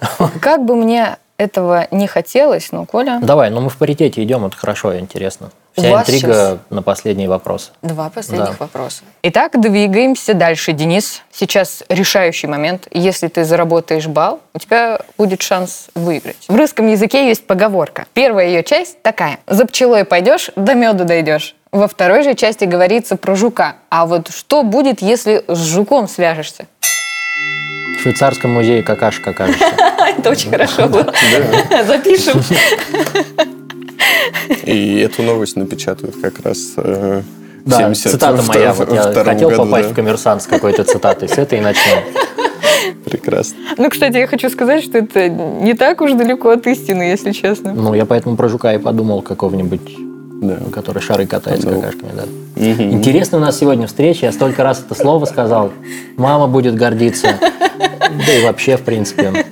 Как 0.40 0.64
бы 0.64 0.74
мне 0.76 1.18
этого 1.38 1.86
не 1.90 2.06
хотелось, 2.06 2.72
но 2.72 2.86
Коля... 2.86 3.18
Давай, 3.22 3.50
ну 3.50 3.60
мы 3.60 3.70
в 3.70 3.76
паритете 3.76 4.22
идем, 4.22 4.46
это 4.46 4.56
хорошо 4.56 4.98
интересно. 4.98 5.50
У 5.76 5.82
Вся 5.82 5.90
вас 5.90 6.08
интрига 6.08 6.58
на 6.70 6.80
последний 6.80 7.28
вопрос. 7.28 7.72
Два 7.82 8.08
последних 8.08 8.52
Да. 8.52 8.56
вопроса. 8.58 9.02
Итак, 9.22 9.60
двигаемся 9.60 10.32
дальше, 10.32 10.72
Денис. 10.72 11.20
Сейчас 11.30 11.82
решающий 11.90 12.46
момент. 12.46 12.88
Если 12.90 13.28
ты 13.28 13.44
заработаешь 13.44 14.06
балл, 14.06 14.40
у 14.54 14.58
тебя 14.58 15.00
будет 15.18 15.42
шанс 15.42 15.88
выиграть. 15.94 16.46
В 16.48 16.56
русском 16.56 16.88
языке 16.88 17.28
есть 17.28 17.46
поговорка. 17.46 18.06
Первая 18.14 18.46
ее 18.46 18.64
часть 18.64 19.02
такая. 19.02 19.38
За 19.46 19.66
пчелой 19.66 20.06
пойдешь, 20.06 20.50
до 20.56 20.74
меду 20.74 21.04
дойдешь. 21.04 21.54
Во 21.72 21.88
второй 21.88 22.22
же 22.22 22.34
части 22.34 22.64
говорится 22.64 23.16
про 23.16 23.34
жука. 23.34 23.76
А 23.90 24.06
вот 24.06 24.30
что 24.32 24.62
будет, 24.62 25.02
если 25.02 25.44
с 25.46 25.58
жуком 25.58 26.08
свяжешься? 26.08 26.64
В 28.06 28.08
швейцарском 28.08 28.52
музее 28.52 28.84
какашка 28.84 29.30
окажешься. 29.30 29.64
Это 30.18 30.30
очень 30.30 30.48
хорошо 30.48 30.86
было. 30.86 31.12
Запишем. 31.88 32.40
И 34.62 35.00
эту 35.00 35.24
новость 35.24 35.56
напечатают 35.56 36.14
как 36.22 36.38
раз 36.44 36.74
э, 36.76 37.22
Да, 37.64 37.78
72 37.78 38.12
цитата 38.12 38.42
моя. 38.42 38.72
Вот 38.74 38.92
я 38.92 39.02
хотел 39.24 39.50
году, 39.50 39.64
попасть 39.64 39.88
да. 39.88 39.92
в 39.92 39.96
коммерсант 39.96 40.42
с 40.42 40.46
какой-то 40.46 40.84
цитатой. 40.84 41.28
С 41.28 41.36
этой 41.36 41.58
и 41.58 41.60
начнем. 41.60 42.04
Прекрасно. 43.04 43.56
Ну, 43.76 43.90
кстати, 43.90 44.18
я 44.18 44.28
хочу 44.28 44.50
сказать, 44.50 44.84
что 44.84 44.98
это 44.98 45.28
не 45.28 45.74
так 45.74 46.00
уж 46.00 46.12
далеко 46.12 46.50
от 46.50 46.64
истины, 46.68 47.02
если 47.02 47.32
честно. 47.32 47.72
Ну, 47.72 47.92
я 47.92 48.06
поэтому 48.06 48.36
про 48.36 48.48
жука 48.48 48.72
и 48.72 48.78
подумал 48.78 49.20
какого-нибудь, 49.20 49.80
Да. 50.42 50.58
который 50.72 51.00
шары 51.02 51.26
катает 51.26 51.62
с 51.62 51.64
Ну. 51.64 51.80
какашками, 51.80 52.10
да. 52.14 52.24
Интересная 52.84 53.40
у 53.40 53.42
нас 53.42 53.58
сегодня 53.58 53.86
встреча. 53.86 54.26
Я 54.26 54.32
столько 54.32 54.62
раз 54.62 54.82
это 54.84 54.94
слово 55.00 55.24
сказал. 55.24 55.72
Мама 56.16 56.46
будет 56.46 56.74
гордиться. 56.74 57.28
Да 57.40 58.32
и 58.38 58.42
вообще, 58.44 58.76
в 58.76 58.82
принципе, 58.82 59.44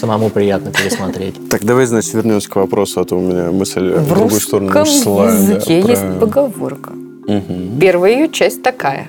самому 0.00 0.30
приятно 0.30 0.70
пересмотреть. 0.72 1.48
Так, 1.50 1.64
давай, 1.64 1.86
значит, 1.86 2.14
вернемся 2.14 2.48
к 2.48 2.56
вопросу, 2.56 3.00
а 3.00 3.04
то 3.04 3.16
у 3.16 3.20
меня 3.20 3.50
мысль 3.50 3.90
в 3.94 4.04
В 4.04 4.08
другую 4.08 4.40
сторону 4.40 4.68
ушла. 4.82 5.26
да, 5.26 5.32
языке 5.32 5.82
про- 5.82 5.90
есть 5.90 6.02
поговорка. 6.20 6.90
Мгм. 6.92 7.78
Первая 7.80 8.12
ее 8.12 8.28
часть 8.28 8.62
такая. 8.62 9.08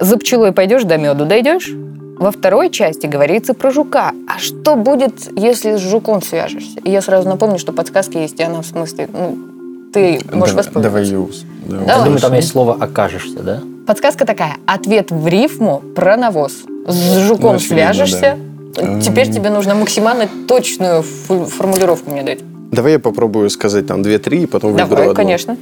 За 0.00 0.16
пчелой 0.16 0.52
пойдешь, 0.52 0.84
до 0.84 0.96
меду 0.96 1.24
дойдешь. 1.26 1.70
Во 2.18 2.30
второй 2.30 2.70
части 2.70 3.06
говорится 3.06 3.52
про 3.52 3.70
жука. 3.70 4.12
А 4.26 4.38
что 4.38 4.74
будет, 4.76 5.12
если 5.36 5.76
с 5.76 5.80
жуком 5.80 6.22
свяжешься? 6.22 6.80
И 6.82 6.90
я 6.90 7.02
сразу 7.02 7.28
напомню, 7.28 7.58
что 7.58 7.72
подсказки 7.72 8.16
есть, 8.16 8.40
и 8.40 8.42
она 8.42 8.62
в 8.62 8.66
смысле, 8.66 9.08
ну, 9.12 9.36
ты 9.92 10.20
можешь 10.32 10.54
воспользоваться. 10.54 10.80
Давай 10.80 11.06
юз. 11.06 11.44
Давай. 11.66 11.86
Я 11.86 11.98
думаю, 12.04 12.20
там 12.20 12.34
есть 12.34 12.48
слово 12.48 12.74
«окажешься», 12.74 13.40
да? 13.42 13.60
Подсказка 13.86 14.24
такая. 14.26 14.56
Ответ 14.66 15.10
в 15.10 15.26
рифму 15.26 15.82
про 15.94 16.16
навоз. 16.16 16.52
С 16.86 17.18
жуком 17.26 17.52
Ну, 17.52 17.56
очевидно, 17.56 17.92
свяжешься. 17.94 18.36
да. 18.76 19.00
Теперь 19.00 19.30
тебе 19.32 19.50
нужно 19.50 19.74
максимально 19.74 20.28
точную 20.48 21.02
формулировку 21.02 22.10
мне 22.10 22.22
дать. 22.22 22.40
Давай 22.72 22.92
я 22.92 22.98
попробую 22.98 23.48
сказать 23.50 23.86
там 23.86 24.02
2-3, 24.02 24.42
и 24.42 24.46
потом 24.46 24.72
выберу 24.72 24.88
Давай, 24.88 25.04
одну. 25.04 25.14
конечно. 25.14 25.56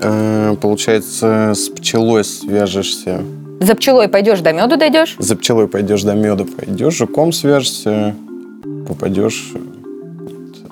Э, 0.00 0.56
Получается, 0.60 1.52
с 1.54 1.68
пчелой 1.68 2.24
свяжешься. 2.24 3.22
За 3.60 3.74
пчелой 3.74 4.08
пойдешь, 4.08 4.40
до 4.40 4.52
меду 4.52 4.76
дойдешь. 4.76 5.16
За 5.18 5.36
пчелой 5.36 5.68
пойдешь, 5.68 6.02
до 6.02 6.14
меда 6.14 6.44
пойдешь, 6.44 6.94
жуком 6.94 7.32
свяжешься, 7.32 8.14
попадешь, 8.86 9.52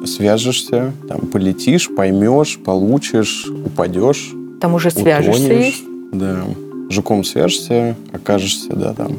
свяжешься, 0.06 0.92
там 1.08 1.20
полетишь, 1.20 1.90
поймешь, 1.94 2.58
получишь, 2.64 3.46
упадешь, 3.64 4.32
Там 4.60 4.74
уже 4.74 4.90
свяжешься 4.90 5.44
утонешь. 5.44 5.64
есть. 5.66 5.84
Да. 6.12 6.44
Жуком 6.90 7.24
свяжешься, 7.24 7.96
окажешься, 8.12 8.74
да, 8.74 8.94
там, 8.94 9.12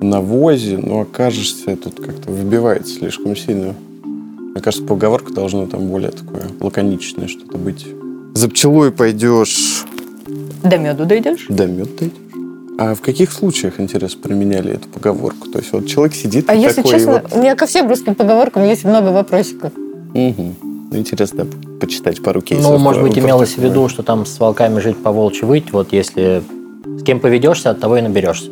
в 0.00 0.04
навозе, 0.04 0.78
но 0.78 1.00
окажешься, 1.00 1.76
тут 1.76 2.00
как-то 2.00 2.30
выбивается 2.30 2.94
слишком 2.94 3.36
сильно. 3.36 3.74
Мне 4.04 4.60
кажется, 4.62 4.84
поговорка 4.86 5.32
должна 5.32 5.66
там 5.66 5.86
более 5.88 6.10
такое 6.10 6.44
лаконичное 6.60 7.28
что-то 7.28 7.58
быть. 7.58 7.86
За 8.34 8.48
пчелой 8.48 8.90
пойдешь, 8.92 9.84
До 10.62 10.78
меду 10.78 11.04
дойдешь. 11.04 11.46
до 11.48 11.66
мед 11.66 11.88
дойдешь. 11.96 12.16
А 12.78 12.94
в 12.94 13.00
каких 13.02 13.30
случаях, 13.32 13.78
интересно, 13.78 14.20
применяли 14.22 14.72
эту 14.72 14.88
поговорку? 14.88 15.48
То 15.50 15.58
есть 15.58 15.70
вот 15.72 15.86
человек 15.86 16.14
сидит 16.14 16.48
А 16.48 16.54
и 16.54 16.60
если 16.60 16.76
такой 16.76 16.92
честно, 16.92 17.12
вот... 17.12 17.36
у 17.36 17.38
меня 17.38 17.54
ко 17.54 17.66
всем 17.66 17.86
русским 17.88 18.14
поговоркам 18.14 18.64
есть 18.64 18.84
много 18.84 19.08
вопросиков. 19.08 19.72
Ну, 20.14 20.56
интересно 20.92 21.46
почитать 21.80 22.22
пару 22.22 22.40
кейсов. 22.40 22.70
Ну, 22.70 22.78
может 22.78 23.02
быть, 23.02 23.16
имелось 23.18 23.54
в 23.54 23.58
виду, 23.58 23.88
что 23.88 24.02
там 24.02 24.26
с 24.26 24.38
волками 24.38 24.80
жить 24.80 25.02
по 25.02 25.12
волчьи 25.12 25.44
выть. 25.44 25.72
Вот 25.72 25.92
если 25.92 26.42
с 26.98 27.02
кем 27.02 27.20
поведешься, 27.20 27.70
от 27.70 27.80
того 27.80 27.96
и 27.96 28.02
наберешься. 28.02 28.50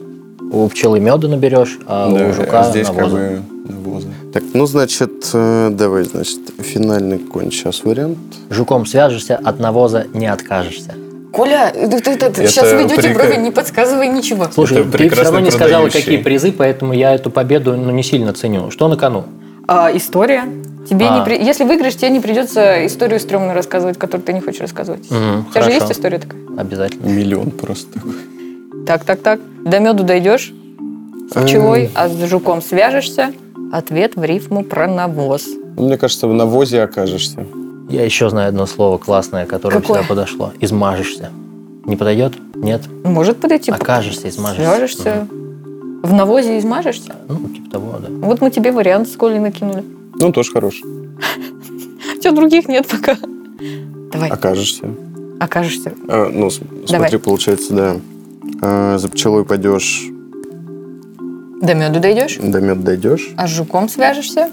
У 0.51 0.67
пчелы 0.69 0.99
меда 1.01 1.29
наберешь, 1.29 1.79
а 1.87 2.11
Да, 2.11 2.27
у 2.27 2.33
жука 2.33 2.61
а 2.61 2.71
здесь 2.71 2.87
как 2.87 2.97
навоза. 2.97 3.17
бы 3.17 3.43
навоза. 3.69 4.09
Так, 4.33 4.43
ну, 4.55 4.67
значит, 4.67 5.31
э, 5.35 5.69
давай, 5.73 6.05
значит, 6.05 6.39
финальный 6.59 7.19
какой-нибудь 7.19 7.55
сейчас 7.55 7.85
вариант. 7.85 8.17
Жуком 8.49 8.87
свяжешься, 8.87 9.37
от 9.37 9.59
навоза 9.61 10.07
не 10.15 10.27
откажешься. 10.27 10.95
Коля, 11.33 11.71
ты, 11.75 11.89
ты- 12.01 12.17
ты- 12.17 12.27
Это 12.27 12.47
сейчас 12.47 12.73
ведете 12.73 12.97
прика- 13.11 13.15
брови, 13.15 13.37
не 13.37 13.51
подсказывай 13.51 14.09
ничего. 14.09 14.47
Слушай, 14.51 14.79
Это 14.79 14.97
ты 14.97 15.11
все 15.11 15.23
равно 15.25 15.41
не 15.41 15.51
сказала, 15.51 15.83
продающий. 15.83 16.01
какие 16.03 16.23
призы, 16.23 16.53
поэтому 16.53 16.95
я 16.95 17.15
эту 17.15 17.31
победу 17.31 17.77
ну, 17.77 17.91
не 17.91 18.03
сильно 18.03 18.33
ценю. 18.33 18.71
Что 18.71 18.89
на 18.89 18.97
кону? 18.97 19.25
А, 19.67 19.91
история. 19.95 20.45
Тебе 20.89 21.07
А. 21.09 21.19
не 21.19 21.25
при- 21.25 21.43
Если 21.43 21.65
выиграешь, 21.65 21.97
тебе 21.97 22.11
не 22.11 22.21
придется 22.21 22.87
историю 22.87 23.21
стрёмную 23.21 23.55
рассказывать, 23.55 23.99
которую 23.99 24.25
ты 24.25 24.33
не 24.33 24.41
хочешь 24.41 24.61
рассказывать. 24.61 25.11
Мгм, 25.11 25.41
У 25.49 25.51
тебя 25.51 25.63
же 25.63 25.71
хорошо. 25.71 25.71
есть 25.71 25.93
история 25.93 26.19
такая? 26.19 26.41
Обязательно. 26.57 27.07
Миллион 27.09 27.51
просто 27.51 27.93
такой. 27.93 28.13
Так, 28.87 29.05
так, 29.05 29.21
так. 29.21 29.41
До 29.65 29.81
меду 29.81 30.03
дойдешь 30.05 30.53
с 31.31 31.43
пчелой, 31.43 31.91
а 31.95 32.09
с 32.09 32.17
жуком 32.29 32.63
свяжешься. 32.63 33.33
Ответ 33.73 34.17
в 34.17 34.25
рифму 34.25 34.65
про 34.65 34.87
навоз. 34.89 35.45
Ну, 35.77 35.85
Мне 35.87 35.99
кажется, 35.99 36.27
в 36.27 36.33
навозе 36.33 36.83
окажешься. 36.83 37.45
Я 37.91 38.05
еще 38.05 38.31
знаю 38.31 38.49
одно 38.49 38.67
слово 38.67 38.97
классное, 38.99 39.45
которое 39.47 39.81
Какое? 39.81 39.99
сюда 39.99 40.09
подошло. 40.09 40.53
Измажешься. 40.61 41.31
Не 41.85 41.97
подойдет? 41.97 42.33
Нет? 42.55 42.83
Может 43.05 43.39
подойти. 43.39 43.71
Окажешься, 43.71 44.29
измажешься. 44.29 44.71
Свяжешься. 44.71 45.27
В 46.03 46.13
навозе 46.13 46.59
измажешься. 46.59 47.15
Ну, 47.29 47.49
типа 47.49 47.71
того, 47.71 47.99
да. 47.99 48.09
Вот 48.27 48.41
мы 48.41 48.51
тебе 48.51 48.73
вариант 48.73 49.09
с 49.09 49.17
Колей 49.17 49.39
накинули. 49.39 49.85
Ну, 50.21 50.33
тоже 50.33 50.51
хороший. 50.53 50.85
Все, 52.21 52.33
других 52.33 52.69
нет 52.69 52.87
пока. 52.87 53.17
Давай, 54.13 54.31
Окажешься. 54.31 54.89
окажешься. 55.41 55.93
А, 56.09 56.29
ну, 56.33 56.49
Давай. 56.51 56.87
смотри, 56.87 57.19
получается, 57.19 57.75
да. 57.75 57.97
А, 58.61 58.99
за 58.99 59.09
пчелой 59.09 59.45
пойдешь, 59.45 60.07
До 61.61 61.75
меду 61.75 62.01
дойдешь, 62.01 62.39
до 62.41 62.61
мед 62.61 62.83
дойдешь, 62.83 63.31
а 63.37 63.47
с 63.47 63.51
жуком 63.51 63.89
свяжешься. 63.89 64.51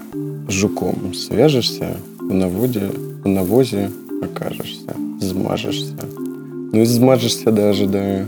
с 0.48 0.52
жуком 0.52 1.14
свяжешься, 1.14 1.96
в 2.20 2.32
наводе, 2.32 2.90
в 3.24 3.28
навозе 3.28 3.90
окажешься, 4.22 4.94
измажешься. 5.20 5.94
Ну, 6.72 6.82
измажешься 6.82 7.50
даже, 7.50 7.86
да. 7.86 8.24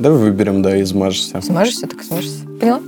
Давай 0.00 0.18
выберем, 0.18 0.62
да, 0.62 0.80
измажешься. 0.82 1.40
Смажешься, 1.42 1.86
так 1.86 2.02
смажешься. 2.02 2.44
Поняла? 2.58 2.80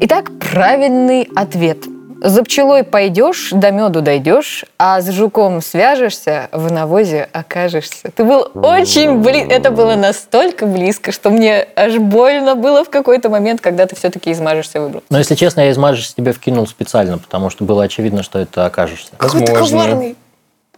Итак, 0.00 0.32
правильный 0.38 1.28
ответ. 1.36 1.78
За 2.24 2.44
пчелой 2.44 2.84
пойдешь, 2.84 3.48
до 3.50 3.72
меду 3.72 4.00
дойдешь, 4.00 4.64
а 4.78 5.00
с 5.00 5.10
жуком 5.10 5.60
свяжешься, 5.60 6.48
в 6.52 6.70
навозе 6.70 7.28
окажешься. 7.32 8.12
Ты 8.14 8.22
был 8.22 8.48
очень 8.54 9.18
близко. 9.18 9.52
Это 9.52 9.72
было 9.72 9.96
настолько 9.96 10.66
близко, 10.66 11.10
что 11.10 11.30
мне 11.30 11.66
аж 11.74 11.96
больно 11.96 12.54
было 12.54 12.84
в 12.84 12.90
какой-то 12.90 13.28
момент, 13.28 13.60
когда 13.60 13.86
ты 13.86 13.96
все-таки 13.96 14.30
измажешься 14.30 14.80
выбрал. 14.80 15.02
Но, 15.10 15.18
если 15.18 15.34
честно, 15.34 15.62
я 15.62 15.72
измажешься 15.72 16.14
тебе 16.14 16.32
вкинул 16.32 16.68
специально, 16.68 17.18
потому 17.18 17.50
что 17.50 17.64
было 17.64 17.82
очевидно, 17.82 18.22
что 18.22 18.38
это 18.38 18.66
окажешься. 18.66 19.10
Какой 19.16 19.44
ты 19.44 19.52
коварный. 19.52 20.16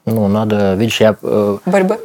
Ну, 0.07 0.29
надо... 0.29 0.73
Видишь, 0.75 1.03
я 1.03 1.15
э, 1.21 1.59
Борьба. 1.67 1.99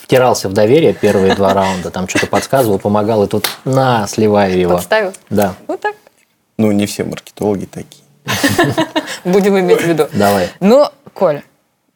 втирался 0.00 0.48
в 0.48 0.54
доверие 0.54 0.94
первые 0.94 1.34
два 1.34 1.52
раунда, 1.52 1.90
там 1.90 2.08
что-то 2.08 2.26
подсказывал, 2.26 2.78
помогал, 2.78 3.22
и 3.24 3.26
тут 3.26 3.50
на, 3.66 4.06
сливаю 4.06 4.58
его. 4.58 4.76
Подставил. 4.76 5.12
Да, 5.28 5.54
Вот 5.66 5.82
так. 5.82 5.94
Ну, 6.56 6.72
не 6.72 6.86
все 6.86 7.04
маркетологи 7.04 7.66
такие. 7.66 8.05
Будем 9.24 9.58
иметь 9.58 9.80
в 9.80 9.86
виду. 9.86 10.08
давай. 10.12 10.48
Ну, 10.60 10.88
Коля, 11.14 11.42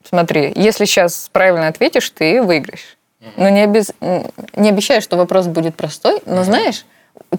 смотри, 0.09 0.53
если 0.57 0.85
сейчас 0.85 1.29
правильно 1.33 1.69
ответишь, 1.69 2.09
ты 2.11 2.43
выиграешь. 2.43 2.97
Но 3.37 3.49
не, 3.51 3.64
обез- 3.64 3.95
не 4.57 4.69
обещаю, 4.71 5.03
что 5.03 5.16
вопрос 5.16 5.47
будет 5.47 5.75
простой, 5.77 6.23
но 6.25 6.43
знаешь, 6.43 6.87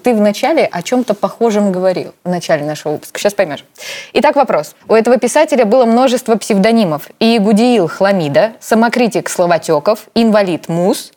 ты 0.03 0.13
вначале 0.13 0.65
о 0.65 0.83
чем-то 0.83 1.15
похожем 1.15 1.71
говорил, 1.71 2.13
в 2.23 2.29
начале 2.29 2.63
нашего 2.63 2.93
выпуска. 2.93 3.19
Сейчас 3.19 3.33
поймешь. 3.33 3.65
Итак, 4.13 4.35
вопрос. 4.35 4.75
У 4.87 4.93
этого 4.93 5.17
писателя 5.17 5.65
было 5.65 5.85
множество 5.85 6.35
псевдонимов. 6.35 7.09
Иегудиил 7.19 7.87
Хламида, 7.87 8.53
самокритик 8.59 9.27
Словотеков, 9.29 10.05
инвалид 10.13 10.67
Мус, 10.69 11.11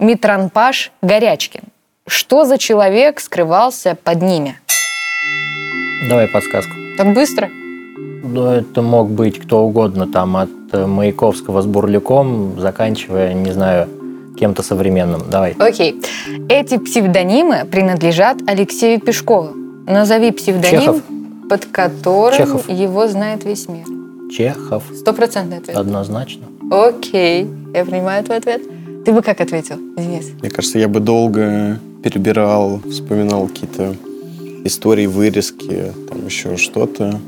Митранпаш 0.00 0.90
Горячкин. 1.00 1.62
Что 2.08 2.44
за 2.44 2.58
человек 2.58 3.20
скрывался 3.20 3.94
под 3.94 4.22
ними? 4.22 4.58
Давай 6.08 6.26
подсказку. 6.26 6.87
Так 6.98 7.14
быстро? 7.14 7.48
Ну, 8.24 8.46
это 8.46 8.82
мог 8.82 9.08
быть 9.08 9.38
кто 9.38 9.64
угодно, 9.64 10.08
там, 10.08 10.36
от 10.36 10.50
э, 10.72 10.84
Маяковского 10.84 11.62
с 11.62 11.66
Бурляком, 11.66 12.58
заканчивая, 12.58 13.34
не 13.34 13.52
знаю, 13.52 13.88
кем-то 14.36 14.64
современным. 14.64 15.22
Давай. 15.30 15.54
Окей. 15.60 16.02
Эти 16.48 16.76
псевдонимы 16.76 17.64
принадлежат 17.70 18.38
Алексею 18.48 19.00
Пешкову. 19.00 19.50
Назови 19.86 20.32
псевдоним, 20.32 20.80
Чехов. 20.80 21.02
под 21.48 21.66
которым 21.66 22.36
Чехов. 22.36 22.68
его 22.68 23.06
знает 23.06 23.44
весь 23.44 23.68
мир. 23.68 23.86
Чехов. 24.32 24.82
Стопроцентный 24.92 25.58
ответ. 25.58 25.76
Однозначно. 25.76 26.46
Окей, 26.68 27.48
я 27.74 27.84
принимаю 27.84 28.24
твой 28.24 28.38
ответ. 28.38 28.62
Ты 29.04 29.12
бы 29.12 29.22
как 29.22 29.40
ответил, 29.40 29.76
Денис? 29.96 30.32
Мне 30.40 30.50
кажется, 30.50 30.80
я 30.80 30.88
бы 30.88 30.98
долго 30.98 31.78
перебирал, 32.02 32.80
вспоминал 32.90 33.46
какие-то 33.46 33.94
истории, 34.68 35.06
вырезки, 35.06 35.92
там 36.08 36.24
еще 36.26 36.56
что-то. 36.56 37.18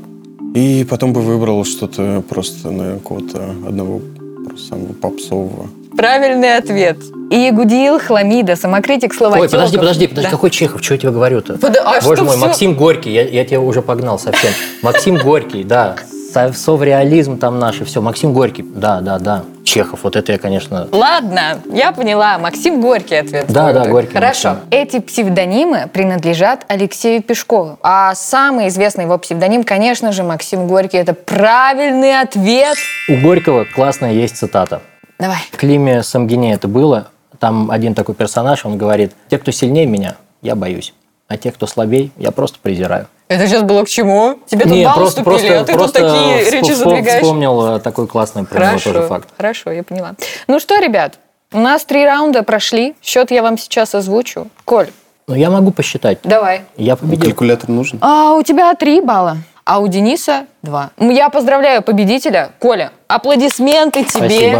И 0.55 0.85
потом 0.89 1.13
бы 1.13 1.21
выбрал 1.21 1.63
что-то 1.65 2.23
просто 2.27 2.71
на 2.71 2.93
какого-то 2.93 3.37
одного 3.67 4.01
просто 4.45 4.67
самого 4.69 4.93
попсового. 4.93 5.69
Правильный 5.95 6.57
ответ. 6.57 6.97
Иегудиил 7.29 7.99
Хламида, 7.99 8.55
самокритик 8.55 9.13
Словотеков. 9.13 9.45
Ой, 9.45 9.49
подожди, 9.51 9.77
подожди, 9.77 10.07
подожди, 10.07 10.27
Да. 10.29 10.31
какой 10.35 10.49
Чехов? 10.49 10.83
Что 10.83 10.93
я 10.95 10.97
тебе 10.99 11.11
говорю-то? 11.11 11.57
Под- 11.57 11.77
а 11.77 11.99
Боже 12.03 12.23
мой, 12.23 12.35
всё? 12.35 12.45
Максим 12.45 12.75
Горький, 12.75 13.11
я, 13.13 13.23
я 13.27 13.45
тебя 13.45 13.61
уже 13.61 13.81
погнал 13.81 14.19
совсем. 14.19 14.51
Максим 14.81 15.17
Горький, 15.17 15.63
да. 15.63 15.95
Со- 16.31 16.53
совреализм 16.53 17.37
там 17.37 17.59
наш 17.59 17.81
и 17.81 17.83
все. 17.83 18.01
Максим 18.01 18.33
Горький, 18.33 18.63
да, 18.63 19.01
да, 19.01 19.19
да. 19.19 19.43
Чехов, 19.63 20.03
вот 20.03 20.15
это 20.15 20.31
я, 20.31 20.37
конечно... 20.37 20.87
Ладно, 20.91 21.59
я 21.71 21.91
поняла. 21.91 22.37
Максим 22.37 22.81
Горький 22.81 23.15
ответ. 23.15 23.45
Да, 23.47 23.71
да, 23.73 23.87
Горький 23.87 24.13
Хорошо. 24.13 24.49
Максим. 24.49 24.67
Эти 24.71 24.99
псевдонимы 24.99 25.87
принадлежат 25.93 26.65
Алексею 26.67 27.21
Пешкову. 27.21 27.77
А 27.83 28.15
самый 28.15 28.67
известный 28.69 29.03
его 29.05 29.17
псевдоним, 29.17 29.63
конечно 29.63 30.11
же, 30.11 30.23
Максим 30.23 30.67
Горький. 30.67 30.97
Это 30.97 31.13
правильный 31.13 32.19
ответ. 32.19 32.77
У 33.09 33.17
Горького 33.21 33.65
классная 33.65 34.13
есть 34.13 34.37
цитата. 34.37 34.81
Давай. 35.19 35.39
В 35.51 35.57
Климе 35.57 36.03
Самгине 36.03 36.53
это 36.53 36.67
было. 36.67 37.07
Там 37.39 37.71
один 37.71 37.93
такой 37.95 38.15
персонаж, 38.15 38.65
он 38.65 38.77
говорит, 38.77 39.13
те, 39.29 39.37
кто 39.37 39.51
сильнее 39.51 39.85
меня, 39.85 40.15
я 40.41 40.55
боюсь. 40.55 40.93
А 41.27 41.37
те, 41.37 41.51
кто 41.51 41.65
слабей, 41.65 42.11
я 42.17 42.31
просто 42.31 42.59
презираю. 42.61 43.07
Это 43.31 43.47
сейчас 43.47 43.63
было 43.63 43.85
к 43.85 43.87
чему? 43.87 44.39
Тебе 44.45 44.63
тут 44.63 44.73
Не, 44.73 44.83
бал 44.85 44.95
просто, 44.95 45.21
вступили, 45.21 45.47
просто, 45.47 45.59
а 45.61 45.63
ты 45.63 45.73
просто 45.73 45.99
тут 46.01 46.09
такие 46.09 46.37
вспо- 46.43 46.51
речи 46.51 46.71
задвигаешь. 46.73 47.21
вспомнил 47.23 47.75
э, 47.75 47.79
такой 47.79 48.07
классный 48.07 48.43
про 48.43 48.59
него 48.59 48.71
тоже 48.73 48.89
Хорошо, 48.89 49.07
факт. 49.07 49.29
хорошо, 49.37 49.71
я 49.71 49.83
поняла. 49.83 50.11
Ну 50.47 50.59
что, 50.59 50.77
ребят, 50.79 51.17
у 51.53 51.59
нас 51.59 51.85
три 51.85 52.05
раунда 52.05 52.43
прошли. 52.43 52.93
Счет 53.01 53.31
я 53.31 53.41
вам 53.41 53.57
сейчас 53.57 53.95
озвучу. 53.95 54.47
Коль, 54.65 54.89
Ну, 55.27 55.35
я 55.35 55.49
могу 55.49 55.71
посчитать. 55.71 56.19
давай. 56.23 56.63
Я 56.75 56.97
победил. 56.97 57.27
Калькулятор 57.27 57.69
нужен? 57.69 57.99
А 58.01 58.33
у 58.33 58.43
тебя 58.43 58.73
три 58.75 58.99
балла, 58.99 59.37
а 59.63 59.79
у 59.79 59.87
Дениса 59.87 60.45
два. 60.61 60.89
Ну, 60.97 61.09
Я 61.11 61.29
поздравляю 61.29 61.81
победителя. 61.83 62.51
Коля, 62.59 62.91
аплодисменты 63.07 64.03
тебе. 64.03 64.57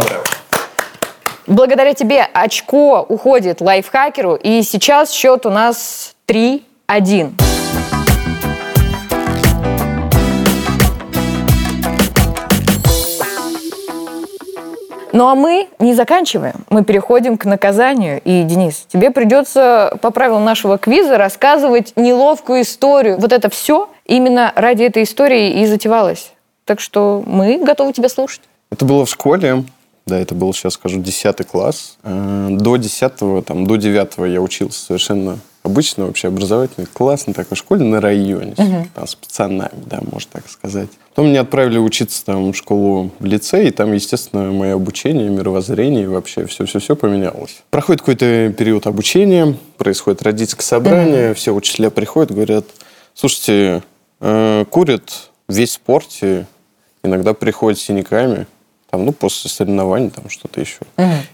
Благодаря 1.46 1.92
тебе 1.92 2.22
очко 2.32 3.04
уходит 3.06 3.60
лайфхакеру, 3.60 4.34
и 4.36 4.62
сейчас 4.62 5.10
счет 5.10 5.44
у 5.44 5.50
нас 5.50 6.14
3-1. 6.26 7.32
Ну 15.12 15.28
а 15.28 15.34
мы 15.34 15.68
не 15.78 15.94
заканчиваем, 15.94 16.64
мы 16.70 16.84
переходим 16.84 17.36
к 17.36 17.44
наказанию. 17.44 18.20
И, 18.24 18.42
Денис, 18.44 18.86
тебе 18.90 19.10
придется 19.10 19.96
по 20.00 20.10
правилам 20.10 20.44
нашего 20.44 20.78
квиза 20.78 21.18
рассказывать 21.18 21.92
неловкую 21.96 22.62
историю. 22.62 23.18
Вот 23.18 23.32
это 23.32 23.50
все 23.50 23.90
именно 24.06 24.52
ради 24.56 24.84
этой 24.84 25.02
истории 25.02 25.60
и 25.60 25.66
затевалось. 25.66 26.32
Так 26.64 26.80
что 26.80 27.22
мы 27.26 27.58
готовы 27.58 27.92
тебя 27.92 28.08
слушать. 28.08 28.40
Это 28.70 28.84
было 28.86 29.04
в 29.04 29.10
школе. 29.10 29.64
Да, 30.06 30.18
это 30.18 30.34
был, 30.34 30.52
сейчас 30.54 30.74
скажу, 30.74 30.98
10 30.98 31.46
класс. 31.46 31.98
Э, 32.02 32.48
До 32.50 32.76
10 32.76 33.44
там, 33.44 33.66
до 33.66 33.76
9 33.76 34.32
я 34.32 34.40
учился 34.40 34.84
совершенно 34.86 35.38
обычно 35.62 36.06
вообще 36.06 36.28
образовательный, 36.28 36.86
классный 36.86 37.34
такой 37.34 37.56
школе 37.56 37.84
на 37.84 38.00
районе, 38.00 38.54
там, 38.94 39.06
с 39.06 39.14
пацанами, 39.14 39.82
да, 39.86 40.00
можно 40.10 40.30
так 40.32 40.48
сказать. 40.48 40.88
Потом 41.10 41.26
меня 41.26 41.42
отправили 41.42 41.78
учиться 41.78 42.24
там 42.24 42.52
в 42.52 42.56
школу 42.56 43.10
в 43.18 43.24
лицей, 43.24 43.68
и 43.68 43.70
там, 43.70 43.92
естественно, 43.92 44.50
мое 44.50 44.74
обучение, 44.74 45.28
мировоззрение, 45.28 46.08
вообще 46.08 46.46
все-все-все 46.46 46.96
поменялось. 46.96 47.62
Проходит 47.70 48.00
какой-то 48.00 48.52
период 48.56 48.86
обучения, 48.86 49.56
происходит 49.76 50.22
родительское 50.22 50.64
собрание, 50.64 51.34
все 51.34 51.52
учителя 51.52 51.90
приходят, 51.90 52.32
говорят, 52.32 52.64
слушайте, 53.14 53.82
э, 54.20 54.64
курят 54.70 55.30
весь 55.48 55.70
в 55.70 55.74
спорте, 55.74 56.46
иногда 57.02 57.34
приходят 57.34 57.78
с 57.78 57.82
синяками, 57.82 58.46
там, 58.90 59.06
ну, 59.06 59.12
после 59.12 59.50
соревнований, 59.50 60.10
там, 60.10 60.28
что-то 60.28 60.60
еще. 60.60 60.80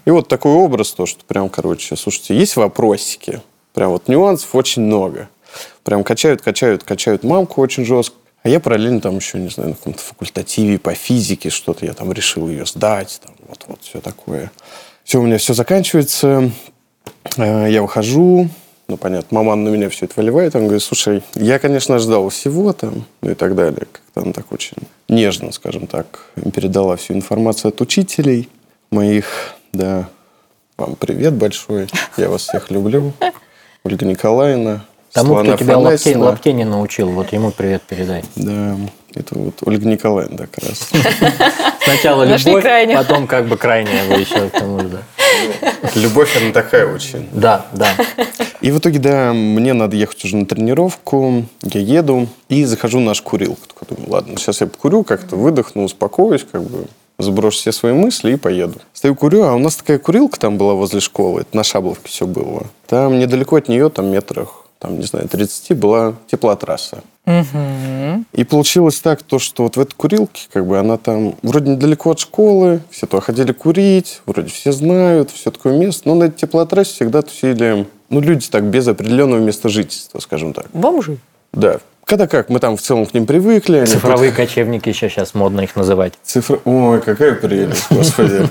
И 0.05 0.11
вот 0.11 0.27
такой 0.27 0.53
образ, 0.53 0.91
то, 0.91 1.05
что 1.05 1.23
прям, 1.25 1.49
короче, 1.49 1.95
слушайте, 1.95 2.35
есть 2.37 2.55
вопросики, 2.55 3.41
прям 3.73 3.91
вот 3.91 4.07
нюансов 4.07 4.53
очень 4.55 4.83
много. 4.83 5.29
Прям 5.83 6.03
качают, 6.03 6.41
качают, 6.41 6.83
качают 6.83 7.23
мамку 7.23 7.61
очень 7.61 7.85
жестко. 7.85 8.15
А 8.43 8.49
я 8.49 8.59
параллельно 8.59 9.01
там 9.01 9.17
еще, 9.17 9.37
не 9.37 9.49
знаю, 9.49 9.71
на 9.71 9.75
каком-то 9.75 9.99
факультативе 9.99 10.79
по 10.79 10.93
физике 10.93 11.49
что-то, 11.49 11.85
я 11.85 11.93
там 11.93 12.13
решил 12.13 12.47
ее 12.47 12.65
сдать, 12.65 13.19
там, 13.21 13.35
вот-вот, 13.47 13.81
все 13.81 13.99
такое. 13.99 14.49
Все, 15.03 15.19
у 15.19 15.23
меня 15.23 15.37
все 15.39 15.53
заканчивается, 15.53 16.51
Э, 17.37 17.67
я 17.69 17.81
выхожу, 17.81 18.49
ну, 18.87 18.97
понятно, 18.97 19.37
маман 19.37 19.63
на 19.63 19.69
меня 19.69 19.89
все 19.89 20.05
это 20.05 20.15
выливает, 20.17 20.55
он 20.55 20.63
говорит, 20.63 20.81
слушай, 20.81 21.23
я, 21.35 21.59
конечно, 21.59 21.99
ждал 21.99 22.29
всего 22.29 22.73
там, 22.73 23.05
ну 23.21 23.31
и 23.31 23.35
так 23.35 23.55
далее. 23.55 23.87
Как-то 23.91 24.21
она 24.21 24.33
так 24.33 24.51
очень 24.51 24.77
нежно, 25.07 25.51
скажем 25.51 25.87
так, 25.87 26.31
передала 26.53 26.95
всю 26.95 27.13
информацию 27.13 27.69
от 27.69 27.81
учителей 27.81 28.49
моих, 28.91 29.55
да. 29.73 30.09
Вам 30.77 30.95
привет 30.95 31.33
большой, 31.33 31.87
я 32.17 32.29
вас 32.29 32.43
всех 32.43 32.71
люблю. 32.71 33.13
Ольга 33.83 34.05
Николаевна, 34.05 34.85
Тому, 35.13 35.35
Светлана 35.35 35.55
кто 35.55 35.63
тебя 35.63 35.77
лапте, 35.77 36.17
лапте 36.17 36.53
не 36.53 36.65
научил, 36.65 37.09
вот 37.09 37.31
ему 37.33 37.51
привет 37.51 37.81
передай. 37.81 38.23
Да, 38.35 38.75
это 39.15 39.39
вот 39.39 39.55
Ольга 39.65 39.87
Николаевна, 39.87 40.37
да, 40.37 40.47
как 40.47 40.63
раз. 40.65 40.89
Сначала 41.83 42.23
любовь, 42.23 42.65
потом 42.93 43.25
как 43.25 43.47
бы 43.47 43.57
крайняя 43.57 44.05
вы 44.07 44.21
еще 44.21 44.49
к 44.49 44.51
тому 44.51 44.79
же, 44.81 44.89
да. 44.89 44.99
Любовь, 45.95 46.35
она 46.39 46.51
такая 46.51 46.85
очень. 46.85 47.27
Да, 47.31 47.65
да. 47.73 47.95
И 48.61 48.71
в 48.71 48.79
итоге, 48.79 48.99
да, 48.99 49.33
мне 49.33 49.73
надо 49.73 49.95
ехать 49.95 50.23
уже 50.25 50.35
на 50.35 50.45
тренировку, 50.45 51.45
я 51.63 51.79
еду 51.79 52.27
и 52.49 52.65
захожу 52.65 52.99
в 52.99 53.03
наш 53.03 53.21
курилку. 53.21 53.61
Думаю, 53.89 54.11
ладно, 54.11 54.37
сейчас 54.37 54.61
я 54.61 54.67
покурю, 54.67 55.03
как-то 55.03 55.35
выдохну, 55.37 55.83
успокоюсь, 55.83 56.45
как 56.49 56.61
бы 56.63 56.85
сброшу 57.19 57.57
все 57.57 57.71
свои 57.71 57.93
мысли 57.93 58.33
и 58.33 58.35
поеду. 58.37 58.79
Стою 58.93 59.15
курю, 59.15 59.43
а 59.43 59.53
у 59.53 59.59
нас 59.59 59.75
такая 59.75 59.99
курилка 59.99 60.39
там 60.39 60.57
была 60.57 60.73
возле 60.73 60.99
школы, 60.99 61.41
это 61.41 61.55
на 61.55 61.63
Шабловке 61.63 62.09
все 62.09 62.25
было. 62.25 62.63
Там 62.87 63.19
недалеко 63.19 63.57
от 63.57 63.67
нее, 63.67 63.89
там 63.89 64.07
метрах, 64.07 64.65
там, 64.79 64.97
не 64.97 65.05
знаю, 65.05 65.27
30 65.27 65.77
была 65.77 66.15
теплотрасса. 66.31 67.03
И 68.33 68.43
получилось 68.43 68.99
так, 69.01 69.21
то, 69.21 69.37
что 69.37 69.63
вот 69.63 69.77
в 69.77 69.79
этой 69.79 69.93
курилке, 69.93 70.47
как 70.51 70.65
бы 70.65 70.79
она 70.79 70.97
там 70.97 71.35
вроде 71.43 71.71
недалеко 71.71 72.11
от 72.11 72.19
школы, 72.19 72.81
все 72.89 73.05
туда 73.05 73.21
ходили 73.21 73.51
курить, 73.51 74.21
вроде 74.25 74.49
все 74.49 74.71
знают, 74.71 75.29
все 75.29 75.51
такое 75.51 75.77
место. 75.77 76.07
Но 76.07 76.15
на 76.15 76.23
этой 76.25 76.39
теплотрассе 76.39 76.93
всегда 76.93 77.21
тусили, 77.21 77.85
ну, 78.09 78.19
люди 78.21 78.47
так 78.49 78.63
без 78.63 78.87
определенного 78.87 79.39
места 79.39 79.69
жительства, 79.69 80.19
скажем 80.19 80.53
так. 80.53 80.67
Бомжи. 80.73 81.17
Да. 81.53 81.79
Когда 82.05 82.27
как, 82.27 82.49
мы 82.49 82.59
там 82.59 82.75
в 82.75 82.81
целом 82.81 83.05
к 83.05 83.13
ним 83.13 83.25
привыкли. 83.25 83.77
они 83.77 83.85
Цифровые 83.85 84.31
кочевники 84.31 84.89
еще 84.89 85.09
сейчас 85.09 85.35
модно 85.35 85.61
их 85.61 85.75
называть. 85.75 86.13
Цифра... 86.23 86.59
Ой, 86.65 87.01
какая 87.01 87.35
прелесть, 87.35 87.85
господи. 87.91 88.49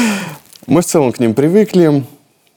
Мы 0.66 0.82
в 0.82 0.84
целом 0.84 1.10
к 1.12 1.18
ним 1.18 1.34
привыкли. 1.34 2.04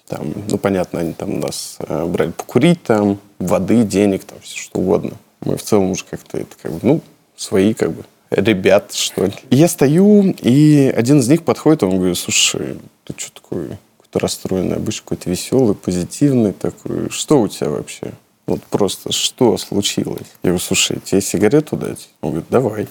Там, 0.07 0.33
ну, 0.49 0.57
понятно, 0.57 0.99
они 0.99 1.13
там 1.13 1.39
нас 1.39 1.77
э, 1.79 2.05
брали 2.05 2.31
покурить, 2.31 2.83
там, 2.83 3.19
воды, 3.39 3.83
денег, 3.83 4.25
там, 4.25 4.37
все 4.41 4.59
что 4.59 4.79
угодно. 4.79 5.13
Мы 5.39 5.55
в 5.57 5.63
целом 5.63 5.91
уже 5.91 6.03
как-то 6.03 6.37
это, 6.37 6.55
как 6.61 6.73
бы, 6.73 6.79
ну, 6.83 7.01
свои, 7.35 7.73
как 7.73 7.93
бы, 7.93 8.03
ребят, 8.29 8.93
что 8.93 9.25
ли. 9.25 9.33
И 9.49 9.55
я 9.55 9.67
стою, 9.67 10.35
и 10.41 10.93
один 10.95 11.19
из 11.19 11.27
них 11.29 11.43
подходит, 11.43 11.83
он 11.83 11.97
говорит, 11.97 12.17
слушай, 12.17 12.77
ты 13.05 13.13
что 13.17 13.41
такой 13.41 13.77
какой-то 13.97 14.19
расстроенный, 14.19 14.75
обычно 14.75 15.03
какой-то 15.05 15.29
веселый, 15.29 15.73
позитивный 15.73 16.51
такой. 16.51 17.09
Что 17.09 17.41
у 17.41 17.47
тебя 17.47 17.69
вообще? 17.69 18.11
Вот 18.45 18.61
просто 18.63 19.11
что 19.11 19.57
случилось? 19.57 20.27
Я 20.43 20.49
говорю, 20.49 20.59
слушай, 20.59 20.99
тебе 21.03 21.21
сигарету 21.21 21.77
дать? 21.77 22.09
Он 22.21 22.31
говорит, 22.31 22.49
давай. 22.49 22.87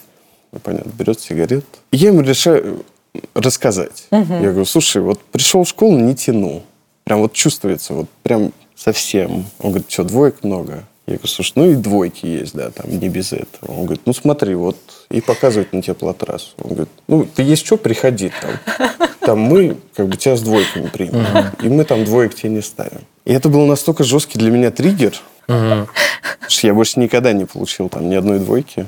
Ну, 0.53 0.59
понятно, 0.61 0.91
берет 0.91 1.21
сигарет. 1.21 1.65
И 1.91 1.97
я 1.97 2.09
ему 2.09 2.23
решаю 2.23 2.85
рассказать. 3.35 4.07
Я 4.11 4.25
говорю, 4.25 4.65
слушай, 4.65 5.03
вот 5.03 5.21
пришел 5.21 5.65
в 5.65 5.69
школу, 5.69 5.99
не 5.99 6.15
тянул. 6.15 6.63
Прям 7.05 7.21
вот 7.21 7.33
чувствуется, 7.33 7.95
вот 7.95 8.09
прям 8.23 8.53
совсем. 8.77 9.45
Он 9.59 9.71
говорит, 9.71 9.91
что, 9.91 10.05
двоек 10.05 10.43
много? 10.43 10.85
Я 11.07 11.15
говорю, 11.15 11.29
слушай, 11.29 11.53
ну 11.57 11.71
и 11.71 11.75
двойки 11.75 12.27
есть, 12.27 12.55
да, 12.55 12.71
там 12.71 12.89
не 12.89 13.09
без 13.09 13.33
этого. 13.33 13.73
Он 13.73 13.85
говорит, 13.85 14.03
ну 14.07 14.13
смотри, 14.13 14.55
вот, 14.55 14.77
и 15.11 15.21
показывает 15.21 15.73
на 15.73 15.83
теплотрассу. 15.83 16.51
Он 16.59 16.71
говорит, 16.71 16.91
ну 17.09 17.27
ты 17.27 17.43
есть 17.43 17.67
что, 17.67 17.77
приходи 17.77 18.31
там. 18.41 19.01
Там 19.21 19.39
мы, 19.41 19.77
как 19.95 20.09
бы, 20.09 20.17
тебя 20.17 20.37
с 20.37 20.43
двойками 20.43 20.89
примем. 20.89 21.25
И 21.63 21.69
мы 21.69 21.85
там 21.85 22.05
двоек 22.05 22.35
тебе 22.35 22.51
не 22.51 22.63
ставим. 22.63 23.01
И 23.25 23.33
это 23.33 23.49
был 23.49 23.67
настолько 23.67 24.05
жесткий 24.05 24.39
для 24.39 24.51
меня 24.51 24.71
триггер, 24.71 25.21
что 25.47 26.67
я 26.67 26.75
больше 26.75 27.01
никогда 27.01 27.33
не 27.33 27.45
получил 27.45 27.89
там 27.89 28.09
ни 28.09 28.15
одной 28.15 28.39
двойки. 28.39 28.87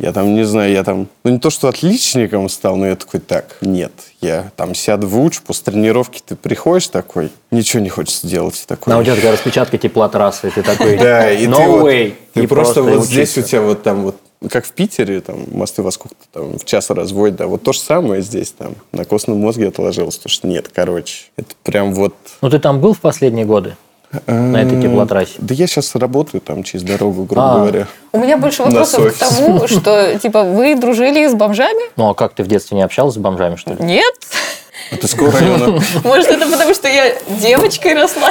Я 0.00 0.12
там, 0.12 0.32
не 0.34 0.44
знаю, 0.44 0.70
я 0.70 0.84
там, 0.84 1.08
ну 1.24 1.30
не 1.32 1.38
то, 1.40 1.50
что 1.50 1.66
отличником 1.66 2.48
стал, 2.48 2.76
но 2.76 2.86
я 2.86 2.94
такой, 2.94 3.18
так, 3.18 3.56
нет, 3.60 3.90
я 4.20 4.52
там 4.54 4.72
сяду 4.76 5.08
в 5.08 5.20
уч, 5.20 5.40
после 5.40 5.72
тренировки 5.72 6.22
ты 6.24 6.36
приходишь 6.36 6.86
такой, 6.86 7.32
ничего 7.50 7.82
не 7.82 7.88
хочется 7.88 8.28
делать. 8.28 8.62
Такой, 8.68 8.92
На 8.92 9.00
у 9.00 9.02
тебя 9.02 9.16
такая 9.16 9.32
распечатка 9.32 9.76
теплотрассы, 9.76 10.48
и 10.48 10.50
ты 10.52 10.62
такой, 10.62 10.98
да, 10.98 11.28
и 11.32 11.46
no 11.48 11.56
ты, 11.56 11.66
вот- 11.68 11.84
way. 11.84 12.14
ты 12.32 12.44
И 12.44 12.46
просто, 12.46 12.84
вот 12.84 12.92
учишься. 12.98 13.10
здесь 13.12 13.38
у 13.38 13.42
тебя 13.42 13.62
вот 13.62 13.82
там 13.82 14.02
вот, 14.02 14.16
как 14.48 14.66
в 14.66 14.70
Питере, 14.70 15.20
там 15.20 15.44
мосты 15.50 15.82
во 15.82 15.90
сколько-то 15.90 16.26
там 16.30 16.58
в 16.60 16.64
час 16.64 16.90
разводят, 16.90 17.34
да, 17.34 17.48
вот 17.48 17.64
то 17.64 17.72
же 17.72 17.80
самое 17.80 18.22
здесь 18.22 18.52
там 18.52 18.76
на 18.92 19.04
костном 19.04 19.38
мозге 19.40 19.66
отложилось, 19.66 20.16
то 20.18 20.28
что 20.28 20.46
нет, 20.46 20.70
короче, 20.72 21.24
это 21.36 21.56
прям 21.64 21.92
вот... 21.92 22.14
Ну 22.40 22.48
ты 22.50 22.60
там 22.60 22.80
был 22.80 22.94
в 22.94 23.00
последние 23.00 23.46
годы? 23.46 23.76
На 24.26 24.62
этой 24.62 24.80
теплотрассе? 24.80 25.34
Да 25.38 25.54
я 25.54 25.66
сейчас 25.66 25.94
работаю 25.94 26.40
там 26.40 26.62
через 26.62 26.82
дорогу, 26.82 27.24
грубо 27.24 27.52
А. 27.52 27.58
говоря. 27.58 27.86
У 28.12 28.18
меня 28.18 28.38
больше 28.38 28.62
вопросов 28.62 29.14
к 29.14 29.18
тому, 29.18 29.66
что, 29.68 30.18
типа, 30.18 30.44
вы 30.44 30.74
дружили 30.76 31.26
с 31.26 31.34
бомжами? 31.34 31.90
Ну 31.96 32.08
а 32.08 32.14
как 32.14 32.32
ты 32.32 32.42
в 32.42 32.46
детстве 32.46 32.76
не 32.76 32.82
общалась 32.82 33.14
с 33.14 33.18
бомжами, 33.18 33.56
что 33.56 33.74
ли? 33.74 33.84
Нет. 33.84 34.14
Это 34.90 35.06
скоро, 35.06 35.36
Алена. 35.36 35.80
Может, 36.04 36.28
это 36.28 36.46
потому, 36.50 36.74
что 36.74 36.88
я 36.88 37.14
девочкой 37.40 37.94
росла? 37.94 38.30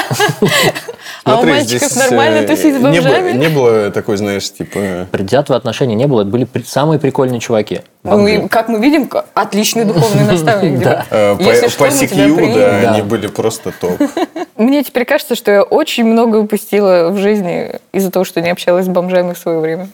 А 1.24 1.40
у 1.40 1.46
мальчиков 1.46 1.96
нормально 1.96 2.38
э, 2.38 2.48
тусить 2.48 2.76
с 2.76 2.80
бомжами? 2.80 3.34
Не 3.34 3.50
было 3.50 3.92
такой, 3.92 4.18
знаешь, 4.18 4.52
типа... 4.52 5.08
Предвзятого 5.12 5.58
отношения 5.58 5.96
не 5.96 6.08
было. 6.08 6.22
Это 6.22 6.30
были 6.30 6.48
самые 6.66 7.00
прикольные 7.00 7.40
чуваки. 7.40 7.82
Ну, 8.04 8.48
как 8.50 8.70
мы 8.70 8.80
видим, 8.80 9.10
отличный 9.34 9.86
духовный 9.86 10.24
наставник. 10.32 10.80
Да. 10.80 11.06
э, 11.10 11.36
По, 11.36 11.42
CQ, 11.88 12.56
да, 12.56 12.92
они 12.92 13.02
были 13.02 13.28
просто 13.28 13.72
топ. 13.72 14.00
Мне 14.58 14.84
теперь 14.84 15.06
кажется, 15.06 15.36
что 15.36 15.52
я 15.52 15.64
очень 15.64 16.06
много 16.06 16.38
упустила 16.38 17.10
в 17.10 17.18
жизни 17.18 17.74
из-за 17.92 18.10
того, 18.10 18.26
что 18.26 18.42
не 18.42 18.50
общалась 18.50 18.86
с 18.86 18.90
бомжами 18.90 19.34
в 19.34 19.38
свое 19.38 19.60
время. 19.60 19.90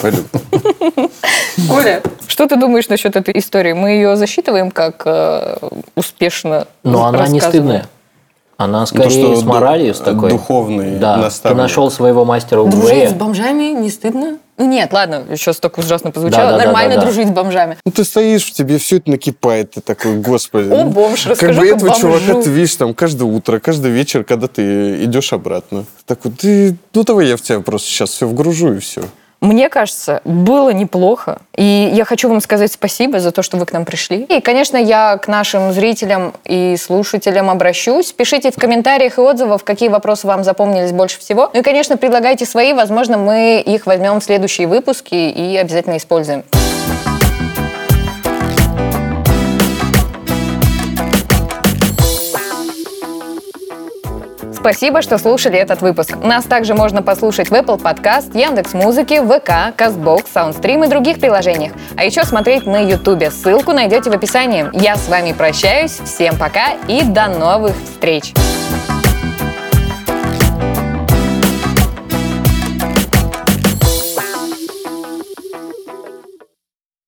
По-любому. 0.00 1.10
Коля, 1.68 2.02
что 2.26 2.46
ты 2.46 2.56
думаешь 2.56 2.88
насчет 2.88 3.16
этой 3.16 3.36
истории? 3.38 3.72
Мы 3.72 3.90
ее 3.90 4.16
засчитываем 4.16 4.70
как 4.70 5.02
э, 5.06 5.56
успешно 5.96 6.66
Но 6.84 7.04
она 7.06 7.26
не 7.28 7.40
стыдная. 7.40 7.88
Она 8.56 8.86
скорее 8.86 9.10
что 9.10 9.36
с 9.36 9.42
ду- 9.44 9.48
моралью, 9.50 9.94
с 9.94 9.98
такой. 9.98 10.30
духовный 10.30 10.96
Да, 10.96 11.14
ты 11.14 11.20
наставник. 11.22 11.58
нашел 11.58 11.90
своего 11.92 12.24
мастера 12.24 12.64
Дружить 12.64 12.90
Уэя. 12.90 13.08
с 13.10 13.12
бомжами 13.12 13.66
не 13.72 13.88
стыдно? 13.88 14.38
Ну 14.56 14.66
нет, 14.66 14.92
ладно, 14.92 15.22
сейчас 15.36 15.58
так 15.60 15.78
ужасно 15.78 16.10
прозвучало. 16.10 16.50
Да-да-да-да-да. 16.50 16.72
Нормально 16.72 17.00
дружить 17.00 17.28
с 17.28 17.30
бомжами. 17.30 17.78
Ну, 17.84 17.92
ты 17.92 18.02
стоишь, 18.02 18.44
в 18.46 18.52
тебе 18.52 18.78
все 18.78 18.96
это 18.96 19.10
накипает, 19.12 19.70
ты 19.74 19.80
такой, 19.80 20.16
господи. 20.16 20.68
О, 20.72 20.84
ну, 20.84 20.90
бомж, 20.90 21.22
Как 21.22 21.30
расскажи 21.34 21.60
бы 21.60 21.66
как 21.68 21.76
этого 21.76 21.94
чувака 21.94 22.42
ты 22.42 22.50
видишь 22.50 22.74
там 22.74 22.94
каждое 22.94 23.26
утро, 23.26 23.60
каждый 23.60 23.92
вечер, 23.92 24.24
когда 24.24 24.48
ты 24.48 25.04
идешь 25.04 25.32
обратно. 25.32 25.84
Такой, 26.06 26.32
ты, 26.32 26.76
ну 26.94 27.04
давай 27.04 27.26
я 27.28 27.36
в 27.36 27.42
тебя 27.42 27.60
просто 27.60 27.86
сейчас 27.88 28.10
все 28.10 28.26
вгружу 28.26 28.72
и 28.74 28.78
все. 28.80 29.02
Мне 29.40 29.68
кажется, 29.68 30.20
было 30.24 30.70
неплохо. 30.70 31.38
И 31.56 31.90
я 31.92 32.04
хочу 32.04 32.28
вам 32.28 32.40
сказать 32.40 32.72
спасибо 32.72 33.20
за 33.20 33.30
то, 33.30 33.42
что 33.42 33.56
вы 33.56 33.66
к 33.66 33.72
нам 33.72 33.84
пришли. 33.84 34.22
И, 34.24 34.40
конечно, 34.40 34.76
я 34.76 35.16
к 35.16 35.28
нашим 35.28 35.72
зрителям 35.72 36.34
и 36.44 36.76
слушателям 36.76 37.48
обращусь. 37.48 38.12
Пишите 38.12 38.50
в 38.50 38.56
комментариях 38.56 39.18
и 39.18 39.20
отзывах, 39.20 39.62
какие 39.62 39.88
вопросы 39.88 40.26
вам 40.26 40.42
запомнились 40.42 40.92
больше 40.92 41.20
всего. 41.20 41.50
Ну 41.52 41.60
и, 41.60 41.62
конечно, 41.62 41.96
предлагайте 41.96 42.46
свои. 42.46 42.72
Возможно, 42.72 43.16
мы 43.16 43.62
их 43.64 43.86
возьмем 43.86 44.20
в 44.20 44.24
следующие 44.24 44.66
выпуски 44.66 45.14
и 45.14 45.56
обязательно 45.56 45.96
используем. 45.96 46.44
Спасибо, 54.68 55.00
что 55.00 55.16
слушали 55.16 55.58
этот 55.58 55.80
выпуск. 55.80 56.14
Нас 56.22 56.44
также 56.44 56.74
можно 56.74 57.00
послушать 57.00 57.48
в 57.48 57.54
Apple 57.54 57.80
Podcast, 57.80 58.38
Яндекс 58.38 58.74
Музыки, 58.74 59.18
ВК, 59.18 59.74
Казбокс, 59.74 60.30
Soundstream 60.34 60.84
и 60.84 60.90
других 60.90 61.18
приложениях. 61.20 61.72
А 61.96 62.04
еще 62.04 62.22
смотреть 62.24 62.66
на 62.66 62.76
YouTube. 62.76 63.32
Ссылку 63.32 63.72
найдете 63.72 64.10
в 64.10 64.12
описании. 64.12 64.68
Я 64.74 64.96
с 64.96 65.08
вами 65.08 65.32
прощаюсь. 65.32 65.98
Всем 66.04 66.36
пока 66.36 66.74
и 66.86 67.00
до 67.00 67.28
новых 67.28 67.74
встреч! 67.82 68.34